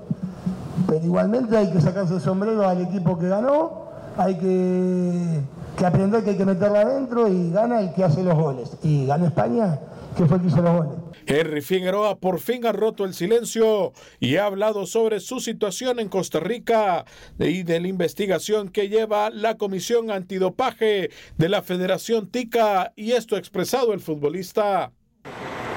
Pero 0.88 1.06
igualmente 1.06 1.58
hay 1.58 1.72
que 1.72 1.82
sacarse 1.82 2.16
el 2.16 2.22
sombrero 2.22 2.68
al 2.68 2.82
equipo 2.82 3.18
que 3.18 3.28
ganó 3.28 3.88
hay 4.18 4.36
que, 4.36 5.86
aprender 5.86 6.24
que 6.24 6.32
hay 6.32 6.38
que 6.38 6.46
meterla 6.46 6.82
adentro 6.82 7.28
y 7.28 7.52
gana 7.52 7.82
el 7.82 7.94
que 7.94 8.04
hace 8.04 8.24
los 8.24 8.36
goles. 8.36 8.72
Y 8.84 9.06
gana 9.06 9.28
España, 9.28 9.80
que 10.16 10.26
fue 10.26 10.38
el 10.38 10.42
que 10.42 10.48
hizo 10.50 10.62
los 10.62 10.76
goles. 10.76 10.94
Henry 11.28 11.62
Figueroa 11.62 12.20
por 12.20 12.40
fin 12.40 12.66
ha 12.66 12.72
roto 12.72 13.04
el 13.04 13.14
silencio 13.14 13.92
y 14.20 14.38
ha 14.38 14.46
hablado 14.46 14.86
sobre 14.86 15.20
su 15.20 15.42
situación 15.42 16.00
en 16.00 16.08
Costa 16.08 16.40
Rica 16.40 17.04
y 17.38 17.64
de 17.64 17.82
la 17.82 17.90
investigación 17.90 18.70
que 18.70 18.88
lleva 18.88 19.30
la 19.30 19.58
Comisión 19.58 20.10
Antidopaje 20.10 21.12
de 21.38 21.50
la 21.50 21.62
Federación 21.62 22.32
TICA 22.32 22.94
y 22.96 23.12
esto 23.12 23.36
ha 23.36 23.40
expresado 23.40 23.94
el 23.94 24.00
futbolista. 24.00 24.94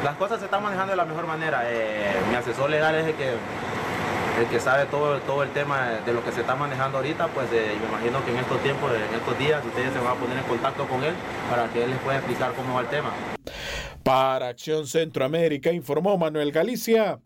Las 0.05 0.16
cosas 0.16 0.38
se 0.38 0.44
están 0.44 0.62
manejando 0.62 0.92
de 0.92 0.96
la 0.96 1.05
mejor 1.05 1.26
manera. 1.26 1.62
Eh, 1.66 2.14
mi 2.30 2.36
asesor 2.36 2.70
legal 2.70 2.94
es 2.94 3.07
el 3.09 3.14
que 3.14 3.32
el 4.41 4.49
que 4.49 4.59
sabe 4.59 4.86
todo, 4.86 5.18
todo 5.20 5.43
el 5.43 5.51
tema 5.51 6.01
de 6.05 6.12
lo 6.14 6.24
que 6.24 6.32
se 6.32 6.41
está 6.41 6.57
manejando 6.57 6.99
ahorita, 6.99 7.28
pues 7.28 7.47
eh, 7.53 7.76
me 7.78 7.88
imagino 7.88 8.24
que 8.24 8.30
en 8.30 8.38
estos 8.38 8.62
tiempos, 8.62 8.91
en 8.95 9.14
estos 9.14 9.38
días, 9.38 9.64
ustedes 9.64 9.93
se 9.93 9.99
van 9.99 10.16
a 10.16 10.20
poner 10.20 10.38
en 10.38 10.45
contacto 10.45 10.88
con 10.88 11.05
él 11.05 11.12
para 11.51 11.68
que 11.68 11.84
él 11.84 11.91
les 11.91 11.99
pueda 11.99 12.18
explicar 12.18 12.53
cómo 12.55 12.74
va 12.74 12.80
el 12.80 12.88
tema. 12.88 13.12
Para 14.03 14.49
Acción 14.49 14.86
Centroamérica 14.86 15.72
informó 15.72 16.16
Manuel 16.16 16.53
Galicia. 16.53 17.20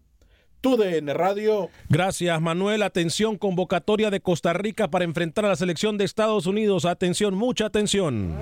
TUDN 0.60 1.08
Radio. 1.14 1.68
Gracias, 1.90 2.40
Manuel. 2.40 2.82
Atención, 2.82 3.36
convocatoria 3.36 4.10
de 4.10 4.20
Costa 4.20 4.54
Rica 4.54 4.88
para 4.88 5.04
enfrentar 5.04 5.44
a 5.44 5.48
la 5.48 5.56
selección 5.56 5.98
de 5.98 6.06
Estados 6.06 6.46
Unidos. 6.46 6.86
Atención, 6.86 7.34
mucha 7.34 7.66
atención. 7.66 8.34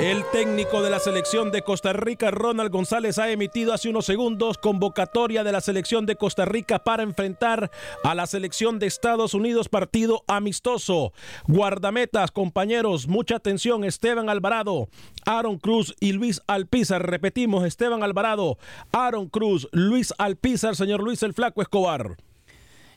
El 0.00 0.17
técnico 0.32 0.82
de 0.82 0.90
la 0.90 0.98
selección 0.98 1.50
de 1.50 1.62
Costa 1.62 1.92
Rica, 1.92 2.30
Ronald 2.30 2.70
González, 2.70 3.18
ha 3.18 3.30
emitido 3.30 3.72
hace 3.72 3.88
unos 3.88 4.04
segundos 4.04 4.58
convocatoria 4.58 5.44
de 5.44 5.52
la 5.52 5.60
selección 5.60 6.06
de 6.06 6.16
Costa 6.16 6.44
Rica 6.44 6.78
para 6.80 7.02
enfrentar 7.02 7.70
a 8.04 8.14
la 8.14 8.26
selección 8.26 8.78
de 8.78 8.86
Estados 8.86 9.34
Unidos, 9.34 9.68
partido 9.68 10.24
amistoso. 10.26 11.12
Guardametas, 11.46 12.30
compañeros, 12.30 13.08
mucha 13.08 13.36
atención. 13.36 13.84
Esteban 13.84 14.28
Alvarado, 14.28 14.88
Aaron 15.24 15.58
Cruz 15.58 15.94
y 16.00 16.12
Luis 16.12 16.40
Alpizar. 16.46 17.08
Repetimos, 17.08 17.64
Esteban 17.64 18.02
Alvarado, 18.02 18.58
Aaron 18.92 19.28
Cruz, 19.28 19.68
Luis 19.72 20.12
Alpizar, 20.18 20.76
señor 20.76 21.02
Luis 21.02 21.22
el 21.22 21.32
Flaco 21.32 21.62
Escobar. 21.62 22.16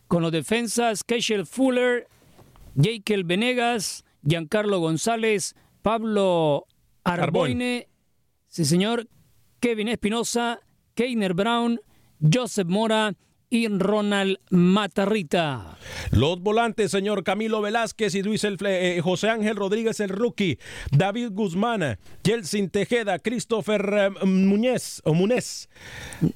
Con 0.08 0.22
los 0.22 0.32
defensas, 0.32 1.04
Keishel 1.04 1.46
Fuller, 1.46 2.08
Jekyll 2.76 3.24
Venegas, 3.24 4.04
Giancarlo 4.28 4.80
González, 4.80 5.56
Pablo 5.82 6.68
Arboine, 7.04 7.88
sí 8.48 8.66
señor, 8.66 9.08
Kevin 9.60 9.88
Espinosa, 9.88 10.60
Keiner 10.94 11.34
Brown, 11.34 11.80
Joseph 12.22 12.68
Mora 12.68 13.16
y 13.52 13.68
Ronald 13.68 14.40
Matarrita. 14.50 15.78
Los 16.12 16.42
volantes, 16.42 16.90
señor 16.90 17.24
Camilo 17.24 17.62
Velázquez 17.62 18.16
y 18.16 18.24
Luis 18.24 18.44
eh, 18.46 19.02
José 19.04 19.30
Ángel 19.30 19.58
Rodríguez, 19.58 20.00
el 20.00 20.10
rookie, 20.10 20.58
David 20.90 21.32
Guzmán, 21.34 22.00
Jelsin 22.26 22.70
Tejeda, 22.70 23.20
Christopher 23.20 23.94
eh, 23.94 24.26
Muñez, 24.26 25.02
o 25.04 25.14
Munez, 25.14 25.70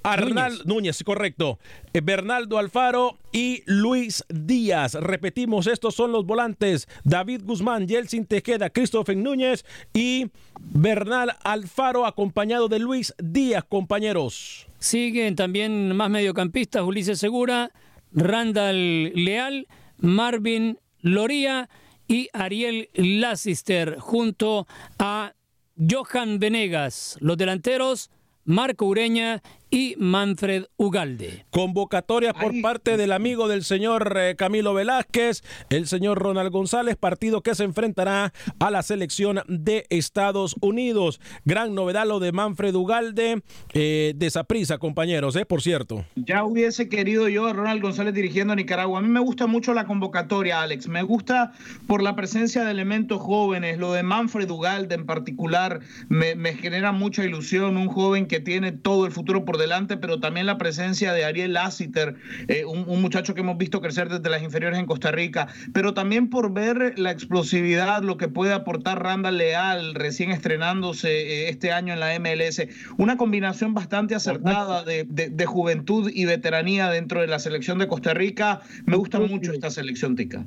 Arnal 0.03 0.59
Núñez. 0.65 1.03
correcto, 1.03 1.57
eh, 1.93 2.01
Bernaldo 2.01 2.57
Alfaro 2.57 3.17
y 3.31 3.63
Luis 3.65 4.25
Díaz. 4.27 4.95
Repetimos, 4.95 5.67
estos 5.67 5.95
son 5.95 6.11
los 6.11 6.25
volantes, 6.25 6.89
David 7.05 7.43
Guzmán, 7.45 7.87
Jelsin 7.87 8.25
Tejeda, 8.25 8.69
Christopher 8.69 9.15
Núñez 9.15 9.63
y 9.93 10.31
Bernal 10.59 11.37
Alfaro, 11.45 12.05
acompañado 12.05 12.67
de 12.67 12.79
Luis 12.79 13.13
Díaz, 13.17 13.63
compañeros. 13.63 14.67
Siguen 14.85 15.35
también 15.35 15.95
más 15.95 16.11
mediocampistas, 16.11 16.83
Ulises 16.83 17.17
Segura, 17.17 17.71
Randall 18.11 19.13
Leal, 19.15 19.65
Marvin 19.97 20.77
Loría 20.99 21.69
y 22.07 22.29
Ariel 22.33 22.89
Lassister 22.93 23.97
junto 23.97 24.67
a 24.99 25.33
Johan 25.75 26.37
Venegas. 26.37 27.17
Los 27.19 27.35
delanteros, 27.35 28.11
Marco 28.43 28.85
Ureña 28.85 29.41
y 29.69 29.95
Manfred 29.97 30.65
Ugalde. 30.77 31.45
Convocatoria 31.49 32.33
por 32.33 32.53
parte 32.61 32.97
del 32.97 33.11
amigo 33.11 33.47
del 33.47 33.63
señor 33.63 34.15
eh, 34.17 34.35
Camilo 34.37 34.73
Velázquez, 34.73 35.43
el 35.69 35.87
señor 35.87 36.19
Ronald 36.19 36.51
González, 36.51 36.95
partido 36.95 37.41
que 37.41 37.55
se 37.55 37.63
enfrentará 37.63 38.33
a 38.59 38.71
la 38.71 38.83
selección 38.83 39.41
de 39.47 39.85
Estados 39.89 40.55
Unidos. 40.61 41.19
Gran 41.45 41.73
novedad 41.75 42.07
lo 42.07 42.19
de 42.19 42.31
Manfred 42.31 42.75
Ugalde, 42.75 43.41
eh, 43.73 44.13
de 44.15 44.29
Saprisa, 44.29 44.77
compañeros, 44.77 45.35
eh, 45.35 45.45
por 45.45 45.61
cierto. 45.61 46.05
Ya 46.15 46.43
hubiese 46.43 46.89
querido 46.89 47.27
yo 47.29 47.47
a 47.47 47.53
Ronald 47.53 47.81
González 47.81 48.13
dirigiendo 48.13 48.53
a 48.53 48.55
Nicaragua. 48.55 48.99
A 48.99 49.01
mí 49.01 49.09
me 49.09 49.19
gusta 49.19 49.47
mucho 49.47 49.73
la 49.73 49.85
convocatoria, 49.85 50.61
Alex. 50.61 50.87
Me 50.87 51.03
gusta 51.03 51.53
por 51.87 52.01
la 52.01 52.15
presencia 52.15 52.63
de 52.63 52.71
elementos 52.71 53.21
jóvenes. 53.21 53.77
Lo 53.77 53.93
de 53.93 54.03
Manfred 54.03 54.49
Ugalde 54.49 54.95
en 54.95 55.05
particular 55.05 55.81
me, 56.09 56.35
me 56.35 56.53
genera 56.53 56.91
mucha 56.91 57.23
ilusión. 57.23 57.77
Un 57.77 57.87
joven 57.87 58.27
que 58.27 58.39
tiene 58.39 58.71
todo 58.71 59.05
el 59.05 59.11
futuro 59.11 59.45
por 59.45 59.54
delante, 59.57 59.97
pero 59.97 60.19
también 60.19 60.45
la 60.45 60.57
presencia 60.57 61.13
de 61.13 61.25
Ariel 61.25 61.53
Lassiter, 61.53 62.15
eh, 62.47 62.65
un, 62.65 63.01
muchacho 63.01 63.33
que 63.33 63.41
hemos 63.41 63.57
visto 63.57 63.81
crecer 63.81 64.09
desde 64.09 64.29
las 64.29 64.41
inferiores 64.41 64.79
en 64.79 64.85
Costa 64.85 65.11
Rica, 65.11 65.47
pero 65.73 65.93
también 65.93 66.29
por 66.29 66.53
ver 66.53 66.97
la 66.97 67.11
explosividad, 67.11 68.03
lo 68.03 68.17
que 68.17 68.27
puede 68.27 68.53
aportar 68.53 69.03
Randa 69.03 69.31
Leal, 69.31 69.95
recién 69.95 70.31
estrenándose 70.31 71.09
eh, 71.09 71.49
este 71.49 71.71
año 71.71 71.93
en 71.93 71.99
la 71.99 72.17
MLS. 72.19 72.63
Una 72.97 73.17
combinación 73.17 73.73
bastante 73.73 74.15
acertada 74.15 74.83
de, 74.83 75.45
juventud 75.45 76.11
y 76.13 76.25
veteranía 76.25 76.89
dentro 76.89 77.21
de 77.21 77.27
la 77.27 77.39
selección 77.39 77.77
de 77.77 77.87
Costa 77.87 78.13
Rica. 78.13 78.61
Me 78.85 78.97
gusta 78.97 79.19
mucho 79.19 79.51
esta 79.51 79.69
selección 79.69 80.15
tica. 80.15 80.43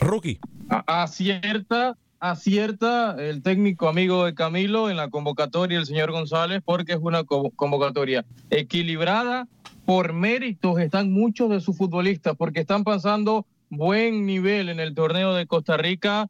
Rookie. 0.00 0.38
Acierta 0.68 1.96
acierta 2.20 3.16
el 3.18 3.42
técnico 3.42 3.88
amigo 3.88 4.24
de 4.24 4.34
Camilo 4.34 4.90
en 4.90 4.96
la 4.96 5.10
convocatoria, 5.10 5.78
el 5.78 5.86
señor 5.86 6.12
González, 6.12 6.62
porque 6.64 6.92
es 6.92 6.98
una 7.00 7.24
convocatoria 7.24 8.24
equilibrada. 8.50 9.48
Por 9.84 10.12
méritos 10.12 10.80
están 10.80 11.12
muchos 11.12 11.50
de 11.50 11.60
sus 11.60 11.76
futbolistas, 11.76 12.34
porque 12.36 12.60
están 12.60 12.84
pasando 12.84 13.46
buen 13.70 14.26
nivel 14.26 14.68
en 14.68 14.80
el 14.80 14.94
torneo 14.94 15.34
de 15.34 15.46
Costa 15.46 15.76
Rica. 15.76 16.28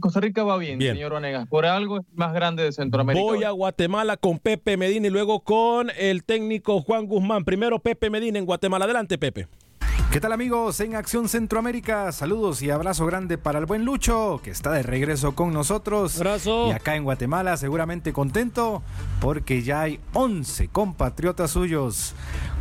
Costa 0.00 0.20
Rica 0.20 0.42
va 0.42 0.56
bien, 0.56 0.80
señor 0.80 1.12
Vanegas. 1.12 1.46
Por 1.46 1.66
algo 1.66 1.98
es 1.98 2.06
más 2.14 2.32
grande 2.32 2.64
de 2.64 2.72
Centroamérica. 2.72 3.22
Voy 3.22 3.44
a 3.44 3.50
Guatemala 3.50 4.16
con 4.16 4.38
Pepe 4.38 4.76
Medina 4.76 5.06
y 5.06 5.10
luego 5.10 5.40
con 5.40 5.90
el 5.96 6.24
técnico 6.24 6.80
Juan 6.80 7.06
Guzmán. 7.06 7.44
Primero 7.44 7.78
Pepe 7.78 8.10
Medina 8.10 8.38
en 8.38 8.46
Guatemala. 8.46 8.86
Adelante, 8.86 9.18
Pepe. 9.18 9.46
¿Qué 10.10 10.20
tal 10.20 10.32
amigos 10.32 10.80
en 10.80 10.96
Acción 10.96 11.28
Centroamérica? 11.28 12.10
Saludos 12.12 12.62
y 12.62 12.70
abrazo 12.70 13.04
grande 13.04 13.36
para 13.36 13.58
el 13.58 13.66
buen 13.66 13.84
Lucho, 13.84 14.40
que 14.42 14.50
está 14.50 14.72
de 14.72 14.82
regreso 14.82 15.34
con 15.34 15.52
nosotros. 15.52 16.16
Abrazo. 16.16 16.68
Y 16.68 16.70
acá 16.70 16.96
en 16.96 17.04
Guatemala 17.04 17.58
seguramente 17.58 18.14
contento 18.14 18.82
porque 19.20 19.62
ya 19.62 19.82
hay 19.82 20.00
11 20.14 20.68
compatriotas 20.68 21.50
suyos. 21.50 22.14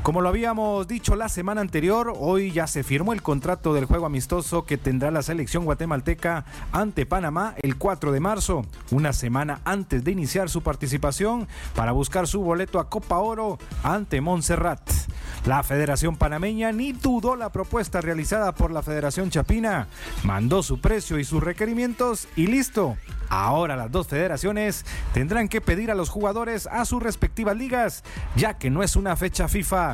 Como 0.03 0.21
lo 0.21 0.29
habíamos 0.29 0.87
dicho 0.87 1.17
la 1.17 1.27
semana 1.27 1.59
anterior, 1.59 2.13
hoy 2.17 2.51
ya 2.51 2.65
se 2.65 2.83
firmó 2.83 3.11
el 3.11 3.21
contrato 3.21 3.73
del 3.73 3.85
juego 3.85 4.05
amistoso 4.05 4.65
que 4.65 4.77
tendrá 4.77 5.11
la 5.11 5.21
selección 5.21 5.65
guatemalteca 5.65 6.45
ante 6.71 7.05
Panamá 7.05 7.55
el 7.61 7.77
4 7.77 8.13
de 8.13 8.19
marzo, 8.21 8.65
una 8.91 9.11
semana 9.11 9.59
antes 9.65 10.05
de 10.05 10.11
iniciar 10.11 10.49
su 10.49 10.61
participación 10.61 11.47
para 11.75 11.91
buscar 11.91 12.25
su 12.25 12.41
boleto 12.41 12.79
a 12.79 12.89
Copa 12.89 13.17
Oro 13.17 13.57
ante 13.83 14.21
Montserrat. 14.21 14.79
La 15.45 15.63
Federación 15.63 16.15
Panameña 16.15 16.71
ni 16.71 16.93
dudó 16.93 17.35
la 17.35 17.51
propuesta 17.51 18.01
realizada 18.01 18.53
por 18.53 18.71
la 18.71 18.83
Federación 18.83 19.29
Chapina, 19.29 19.87
mandó 20.23 20.63
su 20.63 20.79
precio 20.79 21.19
y 21.19 21.25
sus 21.25 21.43
requerimientos 21.43 22.27
y 22.35 22.47
listo. 22.47 22.97
Ahora 23.29 23.75
las 23.75 23.91
dos 23.91 24.07
federaciones 24.07 24.85
tendrán 25.13 25.49
que 25.49 25.61
pedir 25.61 25.91
a 25.91 25.95
los 25.95 26.09
jugadores 26.09 26.67
a 26.67 26.85
sus 26.85 27.03
respectivas 27.03 27.57
ligas, 27.57 28.03
ya 28.35 28.57
que 28.57 28.69
no 28.69 28.83
es 28.83 28.95
una 28.95 29.15
fecha 29.15 29.47
FIFA. 29.47 29.86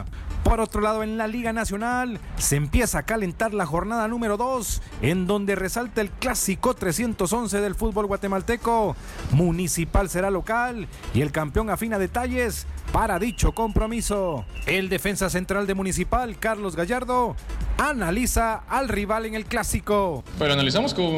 Por 0.43 0.59
otro 0.59 0.81
lado, 0.81 1.03
en 1.03 1.17
la 1.17 1.27
Liga 1.27 1.53
Nacional 1.53 2.19
se 2.37 2.57
empieza 2.57 2.99
a 2.99 3.03
calentar 3.03 3.53
la 3.53 3.65
jornada 3.65 4.07
número 4.09 4.35
2, 4.35 4.81
en 5.01 5.25
donde 5.25 5.55
resalta 5.55 6.01
el 6.01 6.11
clásico 6.11 6.73
311 6.73 7.61
del 7.61 7.75
fútbol 7.75 8.07
guatemalteco. 8.07 8.95
Municipal 9.31 10.09
será 10.09 10.29
local 10.29 10.87
y 11.13 11.21
el 11.21 11.31
campeón 11.31 11.69
afina 11.69 11.97
detalles 11.97 12.67
para 12.91 13.19
dicho 13.19 13.53
compromiso. 13.53 14.45
El 14.67 14.89
defensa 14.89 15.29
central 15.29 15.65
de 15.65 15.75
Municipal, 15.75 16.37
Carlos 16.37 16.75
Gallardo, 16.75 17.35
analiza 17.77 18.63
al 18.67 18.89
rival 18.89 19.25
en 19.25 19.35
el 19.35 19.45
clásico. 19.45 20.23
Pero 20.37 20.53
analizamos 20.53 20.93
como 20.93 21.09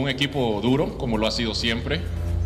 un, 0.00 0.08
equipo 0.08 0.60
duro, 0.62 0.96
como 0.96 1.18
lo 1.18 1.26
ha 1.26 1.30
sido 1.30 1.54
siempre. 1.54 2.00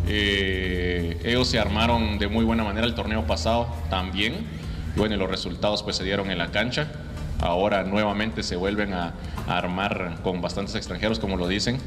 Eh, 0.07 1.19
ellos 1.23 1.47
se 1.47 1.59
armaron 1.59 2.19
de 2.19 2.27
muy 2.27 2.43
buena 2.43 2.63
manera 2.63 2.85
el 2.85 2.93
torneo 2.93 3.25
pasado 3.25 3.67
también. 3.89 4.58
Y 4.95 4.99
bueno, 4.99 5.15
los 5.17 5.29
resultados 5.29 5.83
pues 5.83 5.95
se 5.95 6.03
dieron 6.03 6.31
en 6.31 6.37
la 6.37 6.51
cancha. 6.51 6.91
Ahora 7.39 7.83
nuevamente 7.83 8.43
se 8.43 8.55
vuelven 8.55 8.93
a, 8.93 9.13
a 9.47 9.57
armar 9.57 10.17
con 10.23 10.41
bastantes 10.41 10.75
extranjeros, 10.75 11.19
como 11.19 11.37
lo 11.37 11.47
dicen 11.47 11.79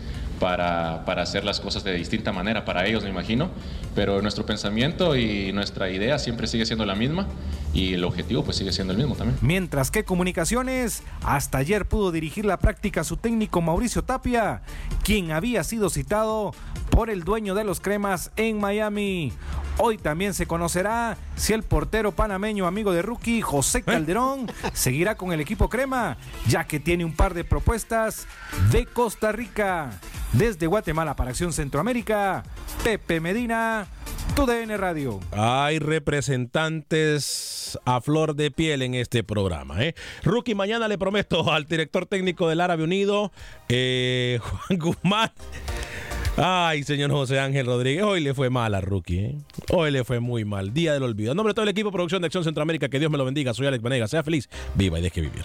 para, 0.43 1.05
para, 1.05 1.23
hacer 1.23 1.45
las 1.45 1.61
cosas 1.61 1.85
de 1.85 1.95
distinta 1.95 2.33
manera, 2.33 2.65
para 2.65 2.85
ellos 2.85 3.05
me 3.05 3.11
imagino, 3.11 3.49
pero 3.95 4.21
nuestro 4.23 4.45
pensamiento 4.45 5.15
y 5.15 5.53
nuestra 5.53 5.89
idea 5.89 6.19
siempre 6.19 6.49
sigue 6.49 6.67
siendo 6.67 6.85
la 6.85 6.97
misma 6.97 7.29
y 7.73 7.95
el 7.95 8.03
objetivo 8.03 8.43
pues 8.43 8.57
sigue 8.57 8.73
siendo 8.73 8.93
el 8.93 8.99
mismo 8.99 9.15
también. 9.15 9.39
Mientras 9.41 9.93
que 9.93 10.03
Comunicaciones, 10.03 11.05
hasta 11.23 11.59
ayer 11.59 11.87
pudo 11.87 12.11
dirigir 12.11 12.45
la 12.45 12.59
práctica 12.59 13.05
su 13.05 13.17
técnico 13.19 13.61
Mauricio 13.61 14.03
Tapia, 14.03 14.63
quien 15.05 15.31
había 15.31 15.63
sido 15.63 15.91
citado 15.91 16.53
por 16.93 17.09
el 17.09 17.25
dueño 17.25 17.55
de 17.55 17.65
los 17.65 17.81
cremas 17.81 18.31
en 18.37 18.61
Miami. 18.61 19.33
Hoy 19.79 19.97
también 19.97 20.35
se 20.35 20.47
conocerá 20.47 21.17
si 21.37 21.55
el 21.55 21.63
portero 21.63 22.13
panameño 22.13 22.67
amigo 22.67 22.93
de 22.93 23.01
Rookie, 23.01 23.41
José 23.41 23.83
Calderón, 23.83 24.47
seguirá 24.75 25.17
con 25.17 25.33
el 25.33 25.41
equipo 25.41 25.71
crema, 25.71 26.19
ya 26.47 26.65
que 26.65 26.79
tiene 26.79 27.07
un 27.07 27.17
par 27.17 27.33
de 27.33 27.45
propuestas 27.45 28.27
de 28.71 28.85
Costa 28.85 29.33
Rica. 29.33 29.91
Desde 30.35 30.67
Guatemala 30.67 31.17
para 31.17 31.31
Acción 31.31 31.53
Centroamérica, 31.53 32.43
Pepe 32.85 33.21
Medina, 33.21 33.87
TUDN 34.35 34.79
Radio. 34.79 35.21
Hay 35.31 35.79
representantes 35.79 37.79
a 37.87 38.03
flor 38.03 38.35
de 38.35 38.51
piel 38.51 38.83
en 38.83 38.95
este 38.95 39.25
programa. 39.25 39.83
¿eh? 39.83 39.95
Rookie, 40.25 40.55
mañana 40.55 40.89
le 40.89 40.99
prometo 40.99 41.53
al 41.53 41.65
director 41.65 42.07
técnico 42.07 42.49
del 42.49 42.61
Árabe 42.61 42.85
Unido, 42.85 43.33
eh, 43.69 44.41
Juan 44.43 44.79
Guzmán. 44.79 45.33
Ay, 46.37 46.83
señor 46.85 47.11
José 47.11 47.39
Ángel 47.39 47.67
Rodríguez, 47.67 48.05
hoy 48.05 48.21
le 48.21 48.33
fue 48.33 48.49
mal 48.49 48.75
a 48.75 48.81
Rookie. 48.81 49.19
¿eh? 49.19 49.39
Hoy 49.71 49.91
le 49.91 50.03
fue 50.03 50.19
muy 50.19 50.47
mal. 50.47 50.73
Día 50.73 50.95
del 50.95 51.03
olvido. 51.03 51.33
En 51.33 51.37
nombre 51.37 51.51
de 51.51 51.55
todo 51.55 51.65
el 51.65 51.69
equipo 51.69 51.91
de 51.91 51.93
producción 51.93 52.23
de 52.23 52.27
Acción 52.27 52.43
Centroamérica, 52.43 52.89
que 52.89 52.99
Dios 52.99 53.11
me 53.11 53.19
lo 53.19 53.25
bendiga. 53.25 53.53
Soy 53.53 53.67
Alex 53.67 53.83
Vanega. 53.83 54.09
Sea 54.09 54.23
feliz, 54.23 54.49
viva 54.75 54.99
y 54.99 55.03
deje 55.03 55.21
vivir. 55.21 55.45